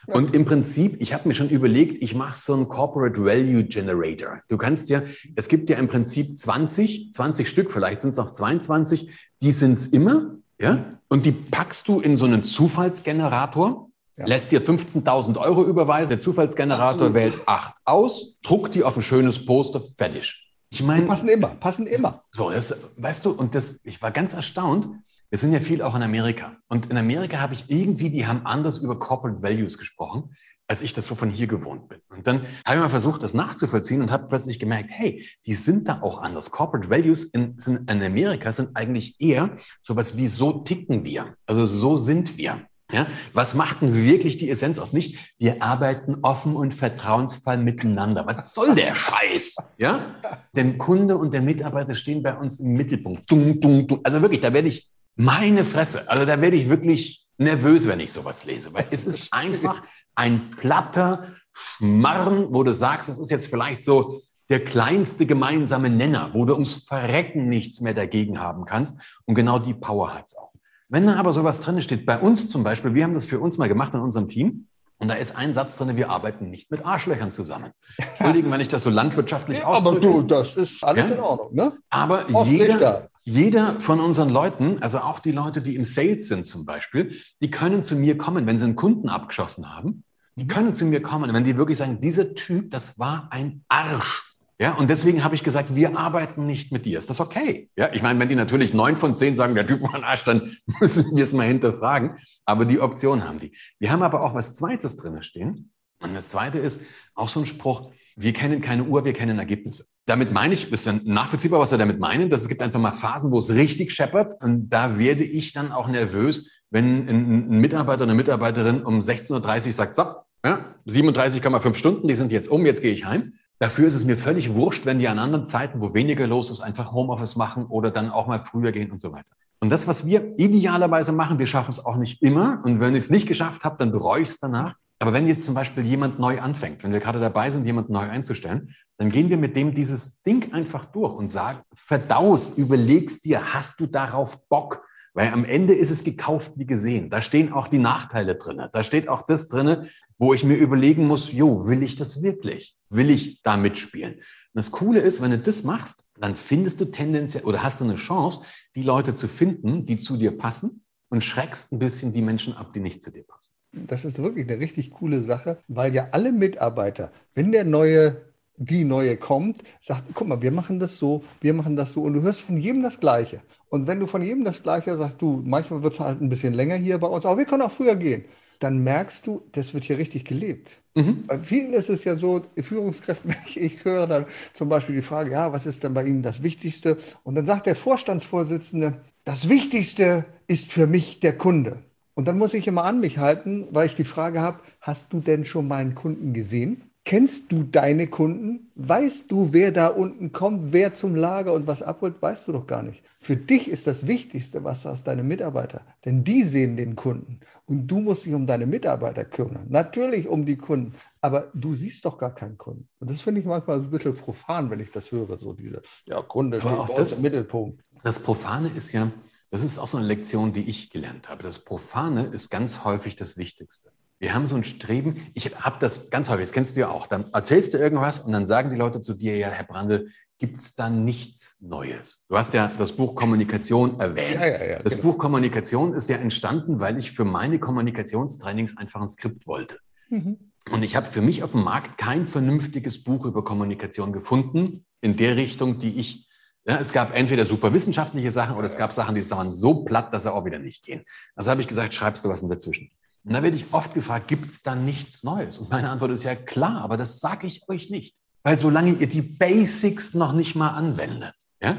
Und 0.07 0.33
im 0.33 0.45
Prinzip, 0.45 0.99
ich 0.99 1.13
habe 1.13 1.27
mir 1.27 1.35
schon 1.35 1.49
überlegt, 1.49 2.01
ich 2.01 2.15
mache 2.15 2.37
so 2.37 2.53
einen 2.53 2.67
Corporate 2.67 3.23
Value 3.23 3.63
Generator. 3.63 4.41
Du 4.47 4.57
kannst 4.57 4.89
ja, 4.89 5.03
es 5.35 5.47
gibt 5.47 5.69
ja 5.69 5.77
im 5.77 5.87
Prinzip 5.87 6.39
20, 6.39 7.13
20 7.13 7.47
Stück, 7.47 7.71
vielleicht 7.71 8.01
sind 8.01 8.09
es 8.09 8.19
auch 8.19 8.31
22, 8.31 9.11
die 9.41 9.51
sind 9.51 9.73
es 9.73 9.87
immer, 9.87 10.37
ja, 10.59 10.99
und 11.09 11.25
die 11.25 11.31
packst 11.31 11.87
du 11.87 11.99
in 11.99 12.15
so 12.15 12.25
einen 12.25 12.43
Zufallsgenerator 12.43 13.88
ja. 14.19 14.25
lässt 14.25 14.51
dir 14.51 14.61
15.000 14.61 15.37
Euro 15.37 15.63
überweisen, 15.63 16.09
der 16.09 16.19
Zufallsgenerator 16.19 17.13
wählt 17.13 17.35
acht 17.47 17.75
aus, 17.85 18.35
druckt 18.43 18.75
die 18.75 18.83
auf 18.83 18.97
ein 18.97 19.01
schönes 19.01 19.45
Poster, 19.45 19.81
fertig. 19.97 20.45
Ich 20.71 20.83
meine, 20.83 21.07
passen 21.07 21.29
immer, 21.29 21.47
passen 21.47 21.87
immer. 21.87 22.23
So, 22.31 22.51
das, 22.51 22.75
weißt 22.97 23.25
du, 23.25 23.31
und 23.31 23.55
das, 23.55 23.79
ich 23.83 24.01
war 24.01 24.11
ganz 24.11 24.33
erstaunt. 24.33 24.87
Wir 25.29 25.39
sind 25.39 25.53
ja 25.53 25.59
viel 25.59 25.81
auch 25.81 25.95
in 25.95 26.03
Amerika. 26.03 26.57
Und 26.67 26.87
in 26.87 26.97
Amerika 26.97 27.39
habe 27.39 27.53
ich 27.53 27.65
irgendwie, 27.69 28.09
die 28.09 28.27
haben 28.27 28.45
anders 28.45 28.77
über 28.77 28.99
Corporate 28.99 29.41
Values 29.41 29.77
gesprochen, 29.77 30.35
als 30.67 30.83
ich 30.83 30.93
das 30.93 31.07
so 31.07 31.15
von 31.15 31.29
hier 31.31 31.47
gewohnt 31.47 31.87
bin. 31.89 31.99
Und 32.09 32.27
dann 32.27 32.41
habe 32.65 32.75
ich 32.75 32.81
mal 32.81 32.89
versucht, 32.89 33.23
das 33.23 33.33
nachzuvollziehen 33.33 34.01
und 34.01 34.11
habe 34.11 34.27
plötzlich 34.27 34.59
gemerkt, 34.59 34.91
hey, 34.91 35.25
die 35.45 35.53
sind 35.53 35.87
da 35.87 36.01
auch 36.01 36.21
anders. 36.21 36.51
Corporate 36.51 36.89
Values 36.89 37.23
in, 37.23 37.57
sind, 37.57 37.89
in 37.89 38.03
Amerika 38.03 38.51
sind 38.51 38.75
eigentlich 38.75 39.19
eher 39.19 39.57
sowas 39.81 40.17
wie 40.17 40.27
so 40.27 40.51
ticken 40.59 41.03
wir. 41.05 41.35
Also 41.47 41.65
so 41.65 41.97
sind 41.97 42.37
wir. 42.37 42.68
Ja, 42.91 43.05
was 43.33 43.53
macht 43.53 43.81
denn 43.81 43.93
wirklich 43.93 44.37
die 44.37 44.49
Essenz 44.49 44.79
aus? 44.79 44.93
Nicht, 44.93 45.35
wir 45.37 45.61
arbeiten 45.61 46.17
offen 46.23 46.55
und 46.55 46.73
vertrauensvoll 46.73 47.57
miteinander. 47.57 48.25
Was 48.25 48.55
soll 48.55 48.73
der 48.73 48.95
Scheiß? 48.95 49.57
Ja, 49.77 50.15
der 50.53 50.77
Kunde 50.77 51.17
und 51.17 51.33
der 51.33 51.41
Mitarbeiter 51.41 51.93
stehen 51.93 52.23
bei 52.23 52.35
uns 52.35 52.59
im 52.59 52.73
Mittelpunkt. 52.73 53.29
Dung, 53.29 53.59
dung, 53.59 53.87
dung. 53.87 53.99
Also 54.03 54.21
wirklich, 54.21 54.39
da 54.39 54.53
werde 54.53 54.69
ich 54.69 54.89
meine 55.15 55.65
Fresse. 55.65 56.09
Also 56.09 56.25
da 56.25 56.41
werde 56.41 56.55
ich 56.55 56.67
wirklich 56.67 57.27
nervös, 57.37 57.87
wenn 57.87 57.99
ich 57.99 58.11
sowas 58.11 58.45
lese, 58.45 58.73
weil 58.73 58.87
es 58.89 59.05
ist 59.05 59.31
einfach 59.31 59.83
ein 60.15 60.51
platter 60.51 61.35
Schmarren, 61.53 62.47
wo 62.49 62.63
du 62.63 62.73
sagst, 62.73 63.09
das 63.09 63.19
ist 63.19 63.29
jetzt 63.29 63.47
vielleicht 63.47 63.83
so 63.83 64.21
der 64.49 64.63
kleinste 64.65 65.27
gemeinsame 65.27 65.89
Nenner, 65.91 66.31
wo 66.33 66.43
du 66.45 66.53
ums 66.53 66.85
Verrecken 66.85 67.49
nichts 67.49 67.81
mehr 67.81 67.93
dagegen 67.93 68.39
haben 68.39 68.65
kannst. 68.65 68.99
Und 69.25 69.35
genau 69.35 69.59
die 69.59 69.75
Power 69.75 70.15
hat's 70.15 70.35
auch. 70.35 70.51
Wenn 70.89 71.05
da 71.05 71.15
aber 71.15 71.33
sowas 71.33 71.59
drin 71.61 71.81
steht, 71.81 72.05
bei 72.05 72.17
uns 72.17 72.49
zum 72.49 72.63
Beispiel, 72.63 72.93
wir 72.95 73.03
haben 73.03 73.13
das 73.13 73.25
für 73.25 73.39
uns 73.39 73.57
mal 73.57 73.69
gemacht 73.69 73.93
in 73.93 74.01
unserem 74.01 74.27
Team, 74.27 74.67
und 75.01 75.07
da 75.07 75.13
ist 75.13 75.37
ein 75.37 75.53
Satz 75.53 75.77
drin, 75.77 75.95
wir 75.95 76.09
arbeiten 76.09 76.49
nicht 76.49 76.69
mit 76.71 76.85
Arschlöchern 76.85 77.31
zusammen. 77.31 77.71
Entschuldigen, 77.97 78.51
wenn 78.51 78.59
ich 78.59 78.67
das 78.67 78.83
so 78.83 78.89
landwirtschaftlich 78.89 79.59
ja, 79.59 79.63
ausdrücke. 79.63 80.07
Aber 80.07 80.17
du, 80.19 80.21
das 80.23 80.57
ist 80.57 80.83
alles 80.83 81.07
ja? 81.07 81.15
in 81.15 81.21
Ordnung, 81.21 81.55
ne? 81.55 81.77
Aber 81.89 82.29
jeder, 82.43 83.09
jeder 83.23 83.75
von 83.75 84.01
unseren 84.01 84.29
Leuten, 84.29 84.81
also 84.81 84.97
auch 84.97 85.19
die 85.19 85.31
Leute, 85.31 85.61
die 85.61 85.75
im 85.75 85.85
Sales 85.85 86.27
sind 86.27 86.45
zum 86.45 86.65
Beispiel, 86.65 87.15
die 87.41 87.49
können 87.49 87.81
zu 87.81 87.95
mir 87.95 88.17
kommen, 88.17 88.45
wenn 88.45 88.57
sie 88.57 88.65
einen 88.65 88.75
Kunden 88.75 89.07
abgeschossen 89.07 89.73
haben. 89.73 90.03
Die 90.35 90.43
mhm. 90.43 90.49
können 90.49 90.73
zu 90.73 90.83
mir 90.83 91.01
kommen, 91.01 91.31
wenn 91.33 91.45
die 91.45 91.55
wirklich 91.55 91.77
sagen, 91.77 92.01
dieser 92.01 92.33
Typ, 92.35 92.69
das 92.71 92.99
war 92.99 93.29
ein 93.31 93.63
Arsch. 93.69 94.28
Ja, 94.61 94.73
und 94.73 94.89
deswegen 94.89 95.23
habe 95.23 95.35
ich 95.35 95.43
gesagt, 95.43 95.73
wir 95.73 95.97
arbeiten 95.97 96.45
nicht 96.45 96.73
mit 96.73 96.85
dir. 96.85 96.99
Ist 96.99 97.09
das 97.09 97.21
okay? 97.21 97.69
Ja, 97.77 97.91
ich 97.93 98.01
meine, 98.01 98.19
wenn 98.19 98.27
die 98.27 98.35
natürlich 98.35 98.73
neun 98.73 98.97
von 98.97 99.15
zehn 99.15 99.35
sagen, 99.35 99.55
der 99.55 99.65
Typ 99.65 99.81
war 99.81 99.95
ein 99.95 100.03
Arsch, 100.03 100.25
dann 100.25 100.57
müssen 100.81 101.15
wir 101.15 101.23
es 101.23 101.31
mal 101.31 101.47
hinterfragen. 101.47 102.17
Aber 102.45 102.65
die 102.65 102.81
Option 102.81 103.23
haben 103.23 103.39
die. 103.39 103.55
Wir 103.79 103.91
haben 103.91 104.03
aber 104.03 104.21
auch 104.21 104.33
was 104.33 104.55
Zweites 104.55 104.97
drin 104.97 105.23
stehen. 105.23 105.71
Und 106.01 106.13
das 106.13 106.29
Zweite 106.29 106.59
ist 106.59 106.81
auch 107.13 107.29
so 107.29 107.39
ein 107.39 107.45
Spruch, 107.45 107.91
wir 108.17 108.33
kennen 108.33 108.59
keine 108.59 108.83
Uhr, 108.83 109.05
wir 109.05 109.13
kennen 109.13 109.39
Ergebnisse. 109.39 109.85
Damit 110.05 110.33
meine 110.33 110.53
ich, 110.53 110.69
ist 110.71 110.87
dann 110.87 111.01
nachvollziehbar, 111.05 111.59
was 111.61 111.71
wir 111.71 111.77
damit 111.77 111.99
meinen, 111.99 112.29
dass 112.29 112.41
es 112.41 112.49
gibt 112.49 112.61
einfach 112.61 112.79
mal 112.79 112.91
Phasen, 112.91 113.31
wo 113.31 113.39
es 113.39 113.49
richtig 113.49 113.93
scheppert. 113.93 114.41
Und 114.43 114.69
da 114.69 114.99
werde 114.99 115.23
ich 115.23 115.53
dann 115.53 115.71
auch 115.71 115.87
nervös, 115.87 116.51
wenn 116.69 117.07
ein 117.07 117.61
Mitarbeiter 117.61 118.03
oder 118.03 118.11
eine 118.11 118.15
Mitarbeiterin 118.15 118.83
um 118.83 118.99
16.30 118.99 119.67
Uhr 119.67 119.73
sagt, 119.73 119.95
so, 119.95 120.03
ja, 120.43 120.75
37,5 120.87 121.75
Stunden, 121.75 122.07
die 122.09 122.15
sind 122.15 122.33
jetzt 122.33 122.49
um, 122.49 122.65
jetzt 122.65 122.81
gehe 122.81 122.93
ich 122.93 123.05
heim. 123.05 123.33
Dafür 123.59 123.87
ist 123.87 123.95
es 123.95 124.05
mir 124.05 124.17
völlig 124.17 124.55
wurscht, 124.55 124.85
wenn 124.85 124.99
die 124.99 125.09
an 125.09 125.19
anderen 125.19 125.45
Zeiten, 125.45 125.81
wo 125.81 125.93
weniger 125.93 126.25
los 126.27 126.49
ist, 126.49 126.61
einfach 126.61 126.93
Homeoffice 126.93 127.35
machen 127.35 127.65
oder 127.65 127.91
dann 127.91 128.09
auch 128.09 128.25
mal 128.25 128.39
früher 128.39 128.71
gehen 128.71 128.89
und 128.89 129.01
so 129.01 129.11
weiter. 129.11 129.33
Und 129.59 129.69
das, 129.69 129.85
was 129.87 130.05
wir 130.05 130.31
idealerweise 130.39 131.11
machen, 131.11 131.39
wir 131.39 131.47
schaffen 131.47 131.71
es 131.71 131.85
auch 131.85 131.97
nicht 131.97 132.21
immer. 132.21 132.61
Und 132.63 132.79
wenn 132.79 132.95
ich 132.95 133.03
es 133.03 133.09
nicht 133.09 133.27
geschafft 133.27 133.65
habe, 133.65 133.75
dann 133.77 133.91
bereue 133.91 134.21
ich 134.21 134.29
es 134.29 134.39
danach. 134.39 134.75
Aber 134.99 135.11
wenn 135.11 135.27
jetzt 135.27 135.43
zum 135.43 135.53
Beispiel 135.53 135.83
jemand 135.83 136.19
neu 136.19 136.39
anfängt, 136.39 136.83
wenn 136.83 136.93
wir 136.93 137.01
gerade 137.01 137.19
dabei 137.19 137.49
sind, 137.49 137.65
jemanden 137.65 137.93
neu 137.93 138.09
einzustellen, 138.09 138.75
dann 138.97 139.09
gehen 139.11 139.29
wir 139.29 139.37
mit 139.37 139.55
dem 139.55 139.73
dieses 139.73 140.21
Ding 140.21 140.53
einfach 140.53 140.85
durch 140.85 141.13
und 141.13 141.29
sagen, 141.29 141.59
verdaus, 141.73 142.57
überlegst 142.57 143.25
dir, 143.25 143.53
hast 143.53 143.79
du 143.79 143.87
darauf 143.87 144.47
Bock? 144.47 144.83
Weil 145.13 145.33
am 145.33 145.43
Ende 145.43 145.73
ist 145.73 145.91
es 145.91 146.03
gekauft 146.03 146.53
wie 146.55 146.65
gesehen. 146.65 147.09
Da 147.09 147.21
stehen 147.21 147.51
auch 147.51 147.67
die 147.67 147.79
Nachteile 147.79 148.35
drin. 148.35 148.61
Da 148.71 148.83
steht 148.83 149.09
auch 149.09 149.23
das 149.23 149.47
drin, 149.47 149.89
wo 150.19 150.33
ich 150.33 150.43
mir 150.43 150.55
überlegen 150.55 151.07
muss, 151.07 151.31
jo, 151.31 151.65
will 151.65 151.81
ich 151.81 151.95
das 151.95 152.21
wirklich? 152.21 152.75
Will 152.89 153.09
ich 153.09 153.41
da 153.41 153.57
mitspielen? 153.57 154.15
Und 154.15 154.21
das 154.53 154.69
Coole 154.69 154.99
ist, 154.99 155.21
wenn 155.21 155.31
du 155.31 155.37
das 155.37 155.63
machst, 155.63 156.09
dann 156.19 156.35
findest 156.35 156.81
du 156.81 156.85
tendenziell 156.85 157.45
oder 157.45 157.63
hast 157.63 157.79
du 157.79 157.85
eine 157.85 157.95
Chance, 157.95 158.41
die 158.75 158.83
Leute 158.83 159.15
zu 159.15 159.27
finden, 159.27 159.85
die 159.85 159.99
zu 159.99 160.17
dir 160.17 160.37
passen 160.37 160.83
und 161.09 161.23
schreckst 161.23 161.71
ein 161.71 161.79
bisschen 161.79 162.13
die 162.13 162.21
Menschen 162.21 162.53
ab, 162.53 162.73
die 162.73 162.81
nicht 162.81 163.01
zu 163.01 163.11
dir 163.11 163.23
passen. 163.23 163.53
Das 163.71 164.03
ist 164.03 164.21
wirklich 164.21 164.49
eine 164.49 164.59
richtig 164.59 164.91
coole 164.91 165.23
Sache, 165.23 165.59
weil 165.67 165.93
ja 165.95 166.09
alle 166.11 166.31
Mitarbeiter, 166.31 167.11
wenn 167.35 167.51
der 167.51 167.63
neue, 167.63 168.33
die 168.57 168.83
neue 168.83 169.15
kommt, 169.15 169.63
sagt, 169.79 170.03
guck 170.13 170.27
mal, 170.27 170.41
wir 170.41 170.51
machen 170.51 170.79
das 170.79 170.97
so, 170.97 171.23
wir 171.39 171.53
machen 171.53 171.77
das 171.77 171.93
so 171.93 172.01
und 172.01 172.13
du 172.13 172.21
hörst 172.21 172.41
von 172.41 172.57
jedem 172.57 172.83
das 172.83 172.99
Gleiche. 172.99 173.41
Und 173.69 173.87
wenn 173.87 173.99
du 173.99 174.07
von 174.07 174.21
jedem 174.21 174.43
das 174.43 174.63
Gleiche 174.63 174.97
sagst, 174.97 175.21
du, 175.21 175.43
manchmal 175.45 175.83
wird 175.83 175.93
es 175.93 175.99
halt 175.99 176.19
ein 176.19 176.27
bisschen 176.27 176.55
länger 176.55 176.75
hier 176.75 176.97
bei 176.97 177.07
uns, 177.07 177.25
aber 177.25 177.37
wir 177.37 177.45
können 177.45 177.61
auch 177.61 177.71
früher 177.71 177.95
gehen, 177.95 178.25
dann 178.59 178.79
merkst 178.79 179.25
du, 179.25 179.41
das 179.53 179.73
wird 179.73 179.85
hier 179.85 179.97
richtig 179.97 180.25
gelebt. 180.25 180.81
Mhm. 180.95 181.25
Bei 181.27 181.39
vielen 181.39 181.73
ist 181.73 181.89
es 181.89 182.03
ja 182.03 182.17
so, 182.17 182.41
Führungskräfte, 182.57 183.29
ich, 183.55 183.85
höre 183.85 184.07
dann 184.07 184.25
zum 184.53 184.69
Beispiel 184.69 184.95
die 184.95 185.01
Frage, 185.01 185.31
ja, 185.31 185.51
was 185.51 185.65
ist 185.65 185.83
denn 185.83 185.93
bei 185.93 186.03
Ihnen 186.03 186.23
das 186.23 186.43
Wichtigste? 186.43 186.97
Und 187.23 187.35
dann 187.35 187.45
sagt 187.45 187.65
der 187.65 187.75
Vorstandsvorsitzende, 187.75 189.01
das 189.23 189.49
Wichtigste 189.49 190.25
ist 190.47 190.71
für 190.71 190.87
mich 190.87 191.19
der 191.19 191.37
Kunde. 191.37 191.83
Und 192.15 192.27
dann 192.27 192.37
muss 192.37 192.53
ich 192.53 192.67
immer 192.67 192.83
an 192.83 192.99
mich 192.99 193.17
halten, 193.17 193.67
weil 193.71 193.85
ich 193.85 193.95
die 193.95 194.03
Frage 194.03 194.41
habe, 194.41 194.59
hast 194.81 195.13
du 195.13 195.21
denn 195.21 195.45
schon 195.45 195.67
mal 195.67 195.77
einen 195.77 195.95
Kunden 195.95 196.33
gesehen? 196.33 196.88
Kennst 197.09 197.51
du 197.51 197.63
deine 197.63 198.05
Kunden? 198.05 198.71
Weißt 198.75 199.31
du, 199.31 199.51
wer 199.51 199.71
da 199.71 199.87
unten 199.87 200.31
kommt, 200.31 200.73
wer 200.73 200.93
zum 200.93 201.15
Lager 201.15 201.53
und 201.53 201.65
was 201.65 201.81
abholt? 201.81 202.21
Weißt 202.21 202.47
du 202.47 202.51
doch 202.51 202.67
gar 202.67 202.83
nicht. 202.83 203.03
Für 203.17 203.35
dich 203.35 203.67
ist 203.67 203.87
das 203.87 204.05
Wichtigste, 204.05 204.63
was 204.63 204.85
hast 204.85 205.07
deine 205.07 205.23
Mitarbeiter. 205.23 205.81
Denn 206.05 206.23
die 206.23 206.43
sehen 206.43 206.77
den 206.77 206.95
Kunden. 206.95 207.39
Und 207.65 207.87
du 207.87 207.99
musst 207.99 208.27
dich 208.27 208.35
um 208.35 208.45
deine 208.45 208.67
Mitarbeiter 208.67 209.25
kümmern. 209.25 209.65
Natürlich 209.69 210.27
um 210.27 210.45
die 210.45 210.57
Kunden. 210.57 210.93
Aber 211.19 211.49
du 211.55 211.73
siehst 211.73 212.05
doch 212.05 212.19
gar 212.19 212.35
keinen 212.35 212.59
Kunden. 212.59 212.87
Und 212.99 213.09
das 213.09 213.21
finde 213.21 213.41
ich 213.41 213.47
manchmal 213.47 213.79
ein 213.79 213.89
bisschen 213.89 214.13
profan, 214.13 214.69
wenn 214.69 214.79
ich 214.79 214.91
das 214.91 215.11
höre. 215.11 215.39
So 215.39 215.53
diese, 215.53 215.81
ja, 216.05 216.21
Kunde 216.21 216.61
steht 216.61 216.71
auch 216.73 216.95
das, 216.95 217.13
im 217.13 217.23
Mittelpunkt. 217.23 217.83
Das 218.03 218.19
Profane 218.19 218.69
ist 218.69 218.91
ja, 218.91 219.11
das 219.49 219.63
ist 219.63 219.79
auch 219.79 219.87
so 219.87 219.97
eine 219.97 220.05
Lektion, 220.05 220.53
die 220.53 220.69
ich 220.69 220.91
gelernt 220.91 221.27
habe. 221.27 221.41
Das 221.41 221.57
Profane 221.57 222.27
ist 222.27 222.51
ganz 222.51 222.83
häufig 222.83 223.15
das 223.15 223.35
Wichtigste. 223.35 223.89
Wir 224.19 224.33
haben 224.33 224.45
so 224.45 224.55
ein 224.55 224.65
Streben, 224.65 225.15
ich 225.33 225.55
habe 225.55 225.77
das 225.79 226.09
ganz 226.09 226.29
häufig, 226.29 226.43
das 226.43 226.51
kennst 226.51 226.75
du 226.75 226.81
ja 226.81 226.89
auch, 226.89 227.07
dann 227.07 227.31
erzählst 227.31 227.73
du 227.73 227.77
irgendwas 227.77 228.19
und 228.19 228.33
dann 228.33 228.45
sagen 228.45 228.69
die 228.69 228.75
Leute 228.75 228.99
zu 228.99 229.13
dir, 229.13 229.37
ja, 229.37 229.47
Herr 229.47 229.63
Brandl, 229.63 230.09
gibt 230.37 230.59
es 230.59 230.75
da 230.75 230.89
nichts 230.89 231.57
Neues? 231.61 232.25
Du 232.27 232.37
hast 232.37 232.53
ja 232.53 232.71
das 232.77 232.91
Buch 232.91 233.15
Kommunikation 233.15 233.99
erwähnt. 233.99 234.35
Ja, 234.35 234.47
ja, 234.47 234.65
ja, 234.65 234.83
das 234.83 234.95
genau. 234.95 235.11
Buch 235.11 235.17
Kommunikation 235.17 235.93
ist 235.93 236.09
ja 236.09 236.17
entstanden, 236.17 236.79
weil 236.79 236.97
ich 236.97 237.11
für 237.11 237.25
meine 237.25 237.59
Kommunikationstrainings 237.59 238.77
einfach 238.77 239.01
ein 239.01 239.07
Skript 239.07 239.47
wollte. 239.47 239.79
Mhm. 240.09 240.51
Und 240.71 240.83
ich 240.83 240.95
habe 240.95 241.07
für 241.07 241.21
mich 241.21 241.43
auf 241.43 241.51
dem 241.51 241.63
Markt 241.63 241.97
kein 241.97 242.27
vernünftiges 242.27 243.03
Buch 243.03 243.25
über 243.25 243.43
Kommunikation 243.43 244.13
gefunden, 244.13 244.85
in 245.01 245.15
der 245.15 245.37
Richtung, 245.37 245.79
die 245.79 245.97
ich 245.97 246.29
ja, 246.65 246.77
es 246.77 246.91
gab 246.91 247.15
entweder 247.15 247.45
super 247.45 247.73
wissenschaftliche 247.73 248.31
Sachen 248.31 248.55
oder 248.55 248.67
es 248.67 248.77
gab 248.77 248.91
Sachen, 248.91 249.15
die 249.15 249.31
waren 249.31 249.53
so 249.53 249.85
platt, 249.85 250.13
dass 250.13 250.23
sie 250.23 250.33
auch 250.33 250.45
wieder 250.45 250.59
nicht 250.59 250.83
gehen. 250.83 251.03
Also 251.35 251.49
habe 251.49 251.61
ich 251.61 251.67
gesagt, 251.67 251.93
schreibst 251.93 252.23
du 252.25 252.29
was 252.29 252.43
in 252.43 252.49
dazwischen. 252.49 252.91
Und 253.23 253.33
da 253.33 253.43
werde 253.43 253.57
ich 253.57 253.73
oft 253.73 253.93
gefragt, 253.93 254.27
gibt 254.27 254.49
es 254.49 254.61
da 254.61 254.75
nichts 254.75 255.23
Neues? 255.23 255.59
Und 255.59 255.69
meine 255.69 255.89
Antwort 255.89 256.11
ist 256.11 256.23
ja 256.23 256.35
klar, 256.35 256.81
aber 256.81 256.97
das 256.97 257.19
sage 257.19 257.47
ich 257.47 257.67
euch 257.67 257.89
nicht. 257.89 258.15
Weil 258.43 258.57
solange 258.57 258.93
ihr 258.93 259.07
die 259.07 259.21
Basics 259.21 260.13
noch 260.13 260.33
nicht 260.33 260.55
mal 260.55 260.69
anwendet, 260.69 261.33
ja, 261.61 261.77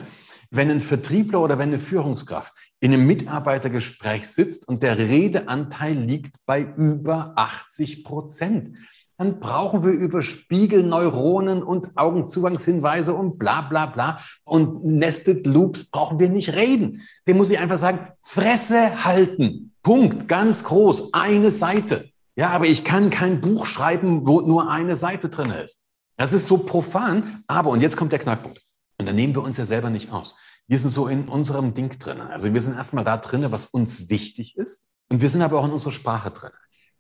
wenn 0.51 0.71
ein 0.71 0.81
Vertriebler 0.81 1.41
oder 1.41 1.59
wenn 1.59 1.71
eine 1.71 1.79
Führungskraft 1.79 2.53
in 2.81 2.93
einem 2.93 3.07
Mitarbeitergespräch 3.07 4.29
sitzt 4.29 4.69
und 4.69 4.83
der 4.83 4.99
Redeanteil 4.99 5.95
liegt 5.95 6.35
bei 6.45 6.63
über 6.63 7.33
80 7.37 8.05
Prozent, 8.05 8.77
dann 9.17 9.39
brauchen 9.39 9.85
wir 9.85 9.93
über 9.93 10.23
Spiegelneuronen 10.23 11.63
und 11.63 11.91
Augenzugangshinweise 11.95 13.13
und 13.15 13.39
bla 13.39 13.61
bla 13.61 13.87
bla 13.87 14.19
und 14.45 14.83
Nested 14.83 15.47
Loops 15.47 15.91
brauchen 15.91 16.19
wir 16.19 16.31
nicht 16.31 16.55
reden. 16.55 17.03
Dem 17.29 17.37
muss 17.37 17.51
ich 17.51 17.59
einfach 17.59 17.79
sagen, 17.79 18.09
Fresse 18.19 19.05
halten. 19.05 19.70
Punkt, 19.83 20.29
ganz 20.29 20.65
groß, 20.65 21.15
eine 21.15 21.51
Seite. 21.51 22.11
Ja, 22.37 22.51
aber 22.51 22.67
ich 22.67 22.85
kann 22.85 23.11
kein 23.11 23.41
Buch 23.41 23.67
schreiben, 23.67 24.27
wo 24.27 24.41
nur 24.41 24.71
eine 24.71 24.97
Seite 24.97 25.29
drin 25.29 25.51
ist. 25.51 25.87
Das 26.17 26.33
ist 26.33 26.47
so 26.47 26.59
profan, 26.59 27.45
aber, 27.47 27.71
und 27.71 27.81
jetzt 27.81 27.97
kommt 27.97 28.13
der 28.13 28.19
Knackpunkt. 28.19 28.61
Und 28.99 29.07
da 29.07 29.13
nehmen 29.13 29.35
wir 29.35 29.43
uns 29.43 29.57
ja 29.57 29.65
selber 29.65 29.89
nicht 29.89 30.13
aus. 30.13 30.37
Wir 30.69 30.79
sind 30.79 30.91
so 30.91 31.09
in 31.09 31.29
unserem 31.29 31.75
Ding 31.75 31.99
drin. 31.99 32.21
Also 32.21 32.53
wir 32.53 32.61
sind 32.61 32.77
erstmal 32.77 33.05
da 33.05 33.17
drin, 33.17 33.47
was 33.51 33.67
uns 33.67 34.09
wichtig 34.11 34.57
ist. 34.57 34.89
Und 35.11 35.23
wir 35.23 35.31
sind 35.31 35.43
aber 35.43 35.59
auch 35.59 35.65
in 35.65 35.73
unserer 35.73 35.93
Sprache 35.93 36.31
drin. 36.31 36.51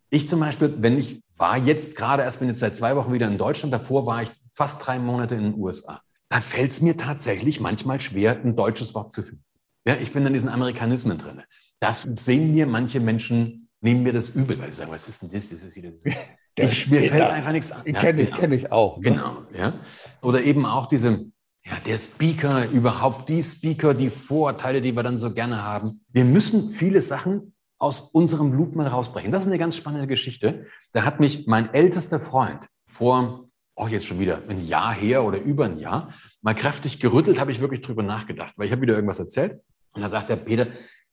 Ich 0.09 0.27
zum 0.27 0.40
Beispiel, 0.40 0.75
wenn 0.79 0.99
ich 0.99 1.23
war 1.37 1.57
jetzt 1.57 1.97
gerade 1.97 2.23
erst, 2.23 2.40
bin 2.40 2.49
jetzt 2.49 2.61
seit 2.61 2.77
zwei 2.77 2.97
Wochen 2.97 3.12
wieder 3.12 3.29
in 3.29 3.38
Deutschland, 3.38 3.73
davor 3.73 4.07
war 4.07 4.23
ich 4.23 4.31
fast 4.51 4.85
drei 4.85 4.99
Monate 4.99 5.37
in 5.37 5.53
den 5.53 5.55
USA. 5.55 6.03
Da 6.29 6.40
fällt 6.40 6.71
es 6.71 6.81
mir 6.81 6.97
tatsächlich 6.97 7.61
manchmal 7.61 8.01
schwer, 8.01 8.40
ein 8.43 8.57
deutsches 8.57 8.95
Wort 8.95 9.12
zu 9.12 9.23
finden. 9.23 9.45
Ja, 9.87 9.95
ich 9.95 10.12
bin 10.12 10.27
in 10.27 10.33
diesen 10.33 10.49
Amerikanismen 10.49 11.19
drin. 11.19 11.43
Das 11.81 12.03
sehen 12.03 12.53
mir 12.53 12.66
manche 12.66 13.01
Menschen, 13.01 13.69
nehmen 13.81 14.03
mir 14.03 14.12
das 14.12 14.31
übel, 14.31 14.59
weil 14.59 14.71
sie 14.71 14.79
sagen, 14.79 14.93
was 14.93 15.09
ist 15.09 15.23
denn 15.23 15.31
das? 15.31 15.49
Das 15.49 15.62
ist 15.62 15.75
wieder 15.75 15.90
das. 15.90 16.73
Ich, 16.73 16.90
mir 16.90 17.09
fällt 17.09 17.23
einfach 17.23 17.53
nichts 17.53 17.73
an. 17.73 17.83
Ja, 17.87 18.01
Kenne 18.01 18.25
genau. 18.25 18.37
kenn 18.37 18.53
ich 18.53 18.71
auch. 18.71 18.99
Ne? 18.99 19.03
Genau, 19.03 19.43
ja. 19.57 19.75
Oder 20.21 20.43
eben 20.43 20.66
auch 20.66 20.87
diese, 20.87 21.27
ja, 21.64 21.73
der 21.87 21.99
Speaker, 21.99 22.69
überhaupt 22.69 23.29
die 23.29 23.43
Speaker, 23.43 23.95
die 23.95 24.11
Vorurteile, 24.11 24.81
die 24.81 24.95
wir 24.95 25.03
dann 25.03 25.16
so 25.16 25.33
gerne 25.33 25.62
haben. 25.62 26.05
Wir 26.09 26.25
müssen 26.25 26.71
viele 26.71 27.01
Sachen 27.01 27.55
aus 27.79 28.03
unserem 28.03 28.53
Loop 28.53 28.77
mal 28.77 28.87
rausbrechen. 28.87 29.33
Das 29.33 29.45
ist 29.45 29.49
eine 29.49 29.59
ganz 29.59 29.77
spannende 29.77 30.07
Geschichte. 30.07 30.66
Da 30.93 31.05
hat 31.05 31.19
mich 31.19 31.47
mein 31.47 31.73
ältester 31.73 32.21
Freund 32.21 32.66
vor, 32.87 33.49
oh 33.75 33.87
jetzt 33.88 34.07
schon 34.07 34.19
wieder 34.19 34.43
ein 34.49 34.66
Jahr 34.66 34.93
her 34.93 35.25
oder 35.25 35.40
über 35.40 35.64
ein 35.64 35.79
Jahr, 35.79 36.12
mal 36.43 36.55
kräftig 36.55 37.01
gerüttelt, 37.01 37.40
habe 37.40 37.53
ich 37.53 37.61
wirklich 37.61 37.81
drüber 37.81 38.03
nachgedacht, 38.03 38.53
weil 38.57 38.66
ich 38.66 38.73
habe 38.73 38.83
wieder 38.83 38.95
irgendwas 38.95 39.19
erzählt. 39.19 39.61
Und 39.93 40.03
da 40.03 40.09
sagt 40.09 40.29
der 40.29 40.37
Peter, 40.37 40.66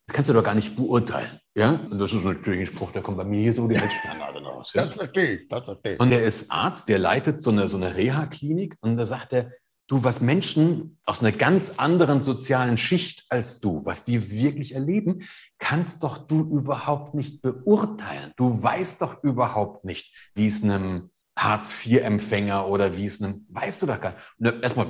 das 0.08 0.16
kannst 0.16 0.30
du 0.30 0.34
doch 0.34 0.44
gar 0.44 0.56
nicht 0.56 0.76
beurteilen. 0.76 1.40
Ja, 1.56 1.72
und 1.90 2.00
das 2.00 2.14
ist 2.14 2.24
natürlich 2.24 2.62
ein 2.62 2.68
Spruch, 2.68 2.92
der 2.92 3.02
kommt 3.02 3.18
bei 3.18 3.26
mir 3.26 3.42
hier 3.42 3.54
so 3.54 3.68
die 3.68 3.80
Halsschlange 3.80 4.24
raus. 4.58 4.72
Ja? 4.74 4.84
Das 4.84 4.94
verstehe 4.94 5.32
ich, 5.36 5.48
das 5.50 5.64
verstehe 5.64 5.96
ich. 5.96 6.00
Und 6.00 6.12
er 6.12 6.24
ist 6.24 6.52
Arzt, 6.52 6.88
der 6.90 7.00
leitet 7.00 7.42
so 7.42 7.52
eine, 7.52 7.68
so 7.68 7.78
eine 7.78 7.96
Reha-Klinik 7.96 8.78
und 8.82 8.98
da 8.98 9.06
sagt 9.06 9.34
er, 9.34 9.52
du, 9.88 10.04
was 10.04 10.22
Menschen 10.22 10.98
aus 11.06 11.22
einer 11.22 11.32
ganz 11.32 11.76
anderen 11.78 12.22
sozialen 12.22 12.78
Schicht 12.78 13.26
als 13.30 13.60
du, 13.60 13.86
was 13.86 14.04
die 14.04 14.32
wirklich 14.32 14.76
erleben, 14.76 15.24
kannst 15.60 16.04
doch 16.04 16.18
du 16.18 16.42
überhaupt 16.42 17.14
nicht 17.14 17.42
beurteilen. 17.42 18.34
Du 18.38 18.62
weißt 18.62 19.02
doch 19.02 19.24
überhaupt 19.24 19.86
nicht, 19.86 20.14
wie 20.36 20.48
es 20.48 20.64
einem 20.64 21.10
Hartz-IV-Empfänger 21.38 22.68
oder 22.68 22.98
wie 22.98 23.06
es 23.06 23.22
einem, 23.22 23.46
weißt 23.50 23.82
du 23.82 23.86
doch 23.86 24.02
gar 24.02 24.16
nicht. 24.38 24.64
Erstmal, 24.64 24.88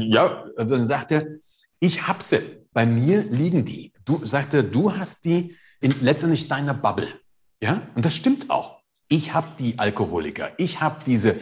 ja, 0.00 0.44
dann 0.56 0.86
sagt 0.86 1.12
er, 1.12 1.26
ich 1.80 2.06
hab 2.06 2.22
sie. 2.22 2.65
Bei 2.76 2.84
mir 2.84 3.22
liegen 3.22 3.64
die. 3.64 3.90
Du, 4.04 4.26
sagt 4.26 4.52
er, 4.52 4.62
du 4.62 4.94
hast 4.94 5.24
die 5.24 5.56
in 5.80 5.94
letztendlich 6.02 6.46
deiner 6.46 6.74
Bubble. 6.74 7.08
Ja, 7.58 7.80
und 7.94 8.04
das 8.04 8.14
stimmt 8.14 8.50
auch. 8.50 8.82
Ich 9.08 9.32
habe 9.32 9.56
die 9.58 9.78
Alkoholiker. 9.78 10.52
Ich 10.58 10.78
habe 10.82 11.02
diese 11.06 11.40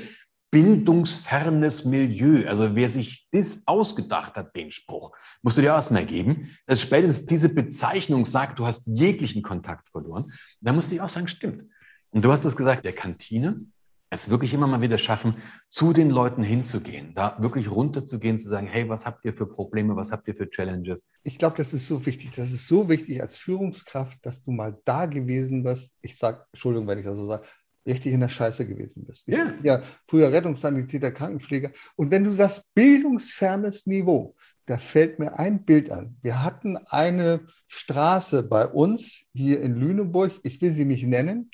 bildungsfernes 0.53 1.87
Milieu. 1.87 2.47
Also 2.47 2.77
wer 2.77 2.89
sich 2.89 3.27
das 3.33 3.65
ausgedacht 3.67 4.37
hat, 4.37 4.55
den 4.55 4.71
Spruch, 4.71 5.11
musst 5.43 5.59
du 5.59 5.63
dir 5.63 5.71
erstmal 5.71 6.07
geben, 6.07 6.57
dass 6.67 6.81
spätestens 6.81 7.27
diese 7.27 7.53
Bezeichnung 7.53 8.27
sagt, 8.27 8.61
du 8.61 8.67
hast 8.67 8.87
jeglichen 8.87 9.43
Kontakt 9.43 9.89
verloren. 9.89 10.33
Da 10.61 10.73
musst 10.73 10.93
du 10.93 11.03
auch 11.03 11.09
sagen, 11.09 11.27
stimmt. 11.27 11.65
Und 12.11 12.25
du 12.25 12.31
hast 12.31 12.45
es 12.45 12.55
gesagt, 12.55 12.85
der 12.85 12.93
Kantine, 12.93 13.61
es 14.15 14.31
wirklich 14.31 14.55
immer 14.55 14.67
mal 14.67 14.81
wieder 14.81 14.99
schaffen, 14.99 15.37
zu 15.69 15.93
den 15.93 16.11
Leuten 16.11 16.43
hinzugehen, 16.43 17.15
da 17.15 17.37
wirklich 17.41 17.71
runterzugehen, 17.71 18.39
zu 18.39 18.49
sagen, 18.49 18.67
hey, 18.67 18.89
was 18.89 19.07
habt 19.07 19.25
ihr 19.25 19.35
für 19.35 19.47
Probleme, 19.47 19.97
was 19.97 20.13
habt 20.13 20.29
ihr 20.29 20.35
für 20.35 20.49
Challenges? 20.49 21.11
Ich 21.23 21.39
glaube, 21.39 21.57
das 21.57 21.75
ist 21.75 21.87
so 21.87 22.07
wichtig. 22.07 22.33
Das 22.37 22.51
ist 22.51 22.67
so 22.67 22.89
wichtig 22.89 23.21
als 23.21 23.37
Führungskraft, 23.37 24.19
dass 24.25 24.43
du 24.43 24.53
mal 24.53 24.79
da 24.85 25.07
gewesen 25.07 25.63
bist. 25.63 25.97
Ich 26.01 26.17
sage, 26.19 26.45
Entschuldigung, 26.53 26.89
wenn 26.89 26.99
ich 26.99 27.05
das 27.05 27.19
so 27.19 27.27
sage, 27.27 27.45
richtig 27.87 28.13
in 28.13 28.21
der 28.21 28.29
Scheiße 28.29 28.67
gewesen 28.67 29.05
bist. 29.05 29.25
Ja. 29.27 29.53
ja 29.63 29.83
früher 30.07 30.33
Rettungssanitäter, 30.33 31.11
Krankenpfleger. 31.11 31.71
Und 31.97 32.11
wenn 32.11 32.25
du 32.25 32.33
sagst 32.33 32.73
bildungsfernes 32.75 33.87
Niveau, 33.87 34.35
da 34.67 34.79
fällt 34.79 35.19
mir 35.19 35.39
ein 35.39 35.65
Bild 35.65 35.91
an. 35.91 36.17
Wir 36.23 36.43
hatten 36.43 36.79
eine 36.89 37.41
Straße 37.69 38.43
bei 38.45 38.67
uns 38.67 39.27
hier 39.35 39.61
in 39.61 39.75
Lüneburg, 39.75 40.33
ich 40.43 40.61
will 40.63 40.73
sie 40.73 40.87
nicht 40.87 41.07
nennen. 41.07 41.51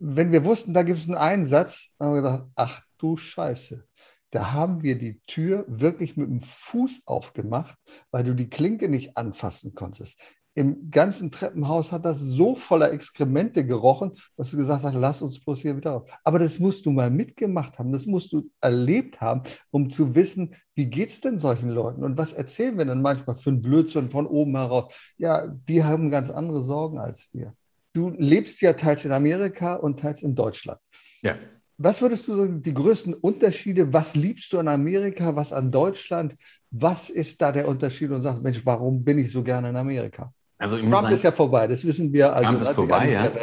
Wenn 0.00 0.32
wir 0.32 0.44
wussten, 0.44 0.74
da 0.74 0.82
gibt 0.82 0.98
es 0.98 1.06
einen 1.06 1.16
Einsatz, 1.16 1.90
haben 2.00 2.14
wir 2.14 2.22
gedacht, 2.22 2.44
ach 2.54 2.82
du 2.98 3.16
Scheiße. 3.16 3.86
Da 4.30 4.52
haben 4.52 4.82
wir 4.82 4.96
die 4.96 5.20
Tür 5.26 5.64
wirklich 5.68 6.16
mit 6.16 6.28
dem 6.28 6.40
Fuß 6.40 7.02
aufgemacht, 7.06 7.76
weil 8.10 8.24
du 8.24 8.34
die 8.34 8.48
Klinke 8.48 8.88
nicht 8.88 9.16
anfassen 9.16 9.74
konntest 9.74 10.18
im 10.54 10.90
ganzen 10.90 11.30
Treppenhaus 11.30 11.92
hat 11.92 12.04
das 12.04 12.18
so 12.18 12.54
voller 12.54 12.92
Exkremente 12.92 13.64
gerochen, 13.64 14.12
dass 14.36 14.50
du 14.50 14.56
gesagt 14.56 14.82
hast, 14.82 14.94
lass 14.94 15.22
uns 15.22 15.38
bloß 15.40 15.60
hier 15.60 15.76
wieder 15.76 15.92
raus. 15.92 16.10
Aber 16.24 16.38
das 16.38 16.58
musst 16.58 16.86
du 16.86 16.90
mal 16.90 17.10
mitgemacht 17.10 17.78
haben, 17.78 17.92
das 17.92 18.06
musst 18.06 18.32
du 18.32 18.50
erlebt 18.60 19.20
haben, 19.20 19.42
um 19.70 19.90
zu 19.90 20.14
wissen, 20.14 20.54
wie 20.74 20.86
geht 20.86 21.10
es 21.10 21.20
denn 21.20 21.38
solchen 21.38 21.68
Leuten 21.68 22.02
und 22.02 22.18
was 22.18 22.32
erzählen 22.32 22.76
wir 22.76 22.84
denn 22.84 23.02
manchmal 23.02 23.36
für 23.36 23.50
einen 23.50 23.62
Blödsinn 23.62 24.10
von 24.10 24.26
oben 24.26 24.56
heraus? 24.56 24.92
Ja, 25.18 25.46
die 25.46 25.84
haben 25.84 26.10
ganz 26.10 26.30
andere 26.30 26.62
Sorgen 26.62 26.98
als 26.98 27.28
wir. 27.32 27.54
Du 27.92 28.10
lebst 28.16 28.60
ja 28.60 28.72
teils 28.72 29.04
in 29.04 29.12
Amerika 29.12 29.74
und 29.74 29.98
teils 29.98 30.22
in 30.22 30.34
Deutschland. 30.34 30.78
Ja. 31.22 31.34
Was 31.76 32.00
würdest 32.02 32.28
du 32.28 32.34
sagen, 32.34 32.62
die 32.62 32.74
größten 32.74 33.14
Unterschiede? 33.14 33.92
Was 33.92 34.14
liebst 34.14 34.52
du 34.52 34.58
an 34.58 34.68
Amerika, 34.68 35.34
was 35.34 35.52
an 35.52 35.72
Deutschland? 35.72 36.34
Was 36.70 37.10
ist 37.10 37.40
da 37.40 37.50
der 37.50 37.66
Unterschied 37.66 38.10
und 38.10 38.20
sagst, 38.20 38.42
Mensch, 38.42 38.60
warum 38.64 39.02
bin 39.02 39.18
ich 39.18 39.32
so 39.32 39.42
gerne 39.42 39.70
in 39.70 39.76
Amerika? 39.76 40.32
Also 40.58 40.76
Trump 40.76 40.92
sagen, 40.92 41.14
ist 41.14 41.24
ja 41.24 41.32
vorbei, 41.32 41.66
das 41.66 41.84
wissen 41.86 42.12
wir. 42.12 42.34
Also 42.34 42.50
Trump 42.50 42.62
ist 42.62 42.70
vorbei, 42.72 43.10
ja. 43.10 43.30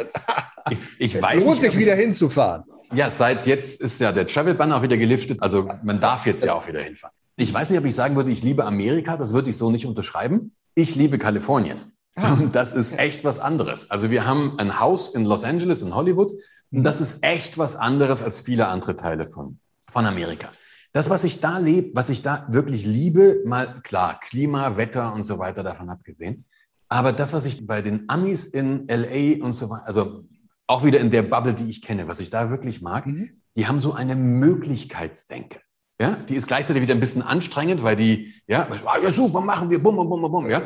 Ich, 0.70 0.78
ich 0.98 1.14
es 1.14 1.22
weiß 1.22 1.44
lohnt 1.44 1.62
nicht, 1.62 1.72
sich 1.72 1.80
wieder 1.80 1.94
hinzufahren. 1.94 2.62
Ja, 2.92 3.08
seit 3.08 3.46
jetzt 3.46 3.80
ist 3.80 4.00
ja 4.00 4.12
der 4.12 4.26
Travel 4.26 4.54
Banner 4.54 4.76
auch 4.76 4.82
wieder 4.82 4.98
geliftet. 4.98 5.42
Also 5.42 5.68
man 5.82 5.98
darf 5.98 6.26
jetzt 6.26 6.44
ja 6.44 6.52
auch 6.52 6.68
wieder 6.68 6.82
hinfahren. 6.82 7.14
Ich 7.36 7.52
weiß 7.54 7.70
nicht, 7.70 7.78
ob 7.78 7.86
ich 7.86 7.94
sagen 7.94 8.16
würde, 8.16 8.30
ich 8.30 8.42
liebe 8.42 8.64
Amerika. 8.64 9.16
Das 9.16 9.32
würde 9.32 9.48
ich 9.48 9.56
so 9.56 9.70
nicht 9.70 9.86
unterschreiben. 9.86 10.52
Ich 10.74 10.94
liebe 10.94 11.18
Kalifornien. 11.18 11.92
Ah. 12.18 12.34
Und 12.40 12.54
das 12.54 12.72
ist 12.72 12.98
echt 12.98 13.24
was 13.24 13.38
anderes. 13.38 13.90
Also 13.90 14.10
wir 14.10 14.26
haben 14.26 14.58
ein 14.58 14.80
Haus 14.80 15.14
in 15.14 15.24
Los 15.24 15.44
Angeles, 15.44 15.82
in 15.82 15.94
Hollywood. 15.94 16.32
Und 16.70 16.84
das 16.84 17.00
ist 17.00 17.22
echt 17.22 17.58
was 17.58 17.76
anderes 17.76 18.22
als 18.22 18.40
viele 18.40 18.68
andere 18.68 18.96
Teile 18.96 19.26
von, 19.26 19.58
von 19.90 20.06
Amerika. 20.06 20.50
Das, 20.92 21.10
was 21.10 21.24
ich 21.24 21.40
da 21.40 21.58
lebe, 21.58 21.90
was 21.94 22.08
ich 22.08 22.22
da 22.22 22.46
wirklich 22.48 22.84
liebe, 22.84 23.42
mal 23.44 23.80
klar, 23.82 24.18
Klima, 24.20 24.76
Wetter 24.76 25.12
und 25.12 25.24
so 25.24 25.38
weiter 25.38 25.62
davon 25.62 25.90
abgesehen. 25.90 26.44
Aber 26.88 27.12
das, 27.12 27.32
was 27.32 27.44
ich 27.44 27.66
bei 27.66 27.82
den 27.82 28.08
Amis 28.08 28.46
in 28.46 28.86
LA 28.88 29.44
und 29.44 29.52
so 29.52 29.68
weiter, 29.68 29.86
also 29.86 30.24
auch 30.66 30.84
wieder 30.84 31.00
in 31.00 31.10
der 31.10 31.22
Bubble, 31.22 31.54
die 31.54 31.70
ich 31.70 31.82
kenne, 31.82 32.08
was 32.08 32.20
ich 32.20 32.30
da 32.30 32.50
wirklich 32.50 32.80
mag, 32.80 33.06
mhm. 33.06 33.42
die 33.56 33.66
haben 33.66 33.78
so 33.78 33.92
eine 33.92 34.16
Möglichkeitsdenke. 34.16 35.60
Ja, 36.00 36.16
die 36.28 36.36
ist 36.36 36.46
gleichzeitig 36.46 36.82
wieder 36.82 36.94
ein 36.94 37.00
bisschen 37.00 37.22
anstrengend, 37.22 37.82
weil 37.82 37.96
die, 37.96 38.32
ja, 38.46 38.68
ah, 38.86 38.98
ja 39.02 39.10
super, 39.10 39.40
machen 39.40 39.68
wir, 39.68 39.82
bum, 39.82 39.96
bum, 39.96 40.08
bum, 40.08 40.30
bum, 40.30 40.48
ja. 40.48 40.62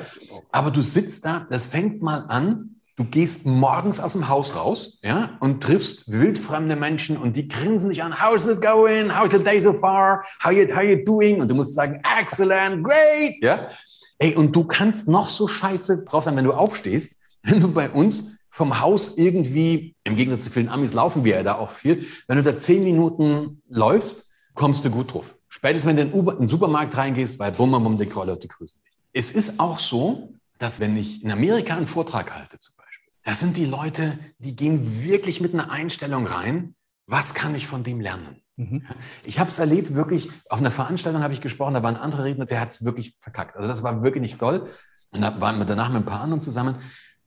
Aber 0.51 0.70
du 0.70 0.83
sitzt 0.83 1.24
da, 1.24 1.47
das 1.49 1.68
fängt 1.68 2.03
mal 2.03 2.26
an, 2.28 2.76
du 2.97 3.05
gehst 3.05 3.47
morgens 3.47 3.99
aus 3.99 4.12
dem 4.12 4.28
Haus 4.28 4.55
raus, 4.55 4.99
ja, 5.03 5.39
und 5.41 5.62
triffst 5.62 6.12
wildfremde 6.12 6.76
Menschen 6.76 7.16
und 7.16 7.35
die 7.37 7.49
grinsen 7.49 7.89
dich 7.89 8.03
an, 8.03 8.14
how's 8.22 8.47
it 8.47 8.61
going, 8.61 9.11
how's 9.11 9.33
the 9.33 9.43
day 9.43 9.59
so 9.59 9.72
far, 9.72 10.22
how 10.45 10.53
you, 10.53 10.66
how 10.74 10.83
you 10.83 11.03
doing? 11.03 11.41
Und 11.41 11.51
du 11.51 11.55
musst 11.55 11.74
sagen, 11.74 12.03
excellent, 12.20 12.85
great, 12.85 13.41
ja. 13.41 13.70
Ey, 14.18 14.35
und 14.35 14.55
du 14.55 14.64
kannst 14.64 15.09
noch 15.09 15.30
so 15.30 15.49
scheiße 15.49 16.05
drauf 16.05 16.24
sein, 16.24 16.37
wenn 16.37 16.45
du 16.45 16.53
aufstehst, 16.53 17.22
wenn 17.43 17.61
du 17.61 17.72
bei 17.72 17.89
uns 17.89 18.37
vom 18.51 18.80
Haus 18.80 19.16
irgendwie, 19.16 19.95
im 20.05 20.14
Gegensatz 20.14 20.45
zu 20.45 20.51
vielen 20.51 20.68
Amis 20.68 20.93
laufen 20.93 21.24
wir 21.24 21.37
ja 21.37 21.43
da 21.43 21.55
auch 21.55 21.70
viel, 21.70 22.07
wenn 22.28 22.37
du 22.37 22.43
da 22.43 22.55
zehn 22.55 22.85
Minuten 22.85 23.62
läufst, 23.70 24.32
kommst 24.55 24.84
du 24.84 24.90
gut 24.90 25.12
drauf. 25.12 25.34
Spätestens, 25.48 25.96
wenn 25.96 26.11
du 26.11 26.30
in 26.30 26.38
den 26.38 26.48
Supermarkt 26.48 26.96
reingehst, 26.96 27.38
weil 27.38 27.53
bumm, 27.53 27.72
bumm, 27.72 27.98
die 27.98 28.05
Leute 28.05 28.48
grüßen 28.48 28.80
dich. 28.82 28.98
Es 29.12 29.30
ist 29.32 29.61
auch 29.61 29.78
so, 29.78 30.34
dass 30.59 30.80
wenn 30.80 30.96
ich 30.96 31.22
in 31.22 31.30
Amerika 31.30 31.76
einen 31.76 31.86
Vortrag 31.86 32.32
halte 32.32 32.59
zum 32.59 32.74
Beispiel, 32.76 33.12
das 33.24 33.40
sind 33.40 33.57
die 33.57 33.66
Leute, 33.66 34.18
die 34.38 34.57
gehen 34.57 35.03
wirklich 35.03 35.40
mit 35.40 35.53
einer 35.55 35.70
Einstellung 35.70 36.26
rein, 36.26 36.74
was 37.07 37.34
kann 37.34 37.55
ich 37.55 37.66
von 37.66 37.84
dem 37.84 38.00
lernen? 38.00 38.42
Mhm. 38.57 38.86
Ich 39.24 39.38
habe 39.38 39.50
es 39.50 39.59
erlebt, 39.59 39.94
wirklich, 39.94 40.30
auf 40.48 40.61
einer 40.61 40.70
Veranstaltung 40.70 41.22
habe 41.22 41.34
ich 41.34 41.40
gesprochen, 41.40 41.74
da 41.74 41.82
war 41.82 41.90
ein 41.90 41.96
anderer 41.96 42.24
Redner, 42.24 42.46
der 42.46 42.61
hat 42.61 42.70
es 42.70 42.84
wirklich 42.84 43.16
verkackt. 43.20 43.57
Also 43.57 43.68
das 43.68 43.82
war 43.82 44.03
wirklich 44.03 44.22
nicht 44.22 44.38
toll. 44.38 44.70
Und 45.11 45.20
da 45.20 45.40
waren 45.40 45.59
wir 45.59 45.66
danach 45.66 45.90
mit 45.90 46.03
ein 46.03 46.07
paar 46.07 46.22
anderen 46.22 46.40
zusammen, 46.40 46.76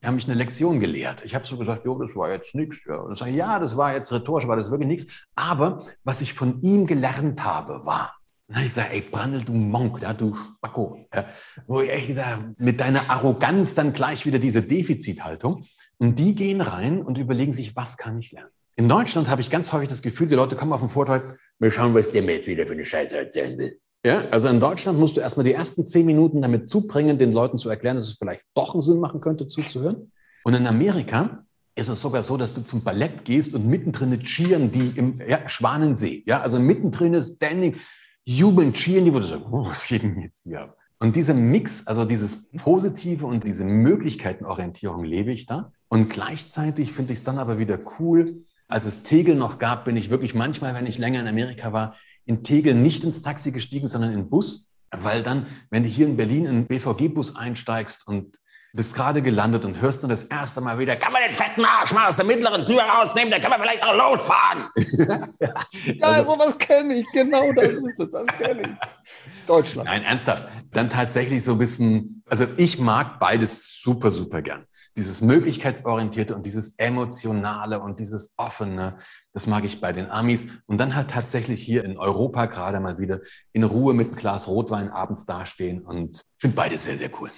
die 0.01 0.07
haben 0.07 0.15
mich 0.15 0.27
eine 0.27 0.35
Lektion 0.35 0.79
gelehrt. 0.79 1.23
Ich 1.25 1.33
habe 1.35 1.45
so 1.45 1.57
gesagt, 1.57 1.85
jo, 1.85 1.97
das 1.97 2.15
war 2.15 2.31
jetzt 2.31 2.53
nichts. 2.53 2.77
Ja. 2.85 2.97
Und 2.97 3.13
ich 3.13 3.19
sage, 3.19 3.31
ja, 3.31 3.59
das 3.59 3.75
war 3.75 3.93
jetzt 3.93 4.11
rhetorisch, 4.11 4.47
war 4.47 4.55
das 4.55 4.69
wirklich 4.71 4.87
nichts. 4.87 5.11
Aber 5.35 5.83
was 6.03 6.21
ich 6.21 6.33
von 6.33 6.61
ihm 6.61 6.85
gelernt 6.85 7.43
habe, 7.43 7.85
war, 7.85 8.15
habe 8.51 8.61
ich 8.61 8.67
gesagt, 8.67 8.93
ey, 8.93 9.01
Brandl, 9.01 9.43
du 9.43 9.53
Monk, 9.53 10.01
ja, 10.01 10.13
du 10.13 10.35
Spacko. 10.35 11.07
Ja, 11.13 11.25
wo 11.67 11.81
ich 11.81 11.89
echt 11.89 12.07
gesagt, 12.07 12.59
mit 12.59 12.79
deiner 12.79 13.09
Arroganz 13.09 13.73
dann 13.73 13.93
gleich 13.93 14.25
wieder 14.25 14.37
diese 14.37 14.61
Defizithaltung. 14.61 15.63
Und 15.97 16.19
die 16.19 16.35
gehen 16.35 16.61
rein 16.61 17.01
und 17.01 17.17
überlegen 17.17 17.51
sich, 17.51 17.75
was 17.75 17.97
kann 17.97 18.19
ich 18.19 18.31
lernen? 18.31 18.51
In 18.75 18.89
Deutschland 18.89 19.29
habe 19.29 19.41
ich 19.41 19.49
ganz 19.49 19.71
häufig 19.71 19.87
das 19.87 20.01
Gefühl, 20.01 20.27
die 20.27 20.35
Leute 20.35 20.57
kommen 20.57 20.73
auf 20.73 20.81
den 20.81 20.89
Vortrag, 20.89 21.39
wir 21.59 21.71
schauen, 21.71 21.93
was 21.95 22.11
der 22.11 22.21
mir 22.21 22.35
jetzt 22.35 22.47
wieder 22.47 22.67
für 22.67 22.73
eine 22.73 22.85
Scheiße 22.85 23.17
erzählen 23.17 23.57
will. 23.57 23.79
Ja, 24.05 24.19
also 24.29 24.49
in 24.49 24.59
Deutschland 24.59 24.99
musst 24.99 25.17
du 25.17 25.21
erstmal 25.21 25.45
die 25.45 25.53
ersten 25.53 25.87
zehn 25.87 26.05
Minuten 26.05 26.39
damit 26.39 26.69
zubringen, 26.69 27.17
den 27.17 27.33
Leuten 27.33 27.57
zu 27.57 27.71
erklären, 27.71 27.95
dass 27.95 28.07
es 28.07 28.19
vielleicht 28.19 28.43
doch 28.53 28.75
einen 28.75 28.83
Sinn 28.83 28.99
machen 28.99 29.19
könnte, 29.19 29.47
zuzuhören. 29.47 30.11
Und 30.43 30.53
in 30.53 30.67
Amerika 30.67 31.43
ist 31.73 31.87
es 31.89 32.01
sogar 32.01 32.21
so, 32.21 32.37
dass 32.37 32.53
du 32.53 32.61
zum 32.61 32.83
Ballett 32.83 33.25
gehst 33.25 33.55
und 33.55 33.67
mittendrin 33.67 34.19
cheeren 34.19 34.71
die 34.71 34.93
im 34.95 35.19
ja, 35.27 35.49
Schwanensee. 35.49 36.21
Ja, 36.27 36.41
also 36.41 36.59
mittendrin 36.59 37.15
ist 37.15 37.37
standing, 37.37 37.77
jubeln, 38.25 38.73
cheeren 38.73 39.05
die, 39.05 39.13
wo 39.13 39.17
du 39.17 39.25
sagst, 39.25 39.47
oh, 39.49 39.65
was 39.65 39.87
geht 39.87 40.03
denn 40.03 40.21
jetzt 40.21 40.43
hier 40.43 40.61
ab? 40.61 40.77
Und 40.99 41.15
dieser 41.15 41.33
Mix, 41.33 41.87
also 41.87 42.05
dieses 42.05 42.51
Positive 42.51 43.25
und 43.25 43.43
diese 43.43 43.65
Möglichkeitenorientierung 43.65 45.03
lebe 45.03 45.31
ich 45.31 45.47
da. 45.47 45.71
Und 45.87 46.11
gleichzeitig 46.11 46.93
finde 46.93 47.13
ich 47.13 47.19
es 47.19 47.25
dann 47.25 47.39
aber 47.39 47.57
wieder 47.57 47.79
cool, 47.99 48.45
als 48.67 48.85
es 48.85 49.01
Tegel 49.01 49.33
noch 49.33 49.57
gab, 49.57 49.85
bin 49.85 49.97
ich 49.97 50.11
wirklich 50.11 50.35
manchmal, 50.35 50.75
wenn 50.75 50.85
ich 50.85 50.99
länger 50.99 51.21
in 51.21 51.27
Amerika 51.27 51.73
war, 51.73 51.95
in 52.25 52.43
Tegel 52.43 52.73
nicht 52.73 53.03
ins 53.03 53.21
Taxi 53.21 53.51
gestiegen, 53.51 53.87
sondern 53.87 54.11
in 54.11 54.17
den 54.17 54.29
Bus, 54.29 54.75
weil 54.91 55.23
dann, 55.23 55.47
wenn 55.69 55.83
du 55.83 55.89
hier 55.89 56.07
in 56.07 56.17
Berlin 56.17 56.45
in 56.45 56.51
einen 56.51 56.67
BVG-Bus 56.67 57.35
einsteigst 57.35 58.07
und 58.07 58.37
bist 58.73 58.93
gerade 58.93 59.21
gelandet 59.21 59.63
und 59.63 59.79
hörst 59.79 60.03
dann 60.03 60.09
das 60.09 60.23
erste 60.23 60.59
Mal 60.59 60.77
wieder, 60.77 60.97
kann 60.97 61.13
man 61.13 61.21
den 61.25 61.33
fetten 61.33 61.63
Arsch 61.63 61.93
mal 61.93 62.09
aus 62.09 62.17
der 62.17 62.25
mittleren 62.25 62.65
Tür 62.65 62.81
rausnehmen, 62.81 63.31
dann 63.31 63.41
kann 63.41 63.49
man 63.49 63.61
vielleicht 63.61 63.81
auch 63.83 63.93
losfahren. 63.93 64.69
ja, 65.39 66.07
also, 66.07 66.31
sowas 66.31 66.57
kenne 66.57 66.95
ich, 66.95 67.07
genau 67.13 67.53
das 67.53 67.69
ist 67.69 67.99
es, 67.99 68.09
das 68.09 68.27
kenne 68.37 68.61
ich. 68.61 69.47
Deutschland. 69.47 69.87
Nein, 69.87 70.03
ernsthaft. 70.03 70.43
Dann 70.71 70.89
tatsächlich 70.89 71.43
so 71.43 71.53
ein 71.53 71.57
bisschen, 71.57 72.21
also 72.29 72.45
ich 72.57 72.77
mag 72.79 73.19
beides 73.19 73.79
super, 73.81 74.11
super 74.11 74.41
gern 74.41 74.65
dieses 74.97 75.21
Möglichkeitsorientierte 75.21 76.35
und 76.35 76.45
dieses 76.45 76.79
Emotionale 76.79 77.79
und 77.79 77.99
dieses 77.99 78.33
Offene, 78.37 78.99
das 79.35 79.47
mag 79.47 79.65
ich 79.65 79.81
bei 79.81 79.91
den 79.91 80.09
Amis. 80.09 80.45
Und 80.65 80.79
dann 80.79 80.95
halt 80.95 81.11
tatsächlich 81.11 81.61
hier 81.61 81.83
in 81.83 81.97
Europa 81.97 82.45
gerade 82.45 82.79
mal 82.79 82.97
wieder 82.97 83.19
in 83.51 83.65
Ruhe 83.65 83.93
mit 83.93 84.07
einem 84.07 84.15
Glas 84.15 84.47
Rotwein 84.47 84.89
abends 84.89 85.25
dastehen. 85.25 85.81
Und 85.81 86.15
ich 86.15 86.41
finde 86.41 86.55
beides 86.55 86.85
sehr, 86.85 86.97
sehr 86.97 87.11
cool. 87.19 87.29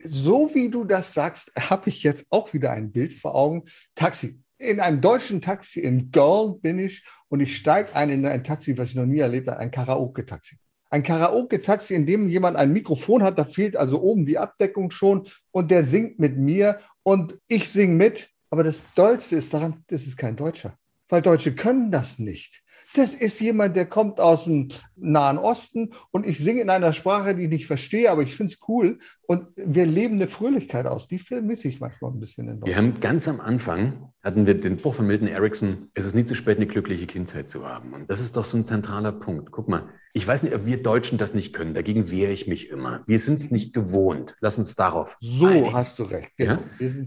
So 0.00 0.50
wie 0.52 0.68
du 0.68 0.84
das 0.84 1.14
sagst, 1.14 1.52
habe 1.56 1.90
ich 1.90 2.02
jetzt 2.02 2.26
auch 2.30 2.52
wieder 2.52 2.72
ein 2.72 2.90
Bild 2.90 3.14
vor 3.14 3.36
Augen. 3.36 3.62
Taxi. 3.94 4.40
In 4.58 4.80
einem 4.80 5.00
deutschen 5.00 5.40
Taxi 5.40 5.78
in 5.78 6.10
Girl 6.10 6.56
bin 6.60 6.80
ich 6.80 7.04
und 7.28 7.38
ich 7.38 7.56
steige 7.56 7.94
ein 7.94 8.10
in 8.10 8.26
ein 8.26 8.42
Taxi, 8.42 8.76
was 8.76 8.88
ich 8.88 8.94
noch 8.96 9.06
nie 9.06 9.20
erlebt 9.20 9.46
habe, 9.46 9.60
ein 9.60 9.70
Karaoke-Taxi 9.70 10.56
ein 10.90 11.02
Karaoke-Taxi, 11.02 11.94
in 11.94 12.06
dem 12.06 12.28
jemand 12.28 12.56
ein 12.56 12.72
Mikrofon 12.72 13.22
hat, 13.22 13.38
da 13.38 13.44
fehlt 13.44 13.76
also 13.76 14.00
oben 14.00 14.24
die 14.24 14.38
Abdeckung 14.38 14.90
schon 14.90 15.28
und 15.50 15.70
der 15.70 15.84
singt 15.84 16.18
mit 16.18 16.38
mir 16.38 16.80
und 17.02 17.38
ich 17.46 17.68
singe 17.68 17.94
mit. 17.94 18.30
Aber 18.50 18.64
das 18.64 18.78
Deutsche 18.94 19.36
ist 19.36 19.52
daran, 19.52 19.84
das 19.88 20.04
ist 20.04 20.16
kein 20.16 20.34
Deutscher, 20.34 20.78
weil 21.08 21.22
Deutsche 21.22 21.54
können 21.54 21.90
das 21.90 22.18
nicht. 22.18 22.62
Das 22.94 23.14
ist 23.14 23.40
jemand, 23.40 23.76
der 23.76 23.86
kommt 23.86 24.20
aus 24.20 24.44
dem 24.44 24.68
Nahen 24.96 25.38
Osten 25.38 25.90
und 26.10 26.26
ich 26.26 26.38
singe 26.38 26.62
in 26.62 26.70
einer 26.70 26.92
Sprache, 26.92 27.34
die 27.34 27.44
ich 27.44 27.50
nicht 27.50 27.66
verstehe, 27.66 28.10
aber 28.10 28.22
ich 28.22 28.34
finde 28.34 28.52
es 28.52 28.60
cool. 28.68 28.98
Und 29.26 29.46
wir 29.56 29.86
leben 29.86 30.14
eine 30.14 30.26
Fröhlichkeit 30.26 30.86
aus. 30.86 31.06
Die 31.06 31.18
vermisse 31.18 31.68
ich 31.68 31.80
manchmal 31.80 32.12
ein 32.12 32.20
bisschen 32.20 32.48
in. 32.48 32.64
Wir 32.64 32.76
haben 32.76 32.98
ganz 33.00 33.28
am 33.28 33.40
Anfang, 33.40 34.12
hatten 34.22 34.46
wir 34.46 34.58
den 34.58 34.78
Spruch 34.78 34.94
von 34.94 35.06
Milton 35.06 35.28
Erickson, 35.28 35.88
es 35.94 36.06
ist 36.06 36.14
nie 36.14 36.24
zu 36.24 36.34
spät, 36.34 36.56
eine 36.56 36.66
glückliche 36.66 37.06
Kindheit 37.06 37.48
zu 37.48 37.66
haben. 37.66 37.92
Und 37.92 38.10
das 38.10 38.20
ist 38.20 38.36
doch 38.36 38.44
so 38.44 38.56
ein 38.56 38.64
zentraler 38.64 39.12
Punkt. 39.12 39.52
Guck 39.52 39.68
mal, 39.68 39.88
ich 40.14 40.26
weiß 40.26 40.42
nicht, 40.42 40.54
ob 40.54 40.66
wir 40.66 40.82
Deutschen 40.82 41.18
das 41.18 41.34
nicht 41.34 41.52
können. 41.52 41.74
Dagegen 41.74 42.10
wehre 42.10 42.32
ich 42.32 42.46
mich 42.46 42.70
immer. 42.70 43.04
Wir 43.06 43.18
sind 43.18 43.38
es 43.38 43.50
nicht 43.50 43.74
gewohnt. 43.74 44.36
Lass 44.40 44.58
uns 44.58 44.74
darauf. 44.74 45.16
So 45.20 45.46
einigen. 45.46 45.72
hast 45.74 45.98
du 45.98 46.04
recht. 46.04 46.32
Genau. 46.36 46.54
Ja? 46.54 46.60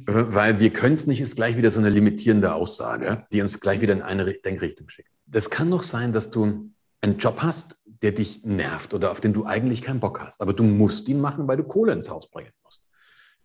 Wir 0.05 0.33
Weil 0.33 0.59
wir 0.59 0.71
können 0.71 0.93
es 0.93 1.07
nicht, 1.07 1.19
ist 1.19 1.35
gleich 1.35 1.57
wieder 1.57 1.71
so 1.71 1.79
eine 1.79 1.89
limitierende 1.89 2.53
Aussage, 2.53 3.25
die 3.31 3.41
uns 3.41 3.59
gleich 3.59 3.81
wieder 3.81 3.93
in 3.93 4.01
eine 4.01 4.25
Denkrichtung 4.25 4.87
schickt. 4.89 5.09
Das 5.31 5.49
kann 5.49 5.71
doch 5.71 5.83
sein, 5.83 6.11
dass 6.13 6.29
du 6.29 6.71
einen 7.01 7.17
Job 7.17 7.41
hast, 7.41 7.81
der 7.85 8.11
dich 8.11 8.43
nervt 8.43 8.93
oder 8.93 9.11
auf 9.11 9.21
den 9.21 9.33
du 9.33 9.45
eigentlich 9.45 9.81
keinen 9.81 9.99
Bock 9.99 10.19
hast. 10.19 10.41
Aber 10.41 10.53
du 10.53 10.63
musst 10.63 11.07
ihn 11.07 11.21
machen, 11.21 11.47
weil 11.47 11.57
du 11.57 11.63
Kohle 11.63 11.93
ins 11.93 12.09
Haus 12.09 12.29
bringen 12.29 12.51
musst. 12.63 12.85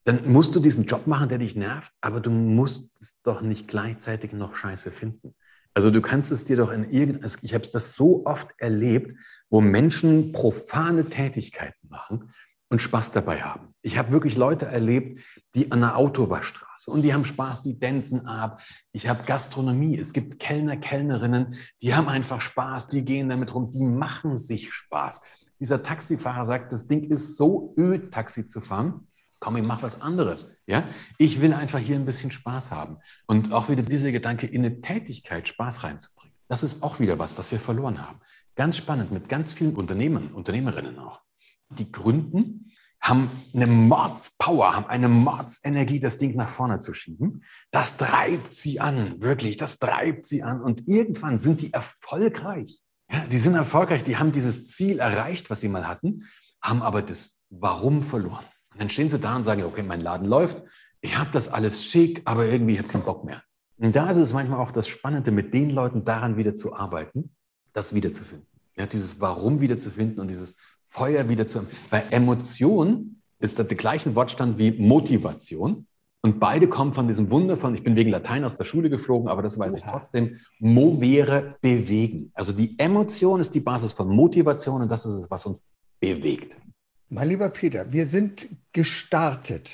Dann 0.05 0.31
musst 0.31 0.55
du 0.55 0.61
diesen 0.61 0.87
Job 0.87 1.07
machen, 1.07 1.29
der 1.29 1.39
dich 1.39 1.57
nervt, 1.57 1.93
aber 2.01 2.21
du 2.21 2.31
musst 2.31 3.01
es 3.01 3.21
doch 3.23 3.41
nicht 3.41 3.69
gleichzeitig 3.69 4.33
noch 4.33 4.57
scheiße 4.57 4.91
finden. 4.91 5.35
Also 5.75 5.91
du 5.91 6.01
kannst 6.01 6.33
es 6.33 6.45
dir 6.45 6.57
doch 6.57 6.73
in 6.73 6.91
irgendeinem, 6.91 7.31
ich 7.43 7.55
habe 7.55 7.69
das 7.73 7.95
so 7.95 8.25
oft 8.25 8.49
erlebt, 8.59 9.17
wo 9.51 9.61
Menschen 9.61 10.33
profane 10.33 11.05
Tätigkeiten 11.05 11.89
machen 11.89 12.33
und 12.69 12.81
Spaß 12.81 13.13
dabei 13.13 13.43
haben. 13.43 13.75
Ich 13.83 13.99
habe 13.99 14.11
wirklich 14.13 14.37
Leute 14.37 14.67
erlebt, 14.67 15.21
die 15.55 15.73
an 15.73 15.81
der 15.81 15.97
Autowaschstraße 15.97 16.91
und 16.91 17.03
die 17.03 17.15
haben 17.15 17.25
Spaß, 17.25 17.63
die 17.63 17.79
tanzen 17.79 18.27
ab. 18.27 18.63
Ich 18.93 19.09
habe 19.09 19.25
Gastronomie, 19.25 19.99
es 19.99 20.13
gibt 20.13 20.39
Kellner, 20.39 20.77
Kellnerinnen, 20.77 21.55
die 21.81 21.95
haben 21.95 22.09
einfach 22.09 22.41
Spaß, 22.41 22.89
die 22.89 23.05
gehen 23.05 23.29
damit 23.29 23.55
rum, 23.55 23.71
die 23.71 23.85
machen 23.85 24.37
sich 24.37 24.73
Spaß. 24.73 25.23
Dieser 25.59 25.83
Taxifahrer 25.83 26.45
sagt, 26.45 26.73
das 26.73 26.87
Ding 26.87 27.05
ist 27.05 27.37
so 27.37 27.75
öd, 27.79 28.13
Taxi 28.13 28.45
zu 28.45 28.61
fahren. 28.61 29.09
Komm, 29.41 29.57
ich 29.57 29.63
mach 29.63 29.83
was 29.83 30.01
anderes. 30.01 30.63
Ja, 30.67 30.85
ich 31.19 31.41
will 31.41 31.53
einfach 31.53 31.79
hier 31.79 31.97
ein 31.97 32.07
bisschen 32.07 32.31
Spaß 32.31 32.71
haben 32.73 32.99
und 33.27 33.53
auch 33.53 33.69
wieder 33.69 33.83
dieser 33.83 34.13
Gedanke 34.13 34.47
in 34.47 34.65
eine 34.65 34.81
Tätigkeit 34.81 35.49
Spaß 35.49 35.85
reinzubringen. 35.85 36.35
Das 36.49 36.63
ist 36.63 36.83
auch 36.83 37.01
wieder 37.01 37.19
was, 37.19 37.37
was 37.39 37.51
wir 37.53 37.61
verloren 37.61 38.07
haben. 38.07 38.21
Ganz 38.55 38.77
spannend 38.77 39.13
mit 39.13 39.29
ganz 39.29 39.53
vielen 39.53 39.75
Unternehmern, 39.75 40.33
Unternehmerinnen 40.33 40.99
auch 40.99 41.21
die 41.69 41.91
gründen, 41.91 42.73
haben 43.01 43.31
eine 43.55 43.67
Mordspower, 43.67 44.75
haben 44.75 44.87
eine 44.87 45.09
Mordsenergie, 45.09 46.01
das 46.01 46.19
Ding 46.19 46.35
nach 46.35 46.49
vorne 46.49 46.81
zu 46.81 46.93
schieben. 46.93 47.45
Das 47.71 47.97
treibt 47.97 48.55
sie 48.55 48.81
an, 48.81 49.21
wirklich, 49.21 49.57
das 49.57 49.79
treibt 49.79 50.27
sie 50.27 50.43
an. 50.43 50.61
Und 50.61 50.89
irgendwann 50.89 51.39
sind 51.39 51.61
die 51.61 51.73
erfolgreich. 51.73 52.81
Ja, 53.11 53.21
die 53.27 53.39
sind 53.39 53.55
erfolgreich, 53.55 54.03
die 54.03 54.17
haben 54.17 54.33
dieses 54.33 54.67
Ziel 54.67 54.99
erreicht, 54.99 55.51
was 55.51 55.61
sie 55.61 55.69
mal 55.69 55.87
hatten, 55.87 56.25
haben 56.61 56.83
aber 56.83 57.03
das 57.03 57.45
Warum 57.51 58.03
verloren. 58.03 58.45
Und 58.73 58.81
dann 58.81 58.91
stehen 58.91 59.09
sie 59.09 59.21
da 59.21 59.37
und 59.37 59.45
sagen, 59.45 59.63
okay, 59.63 59.85
mein 59.85 60.01
Laden 60.01 60.27
läuft, 60.27 60.61
ich 61.01 61.17
habe 61.17 61.31
das 61.33 61.49
alles 61.49 61.85
schick, 61.85 62.23
aber 62.25 62.47
irgendwie 62.47 62.77
habe 62.79 62.87
ich 62.87 62.93
keinen 62.93 63.05
Bock 63.05 63.25
mehr. 63.25 63.43
Und 63.79 63.95
da 63.95 64.11
ist 64.11 64.17
es 64.17 64.33
manchmal 64.33 64.59
auch 64.59 64.73
das 64.73 64.89
Spannende, 64.89 65.31
mit 65.31 65.55
den 65.55 65.71
Leuten 65.71 66.05
daran 66.05 66.37
wieder 66.37 66.55
zu 66.55 66.75
arbeiten, 66.75 67.37
das 67.73 67.95
wiederzufinden. 67.95 68.49
Ja, 68.77 68.87
dieses 68.87 69.21
Warum 69.21 69.61
wiederzufinden 69.61 70.19
und 70.19 70.29
dieses 70.29 70.57
Feuer 70.87 71.29
wieder 71.29 71.47
zu. 71.47 71.67
Weil 71.91 72.05
Emotion 72.11 73.21
ist 73.39 73.59
der 73.59 73.67
gleiche 73.67 74.15
Wortstand 74.15 74.59
wie 74.59 74.73
Motivation. 74.73 75.87
Und 76.23 76.41
beide 76.41 76.69
kommen 76.69 76.93
von 76.93 77.07
diesem 77.07 77.31
Wunder 77.31 77.57
von, 77.57 77.75
ich 77.75 77.85
bin 77.85 77.95
wegen 77.95 78.11
Latein 78.11 78.45
aus 78.45 78.57
der 78.57 78.65
Schule 78.65 78.91
geflogen, 78.91 79.29
aber 79.29 79.43
das 79.43 79.59
weiß 79.59 79.75
Oha. 79.75 79.79
ich 79.79 79.85
trotzdem, 79.85 80.41
movere, 80.59 81.55
bewegen. 81.61 82.33
Also 82.35 82.53
die 82.53 82.77
Emotion 82.79 83.41
ist 83.41 83.55
die 83.55 83.61
Basis 83.61 83.93
von 83.93 84.09
Motivation 84.09 84.83
und 84.83 84.91
das 84.91 85.07
ist 85.07 85.15
es, 85.15 85.31
was 85.31 85.47
uns 85.47 85.71
bewegt. 86.01 86.57
Mein 87.09 87.29
lieber 87.29 87.49
Peter, 87.51 87.93
wir 87.93 88.09
sind 88.09 88.49
gestartet 88.73 89.71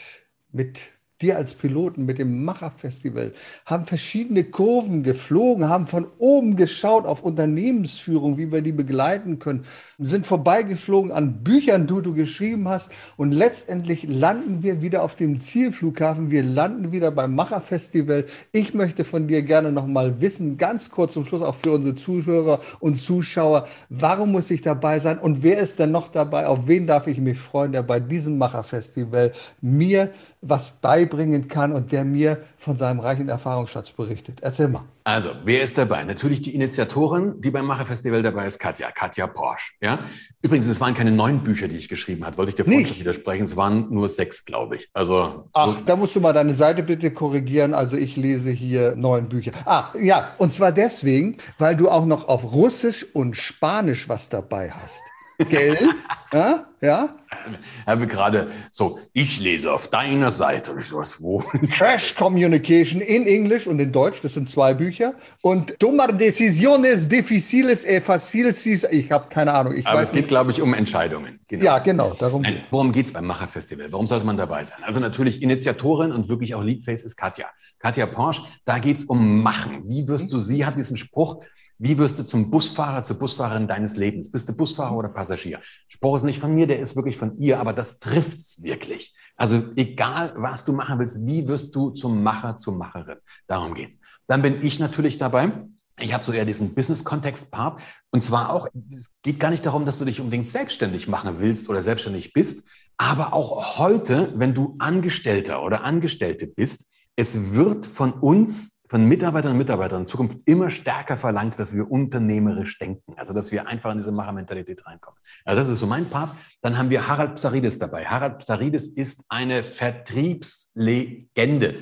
mit 0.50 0.91
dir 1.22 1.36
als 1.36 1.54
Piloten 1.54 2.04
mit 2.04 2.18
dem 2.18 2.44
Macherfestival, 2.44 3.32
haben 3.64 3.86
verschiedene 3.86 4.44
Kurven 4.44 5.02
geflogen, 5.02 5.68
haben 5.68 5.86
von 5.86 6.06
oben 6.18 6.56
geschaut 6.56 7.06
auf 7.06 7.22
Unternehmensführung, 7.22 8.36
wie 8.36 8.50
wir 8.50 8.62
die 8.62 8.72
begleiten 8.72 9.38
können, 9.38 9.64
sind 9.98 10.26
vorbeigeflogen 10.26 11.12
an 11.12 11.42
Büchern, 11.44 11.86
die 11.86 12.02
du 12.02 12.14
geschrieben 12.14 12.68
hast 12.68 12.90
und 13.16 13.32
letztendlich 13.32 14.04
landen 14.08 14.62
wir 14.62 14.82
wieder 14.82 15.02
auf 15.02 15.14
dem 15.14 15.38
Zielflughafen, 15.38 16.30
wir 16.30 16.42
landen 16.42 16.92
wieder 16.92 17.10
beim 17.10 17.34
Macherfestival. 17.34 18.26
Ich 18.50 18.74
möchte 18.74 19.04
von 19.04 19.28
dir 19.28 19.42
gerne 19.42 19.72
noch 19.72 19.86
mal 19.86 20.20
wissen, 20.20 20.56
ganz 20.56 20.90
kurz 20.90 21.14
zum 21.14 21.24
Schluss 21.24 21.42
auch 21.42 21.54
für 21.54 21.72
unsere 21.72 21.94
Zuhörer 21.94 22.60
und 22.80 23.00
Zuschauer, 23.00 23.66
warum 23.88 24.32
muss 24.32 24.50
ich 24.50 24.60
dabei 24.60 24.98
sein 25.00 25.18
und 25.18 25.42
wer 25.42 25.58
ist 25.58 25.78
denn 25.78 25.92
noch 25.92 26.08
dabei? 26.08 26.46
Auf 26.46 26.66
wen 26.66 26.86
darf 26.86 27.06
ich 27.06 27.18
mich 27.18 27.38
freuen, 27.38 27.72
der 27.72 27.82
bei 27.82 28.00
diesem 28.00 28.38
Macherfestival 28.38 29.32
mir 29.60 30.10
was 30.42 30.72
beibringen 30.72 31.46
kann 31.46 31.72
und 31.72 31.92
der 31.92 32.04
mir 32.04 32.42
von 32.58 32.76
seinem 32.76 32.98
reichen 32.98 33.28
Erfahrungsschatz 33.28 33.92
berichtet. 33.92 34.40
Erzähl 34.42 34.66
mal. 34.66 34.82
Also, 35.04 35.30
wer 35.44 35.62
ist 35.62 35.78
dabei? 35.78 36.02
Natürlich 36.02 36.42
die 36.42 36.54
Initiatorin, 36.54 37.38
die 37.38 37.52
beim 37.52 37.64
Macherfestival 37.64 38.22
dabei 38.22 38.46
ist, 38.46 38.58
Katja, 38.58 38.90
Katja 38.90 39.28
Porsche. 39.28 39.72
Ja? 39.80 40.00
Übrigens, 40.42 40.66
es 40.66 40.80
waren 40.80 40.94
keine 40.94 41.12
neun 41.12 41.44
Bücher, 41.44 41.68
die 41.68 41.76
ich 41.76 41.88
geschrieben 41.88 42.26
habe, 42.26 42.36
wollte 42.38 42.50
ich 42.50 42.54
dir 42.56 42.64
vorhin 42.64 42.98
widersprechen. 42.98 43.44
Es 43.44 43.56
waren 43.56 43.88
nur 43.90 44.08
sechs, 44.08 44.44
glaube 44.44 44.76
ich. 44.76 44.90
Also, 44.92 45.48
Ach, 45.52 45.80
da 45.86 45.94
musst 45.94 46.16
du 46.16 46.20
mal 46.20 46.32
deine 46.32 46.54
Seite 46.54 46.82
bitte 46.82 47.12
korrigieren. 47.12 47.72
Also 47.72 47.96
ich 47.96 48.16
lese 48.16 48.50
hier 48.50 48.96
neun 48.96 49.28
Bücher. 49.28 49.52
Ah, 49.64 49.92
ja, 50.00 50.34
und 50.38 50.52
zwar 50.52 50.72
deswegen, 50.72 51.36
weil 51.58 51.76
du 51.76 51.88
auch 51.88 52.04
noch 52.04 52.26
auf 52.26 52.52
Russisch 52.52 53.06
und 53.12 53.36
Spanisch 53.36 54.08
was 54.08 54.28
dabei 54.28 54.72
hast. 54.72 55.00
Gell? 55.48 55.90
ja? 56.32 56.66
Ja? 56.82 57.14
Ich 57.46 57.86
habe 57.86 58.08
gerade 58.08 58.50
so, 58.72 58.98
ich 59.12 59.38
lese 59.38 59.72
auf 59.72 59.86
deiner 59.86 60.32
Seite. 60.32 60.74
Ich 60.80 60.92
was, 60.92 61.22
wo? 61.22 61.38
Crash 61.76 62.14
Communication 62.16 63.00
in 63.00 63.24
Englisch 63.24 63.68
und 63.68 63.78
in 63.78 63.92
Deutsch, 63.92 64.20
das 64.20 64.34
sind 64.34 64.50
zwei 64.50 64.74
Bücher. 64.74 65.14
Und 65.42 65.78
Tomar 65.78 66.12
Decisiones 66.12 67.08
Difíciles 67.08 67.84
e 67.84 68.00
Fáciles, 68.00 68.88
ich 68.90 69.12
habe 69.12 69.28
keine 69.28 69.54
Ahnung. 69.54 69.76
Ich 69.76 69.86
Aber 69.86 70.02
es 70.02 70.10
geht, 70.10 70.26
glaube 70.26 70.50
ich, 70.50 70.60
um 70.60 70.74
Entscheidungen. 70.74 71.38
Genau. 71.46 71.64
Ja, 71.64 71.78
genau. 71.78 72.14
Darum 72.14 72.42
Nein, 72.42 72.64
worum 72.70 72.90
geht 72.90 73.06
es 73.06 73.12
beim 73.12 73.26
Macherfestival? 73.26 73.92
Warum 73.92 74.08
sollte 74.08 74.26
man 74.26 74.36
dabei 74.36 74.64
sein? 74.64 74.78
Also 74.82 74.98
natürlich 74.98 75.40
Initiatorin 75.40 76.10
und 76.10 76.28
wirklich 76.28 76.56
auch 76.56 76.64
Leadface 76.64 77.04
ist 77.04 77.16
Katja. 77.16 77.46
Katja 77.78 78.06
Porsche, 78.06 78.42
da 78.64 78.78
geht 78.78 78.98
es 78.98 79.04
um 79.04 79.42
Machen. 79.42 79.88
Wie 79.88 80.06
wirst 80.08 80.32
du, 80.32 80.40
sie 80.40 80.64
hat 80.64 80.76
diesen 80.76 80.96
Spruch, 80.96 81.42
wie 81.78 81.98
wirst 81.98 82.16
du 82.16 82.22
zum 82.22 82.48
Busfahrer, 82.48 83.02
zur 83.02 83.18
Busfahrerin 83.18 83.66
deines 83.66 83.96
Lebens? 83.96 84.30
Bist 84.30 84.48
du 84.48 84.52
Busfahrer 84.52 84.96
oder 84.96 85.08
Passagier? 85.08 85.58
Spruch 85.88 86.14
ist 86.14 86.22
nicht 86.22 86.38
von 86.38 86.54
mir, 86.54 86.68
der 86.72 86.80
ist 86.80 86.96
wirklich 86.96 87.18
von 87.18 87.36
ihr, 87.36 87.60
aber 87.60 87.74
das 87.74 87.98
trifft's 87.98 88.62
wirklich. 88.62 89.14
Also 89.36 89.62
egal, 89.76 90.32
was 90.36 90.64
du 90.64 90.72
machen 90.72 90.98
willst, 90.98 91.26
wie 91.26 91.46
wirst 91.46 91.74
du 91.74 91.90
zum 91.90 92.22
Macher, 92.22 92.56
zur 92.56 92.74
Macherin? 92.74 93.18
Darum 93.46 93.74
geht's. 93.74 93.98
Dann 94.26 94.40
bin 94.40 94.62
ich 94.62 94.78
natürlich 94.78 95.18
dabei. 95.18 95.52
Ich 96.00 96.14
habe 96.14 96.24
so 96.24 96.32
eher 96.32 96.46
diesen 96.46 96.74
Business-Kontext-Part. 96.74 97.78
Und 98.10 98.22
zwar 98.22 98.50
auch, 98.50 98.68
es 98.90 99.14
geht 99.22 99.38
gar 99.38 99.50
nicht 99.50 99.66
darum, 99.66 99.84
dass 99.84 99.98
du 99.98 100.06
dich 100.06 100.18
unbedingt 100.20 100.46
selbstständig 100.46 101.08
machen 101.08 101.36
willst 101.40 101.68
oder 101.68 101.82
selbstständig 101.82 102.32
bist. 102.32 102.66
Aber 102.96 103.34
auch 103.34 103.78
heute, 103.78 104.32
wenn 104.34 104.54
du 104.54 104.76
Angestellter 104.78 105.62
oder 105.62 105.84
Angestellte 105.84 106.46
bist, 106.46 106.90
es 107.16 107.52
wird 107.52 107.84
von 107.84 108.14
uns 108.14 108.78
von 108.92 109.08
Mitarbeitern 109.08 109.52
und 109.52 109.58
Mitarbeitern 109.58 110.02
in 110.02 110.06
Zukunft 110.06 110.36
immer 110.44 110.68
stärker 110.68 111.16
verlangt, 111.16 111.58
dass 111.58 111.74
wir 111.74 111.90
unternehmerisch 111.90 112.78
denken. 112.78 113.14
Also, 113.16 113.32
dass 113.32 113.50
wir 113.50 113.66
einfach 113.66 113.90
in 113.90 113.96
diese 113.96 114.12
Machermentalität 114.12 114.84
reinkommen. 114.84 115.18
Also, 115.46 115.60
das 115.60 115.70
ist 115.70 115.78
so 115.78 115.86
mein 115.86 116.10
Part. 116.10 116.28
Dann 116.60 116.76
haben 116.76 116.90
wir 116.90 117.08
Harald 117.08 117.36
Psaridis 117.36 117.78
dabei. 117.78 118.04
Harald 118.04 118.40
Psaridis 118.40 118.88
ist 118.88 119.24
eine 119.30 119.64
Vertriebslegende. 119.64 121.76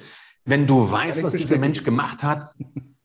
Wenn 0.45 0.69
du 0.69 0.89
weißt, 0.89 1.25
was 1.25 1.33
dieser 1.33 1.59
Mensch 1.59 1.83
gemacht 1.83 2.23
hat, 2.23 2.55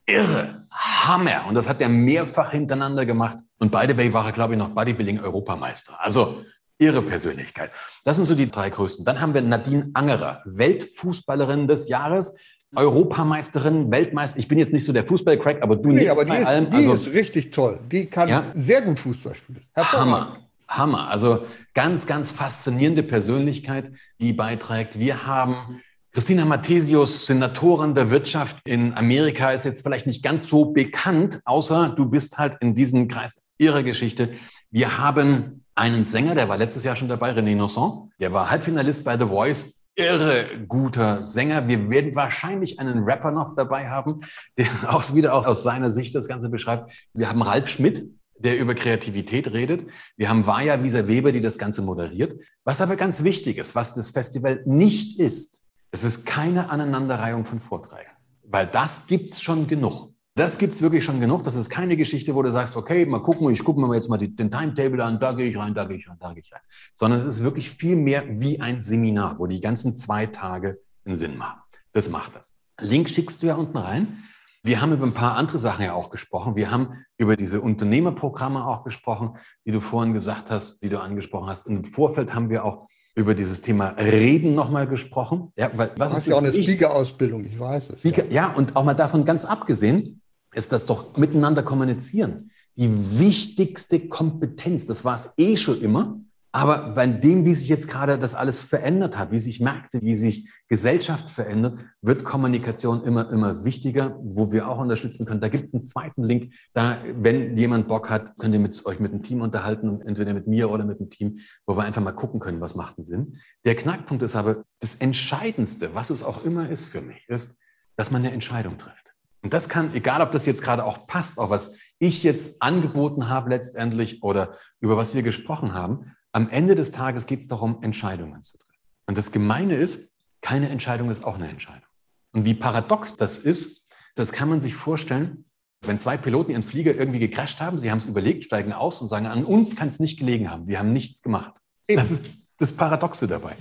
irre, 0.05 0.67
Hammer. 0.69 1.47
Und 1.47 1.55
das 1.55 1.67
hat 1.67 1.81
er 1.81 1.89
mehrfach 1.89 2.51
hintereinander 2.51 3.07
gemacht. 3.07 3.39
Und 3.57 3.71
beide 3.71 3.97
war 4.13 4.27
er, 4.27 4.33
glaube 4.33 4.53
ich, 4.53 4.59
noch 4.59 4.69
Bodybuilding-Europameister. 4.69 5.99
Also, 5.99 6.45
irre 6.77 7.01
Persönlichkeit. 7.01 7.71
Das 8.03 8.17
sind 8.17 8.25
so 8.25 8.35
die 8.35 8.51
drei 8.51 8.69
größten. 8.69 9.03
Dann 9.03 9.19
haben 9.19 9.33
wir 9.33 9.41
Nadine 9.41 9.89
Angerer, 9.95 10.43
Weltfußballerin 10.45 11.67
des 11.67 11.89
Jahres. 11.89 12.37
Europameisterin, 12.75 13.91
Weltmeister. 13.91 14.39
Ich 14.39 14.47
bin 14.47 14.59
jetzt 14.59 14.73
nicht 14.73 14.85
so 14.85 14.93
der 14.93 15.03
Fußballcrack, 15.03 15.61
aber 15.61 15.75
du 15.75 15.89
nee, 15.89 16.09
aber 16.09 16.25
die, 16.25 16.33
ist, 16.33 16.47
allem. 16.47 16.67
die 16.67 16.75
also, 16.75 16.93
ist 16.93 17.13
richtig 17.13 17.51
toll. 17.51 17.79
Die 17.91 18.05
kann 18.05 18.29
ja? 18.29 18.45
sehr 18.53 18.81
gut 18.81 18.99
Fußball 18.99 19.35
spielen. 19.35 19.61
Hammer. 19.75 20.37
Hammer. 20.67 21.09
Also 21.09 21.45
ganz, 21.73 22.05
ganz 22.07 22.31
faszinierende 22.31 23.03
Persönlichkeit, 23.03 23.91
die 24.19 24.33
beiträgt. 24.33 24.99
Wir 24.99 25.25
haben 25.25 25.81
Christina 26.11 26.45
Mathesius, 26.45 27.25
Senatorin 27.25 27.93
der 27.93 28.09
Wirtschaft 28.09 28.57
in 28.63 28.93
Amerika, 28.93 29.51
ist 29.51 29.65
jetzt 29.65 29.83
vielleicht 29.83 30.07
nicht 30.07 30.23
ganz 30.23 30.47
so 30.47 30.71
bekannt, 30.71 31.41
außer 31.43 31.93
du 31.95 32.09
bist 32.09 32.37
halt 32.37 32.55
in 32.61 32.73
diesem 32.73 33.09
Kreis 33.09 33.43
ihrer 33.57 33.83
Geschichte. 33.83 34.29
Wir 34.71 34.97
haben 34.97 35.65
einen 35.75 36.05
Sänger, 36.05 36.33
der 36.33 36.47
war 36.47 36.57
letztes 36.57 36.85
Jahr 36.85 36.95
schon 36.95 37.09
dabei, 37.09 37.31
René 37.31 37.55
Nosson. 37.55 38.11
Der 38.19 38.31
war 38.31 38.49
Halbfinalist 38.49 39.03
bei 39.03 39.17
The 39.17 39.25
Voice 39.25 39.84
irre 39.95 40.65
guter 40.67 41.23
Sänger. 41.23 41.67
Wir 41.67 41.89
werden 41.89 42.15
wahrscheinlich 42.15 42.79
einen 42.79 43.03
Rapper 43.03 43.31
noch 43.31 43.55
dabei 43.55 43.89
haben, 43.89 44.21
der 44.57 44.67
auch 44.89 45.13
wieder 45.13 45.33
auch 45.33 45.45
aus 45.45 45.63
seiner 45.63 45.91
Sicht 45.91 46.15
das 46.15 46.27
Ganze 46.27 46.49
beschreibt. 46.49 46.91
Wir 47.13 47.29
haben 47.29 47.41
Ralf 47.41 47.69
Schmidt, 47.69 48.09
der 48.37 48.57
über 48.57 48.75
Kreativität 48.75 49.51
redet. 49.53 49.89
Wir 50.17 50.29
haben 50.29 50.45
Vaja 50.45 50.83
Wieser 50.83 51.07
Weber, 51.07 51.31
die 51.31 51.41
das 51.41 51.57
Ganze 51.57 51.81
moderiert. 51.81 52.39
Was 52.63 52.81
aber 52.81 52.95
ganz 52.95 53.23
wichtig 53.23 53.57
ist, 53.57 53.75
was 53.75 53.93
das 53.93 54.11
Festival 54.11 54.61
nicht 54.65 55.19
ist, 55.19 55.63
es 55.91 56.03
ist 56.03 56.25
keine 56.25 56.69
Aneinanderreihung 56.69 57.45
von 57.45 57.61
Vorträgen, 57.61 58.11
weil 58.43 58.67
das 58.67 59.07
gibt's 59.07 59.41
schon 59.41 59.67
genug. 59.67 60.14
Das 60.37 60.57
gibt's 60.57 60.81
wirklich 60.81 61.05
schon 61.05 61.21
genug. 61.21 61.45
Das 61.45 61.55
ist 61.55 61.69
keine 61.69 61.95
Geschichte, 61.95 62.35
wo 62.35 62.43
du 62.43 62.51
sagst, 62.51 62.75
okay, 62.75 63.05
mal 63.05 63.23
gucken, 63.23 63.49
ich 63.51 63.63
gucke 63.63 63.79
mir 63.79 63.95
jetzt 63.95 64.09
mal 64.09 64.17
die, 64.17 64.35
den 64.35 64.51
Timetable 64.51 65.01
an, 65.01 65.17
da 65.17 65.31
gehe 65.31 65.49
ich 65.49 65.57
rein, 65.57 65.73
da 65.73 65.85
gehe 65.85 65.95
ich 65.95 66.09
rein, 66.09 66.17
da 66.19 66.33
gehe 66.33 66.43
ich 66.43 66.51
rein. 66.51 66.59
Sondern 66.93 67.21
es 67.21 67.25
ist 67.25 67.43
wirklich 67.43 67.69
viel 67.69 67.95
mehr 67.95 68.25
wie 68.27 68.59
ein 68.59 68.81
Seminar, 68.81 69.39
wo 69.39 69.47
die 69.47 69.61
ganzen 69.61 69.95
zwei 69.95 70.25
Tage 70.25 70.81
einen 71.05 71.15
Sinn 71.15 71.37
machen. 71.37 71.61
Das 71.93 72.09
macht 72.09 72.35
das. 72.35 72.53
Link 72.81 73.07
schickst 73.07 73.41
du 73.41 73.47
ja 73.47 73.55
unten 73.55 73.77
rein. 73.77 74.25
Wir 74.61 74.81
haben 74.81 74.91
über 74.91 75.05
ein 75.05 75.13
paar 75.13 75.37
andere 75.37 75.57
Sachen 75.57 75.85
ja 75.85 75.93
auch 75.93 76.09
gesprochen. 76.09 76.57
Wir 76.57 76.69
haben 76.69 77.05
über 77.17 77.37
diese 77.37 77.61
Unternehmerprogramme 77.61 78.65
auch 78.65 78.83
gesprochen, 78.83 79.37
die 79.65 79.71
du 79.71 79.79
vorhin 79.79 80.13
gesagt 80.13 80.51
hast, 80.51 80.81
die 80.81 80.89
du 80.89 80.99
angesprochen 80.99 81.47
hast. 81.47 81.67
Im 81.67 81.85
Vorfeld 81.85 82.33
haben 82.33 82.49
wir 82.49 82.65
auch 82.65 82.89
über 83.15 83.35
dieses 83.35 83.61
Thema 83.61 83.89
Reden 83.97 84.53
nochmal 84.53 84.87
gesprochen. 84.87 85.53
Ja, 85.55 85.71
weil 85.75 85.91
was 85.95 86.17
ist 86.17 86.27
ja 86.27 86.35
auch 86.35 86.43
eine 86.43 86.53
Speaker-Ausbildung, 86.53 87.45
ich 87.45 87.57
weiß 87.57 87.91
es. 87.91 87.99
Speaker, 87.99 88.25
ja. 88.25 88.49
ja, 88.49 88.53
und 88.53 88.75
auch 88.75 88.83
mal 88.83 88.93
davon 88.93 89.23
ganz 89.23 89.45
abgesehen, 89.45 90.21
ist 90.55 90.71
das 90.71 90.85
doch 90.85 91.17
miteinander 91.17 91.63
kommunizieren. 91.63 92.51
Die 92.77 92.89
wichtigste 93.19 94.07
Kompetenz, 94.07 94.85
das 94.85 95.05
war 95.05 95.15
es 95.15 95.33
eh 95.37 95.57
schon 95.57 95.81
immer, 95.81 96.19
aber 96.55 96.93
bei 96.93 97.05
dem, 97.05 97.43
wie 97.43 97.53
sich 97.53 97.67
jetzt 97.67 97.89
gerade 97.89 98.17
das 98.17 98.33
alles 98.33 98.61
verändert 98.61 99.17
hat, 99.17 99.29
wie 99.31 99.39
sich 99.39 99.59
Märkte, 99.59 100.01
wie 100.01 100.15
sich 100.15 100.47
Gesellschaft 100.69 101.29
verändert, 101.29 101.83
wird 102.01 102.23
Kommunikation 102.23 103.03
immer, 103.03 103.29
immer 103.29 103.65
wichtiger, 103.65 104.17
wo 104.23 104.53
wir 104.53 104.69
auch 104.69 104.77
unterstützen 104.77 105.25
können. 105.25 105.41
Da 105.41 105.49
gibt 105.49 105.65
es 105.65 105.73
einen 105.73 105.85
zweiten 105.85 106.23
Link. 106.23 106.53
Da, 106.73 106.97
wenn 107.13 107.57
jemand 107.57 107.89
Bock 107.89 108.09
hat, 108.09 108.37
könnt 108.37 108.53
ihr 108.53 108.61
mit, 108.61 108.85
euch 108.85 109.01
mit 109.01 109.11
dem 109.11 109.21
Team 109.21 109.41
unterhalten, 109.41 109.99
entweder 109.99 110.33
mit 110.33 110.47
mir 110.47 110.71
oder 110.71 110.85
mit 110.85 111.01
dem 111.01 111.09
Team, 111.09 111.39
wo 111.65 111.75
wir 111.75 111.83
einfach 111.83 112.01
mal 112.01 112.13
gucken 112.13 112.39
können, 112.39 112.61
was 112.61 112.73
macht 112.73 112.97
einen 112.97 113.03
Sinn. 113.03 113.37
Der 113.65 113.75
Knackpunkt 113.75 114.23
ist 114.23 114.37
aber, 114.37 114.63
das 114.79 114.95
Entscheidendste, 114.95 115.93
was 115.93 116.09
es 116.09 116.23
auch 116.23 116.45
immer 116.45 116.69
ist 116.69 116.85
für 116.85 117.01
mich, 117.01 117.27
ist, 117.27 117.59
dass 117.97 118.11
man 118.11 118.21
eine 118.21 118.31
Entscheidung 118.31 118.77
trifft. 118.77 119.14
Und 119.45 119.53
das 119.53 119.69
kann, 119.69 119.93
egal 119.93 120.21
ob 120.21 120.31
das 120.31 120.47
jetzt 120.47 120.63
gerade 120.63 120.83
auch 120.83 121.05
passt, 121.05 121.37
auch 121.37 121.51
was 121.51 121.75
ich 121.99 122.23
jetzt 122.23 122.63
angeboten 122.63 123.29
habe 123.29 123.51
letztendlich 123.51 124.23
oder 124.23 124.57
über 124.79 124.97
was 124.97 125.13
wir 125.13 125.21
gesprochen 125.21 125.75
haben, 125.75 126.15
am 126.31 126.49
Ende 126.49 126.73
des 126.73 126.91
Tages 126.91 127.27
geht 127.27 127.41
es 127.41 127.47
darum, 127.47 127.83
Entscheidungen 127.83 128.41
zu 128.41 128.57
treffen. 128.57 128.81
Und 129.05 129.19
das 129.19 129.31
Gemeine 129.31 129.75
ist, 129.75 130.11
keine 130.41 130.69
Entscheidung 130.69 131.11
ist 131.11 131.23
auch 131.23 131.35
eine 131.35 131.47
Entscheidung. 131.47 131.87
Und 132.33 132.45
wie 132.45 132.55
paradox 132.55 133.17
das 133.17 133.37
ist, 133.37 133.87
das 134.15 134.31
kann 134.31 134.49
man 134.49 134.61
sich 134.61 134.73
vorstellen, 134.73 135.45
wenn 135.81 135.99
zwei 135.99 136.17
Piloten 136.17 136.49
ihren 136.49 136.63
Flieger 136.63 136.95
irgendwie 136.95 137.19
gecrasht 137.19 137.59
haben, 137.59 137.77
sie 137.77 137.91
haben 137.91 137.99
es 137.99 138.05
überlegt, 138.05 138.45
steigen 138.45 138.73
aus 138.73 138.99
und 138.99 139.09
sagen, 139.09 139.27
an 139.27 139.45
uns 139.45 139.75
kann 139.75 139.89
es 139.89 139.99
nicht 139.99 140.17
gelegen 140.17 140.49
haben, 140.49 140.65
wir 140.65 140.79
haben 140.79 140.91
nichts 140.91 141.21
gemacht. 141.21 141.53
Das 141.87 142.09
ist 142.09 142.25
das 142.57 142.71
Paradoxe 142.71 143.27
dabei. 143.27 143.55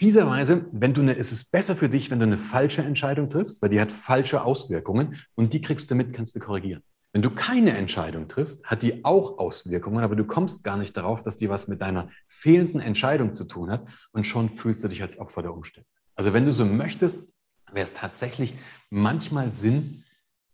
Fieserweise, 0.00 0.64
wenn 0.72 0.94
du 0.94 1.02
eine, 1.02 1.12
ist 1.12 1.30
es 1.30 1.44
besser 1.44 1.76
für 1.76 1.90
dich, 1.90 2.10
wenn 2.10 2.20
du 2.20 2.24
eine 2.24 2.38
falsche 2.38 2.80
Entscheidung 2.80 3.28
triffst, 3.28 3.60
weil 3.60 3.68
die 3.68 3.78
hat 3.78 3.92
falsche 3.92 4.42
Auswirkungen 4.42 5.18
und 5.34 5.52
die 5.52 5.60
kriegst 5.60 5.90
du 5.90 5.94
mit, 5.94 6.14
kannst 6.14 6.34
du 6.34 6.40
korrigieren. 6.40 6.82
Wenn 7.12 7.20
du 7.20 7.28
keine 7.28 7.76
Entscheidung 7.76 8.26
triffst, 8.26 8.64
hat 8.64 8.82
die 8.82 9.04
auch 9.04 9.36
Auswirkungen, 9.36 10.02
aber 10.02 10.16
du 10.16 10.24
kommst 10.24 10.64
gar 10.64 10.78
nicht 10.78 10.96
darauf, 10.96 11.22
dass 11.22 11.36
die 11.36 11.50
was 11.50 11.68
mit 11.68 11.82
deiner 11.82 12.08
fehlenden 12.28 12.80
Entscheidung 12.80 13.34
zu 13.34 13.44
tun 13.44 13.70
hat 13.70 13.86
und 14.12 14.26
schon 14.26 14.48
fühlst 14.48 14.82
du 14.82 14.88
dich 14.88 15.02
als 15.02 15.18
Opfer 15.18 15.42
der 15.42 15.52
Umstände. 15.52 15.86
Also 16.14 16.32
wenn 16.32 16.46
du 16.46 16.54
so 16.54 16.64
möchtest, 16.64 17.34
wäre 17.70 17.84
es 17.84 17.92
tatsächlich 17.92 18.54
manchmal 18.88 19.52
Sinn, 19.52 20.04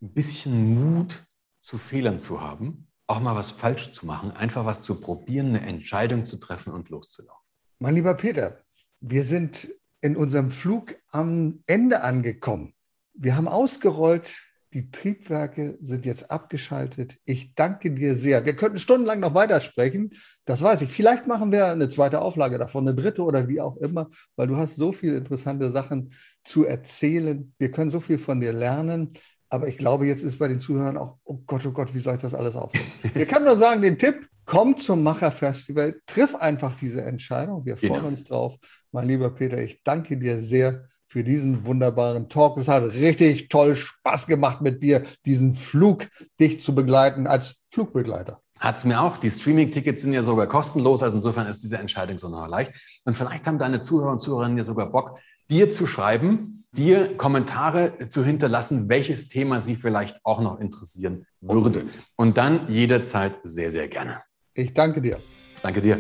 ein 0.03 0.13
bisschen 0.13 0.75
Mut 0.75 1.25
zu 1.61 1.79
Fehlern 1.79 2.19
zu 2.19 2.41
haben, 2.41 2.89
auch 3.07 3.21
mal 3.21 3.37
was 3.37 3.53
falsch 3.53 3.93
zu 3.93 4.07
machen, 4.07 4.33
einfach 4.33 4.65
was 4.65 4.83
zu 4.83 4.97
probieren, 4.97 5.51
eine 5.51 5.61
Entscheidung 5.61 6.27
zu 6.27 6.39
treffen 6.39 6.73
und 6.73 6.89
loszulaufen. 6.89 7.47
Mein 7.79 7.95
lieber 7.95 8.15
Peter, 8.15 8.66
wir 9.09 9.25
sind 9.25 9.69
in 10.01 10.17
unserem 10.17 10.51
Flug 10.51 10.97
am 11.11 11.63
Ende 11.67 12.03
angekommen. 12.03 12.75
Wir 13.15 13.37
haben 13.37 13.49
ausgerollt, 13.49 14.35
die 14.75 14.91
Triebwerke 14.91 15.79
sind 15.81 16.05
jetzt 16.05 16.31
abgeschaltet. 16.31 17.17
Ich 17.25 17.55
danke 17.55 17.93
dir 17.93 18.15
sehr. 18.15 18.45
Wir 18.45 18.55
könnten 18.57 18.79
stundenlang 18.79 19.21
noch 19.21 19.35
weitersprechen. 19.35 20.11
Das 20.45 20.61
weiß 20.61 20.83
ich. 20.83 20.91
Vielleicht 20.91 21.27
machen 21.27 21.51
wir 21.51 21.67
eine 21.67 21.89
zweite 21.89 22.21
Auflage 22.21 22.59
davon, 22.59 22.87
eine 22.87 22.95
dritte 22.95 23.23
oder 23.23 23.49
wie 23.49 23.61
auch 23.61 23.77
immer, 23.79 24.11
weil 24.35 24.49
du 24.49 24.57
hast 24.57 24.77
so 24.77 24.93
viele 24.93 25.17
interessante 25.17 25.71
Sachen 25.71 26.13
zu 26.45 26.67
erzählen. 26.67 27.55
Wir 27.59 27.71
können 27.71 27.91
so 27.91 28.01
viel 28.01 28.19
von 28.19 28.41
dir 28.41 28.53
lernen. 28.53 29.09
Aber 29.49 29.69
ich 29.69 29.79
glaube, 29.79 30.07
jetzt 30.07 30.25
ist 30.25 30.39
bei 30.39 30.49
den 30.49 30.61
Zuhörern 30.61 30.99
auch, 30.99 31.19
oh 31.25 31.39
Gott, 31.47 31.65
oh 31.65 31.71
Gott, 31.71 31.95
wie 31.95 32.01
soll 32.01 32.17
ich 32.17 32.21
das 32.21 32.35
alles 32.35 32.57
aufnehmen? 32.57 32.91
Wir 33.15 33.27
können 33.27 33.45
nur 33.45 33.57
sagen, 33.57 33.81
den 33.81 33.97
Tipp, 33.97 34.29
komm 34.47 34.79
zum 34.79 35.03
Macherfestival, 35.03 36.01
triff 36.07 36.35
einfach 36.35 36.77
diese 36.81 37.03
Entscheidung. 37.03 37.67
Wir 37.67 37.77
freuen 37.77 37.95
genau. 37.95 38.07
uns 38.07 38.25
drauf. 38.25 38.57
Mein 38.93 39.09
lieber 39.09 39.31
Peter, 39.31 39.59
ich 39.59 39.83
danke 39.83 40.17
dir 40.17 40.41
sehr 40.41 40.89
für 41.09 41.23
diesen 41.23 41.65
wunderbaren 41.65 42.29
Talk. 42.29 42.57
Es 42.59 42.69
hat 42.69 42.85
richtig 42.95 43.49
toll 43.49 43.77
Spaß 43.77 44.27
gemacht 44.27 44.61
mit 44.61 44.83
dir, 44.83 45.03
diesen 45.25 45.55
Flug 45.55 46.09
dich 46.41 46.63
zu 46.63 46.75
begleiten 46.75 47.27
als 47.27 47.63
Flugbegleiter. 47.71 48.41
Hat 48.59 48.79
es 48.79 48.85
mir 48.85 49.01
auch. 49.01 49.19
Die 49.19 49.31
Streaming-Tickets 49.31 50.03
sind 50.03 50.15
ja 50.15 50.23
sogar 50.23 50.47
kostenlos, 50.47 51.03
also 51.03 51.19
insofern 51.19 51.47
ist 51.47 51.63
diese 51.63 51.79
Entscheidung 51.79 52.19
so 52.19 52.29
noch 52.29 52.49
leicht. 52.49 52.73
Und 53.05 53.15
vielleicht 53.15 53.47
haben 53.47 53.59
deine 53.59 53.81
Zuhörer 53.81 54.13
und 54.13 54.21
Zuhörerinnen 54.21 54.57
ja 54.57 54.65
sogar 54.65 54.91
Bock, 54.91 55.19
dir 55.51 55.71
zu 55.71 55.87
schreiben, 55.87 56.65
dir 56.73 57.17
Kommentare 57.17 58.09
zu 58.09 58.25
hinterlassen, 58.25 58.89
welches 58.89 59.29
Thema 59.29 59.61
sie 59.61 59.77
vielleicht 59.77 60.19
auch 60.25 60.41
noch 60.41 60.59
interessieren 60.59 61.27
würde. 61.41 61.87
Und 62.17 62.39
dann 62.39 62.69
jederzeit 62.69 63.39
sehr, 63.43 63.71
sehr 63.71 63.89
gerne. 63.89 64.23
Ich 64.57 64.73
danke 64.73 65.03
dir. 65.03 65.19
Danke 65.63 65.83
dir. 65.83 65.99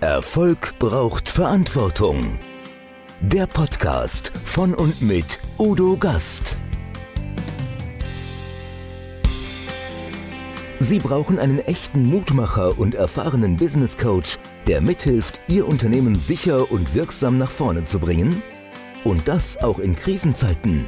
Erfolg 0.00 0.74
braucht 0.78 1.30
Verantwortung. 1.30 2.38
Der 3.22 3.46
Podcast 3.46 4.32
von 4.44 4.74
und 4.74 5.00
mit 5.00 5.38
Udo 5.58 5.96
Gast. 5.96 6.54
Sie 10.78 10.98
brauchen 10.98 11.38
einen 11.38 11.60
echten 11.60 12.04
Mutmacher 12.04 12.78
und 12.78 12.96
erfahrenen 12.96 13.56
Business 13.56 13.96
Coach, 13.96 14.38
der 14.66 14.82
mithilft, 14.82 15.40
Ihr 15.48 15.66
Unternehmen 15.66 16.18
sicher 16.18 16.70
und 16.70 16.94
wirksam 16.94 17.38
nach 17.38 17.50
vorne 17.50 17.84
zu 17.84 17.98
bringen? 17.98 18.42
Und 19.04 19.26
das 19.26 19.56
auch 19.56 19.78
in 19.78 19.94
Krisenzeiten? 19.94 20.84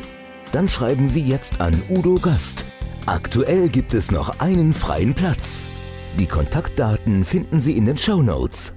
Dann 0.53 0.68
schreiben 0.68 1.09
Sie 1.09 1.22
jetzt 1.22 1.62
an 1.62 1.80
Udo 1.88 2.16
Gast. 2.16 2.64
Aktuell 3.07 3.68
gibt 3.68 3.95
es 3.95 4.11
noch 4.11 4.40
einen 4.40 4.74
freien 4.74 5.14
Platz. 5.14 5.74
Die 6.19 6.27
Kontaktdaten 6.27 7.25
finden 7.25 7.61
Sie 7.61 7.77
in 7.77 7.87
den 7.87 7.99
Show 7.99 8.23
Notes. 8.23 8.74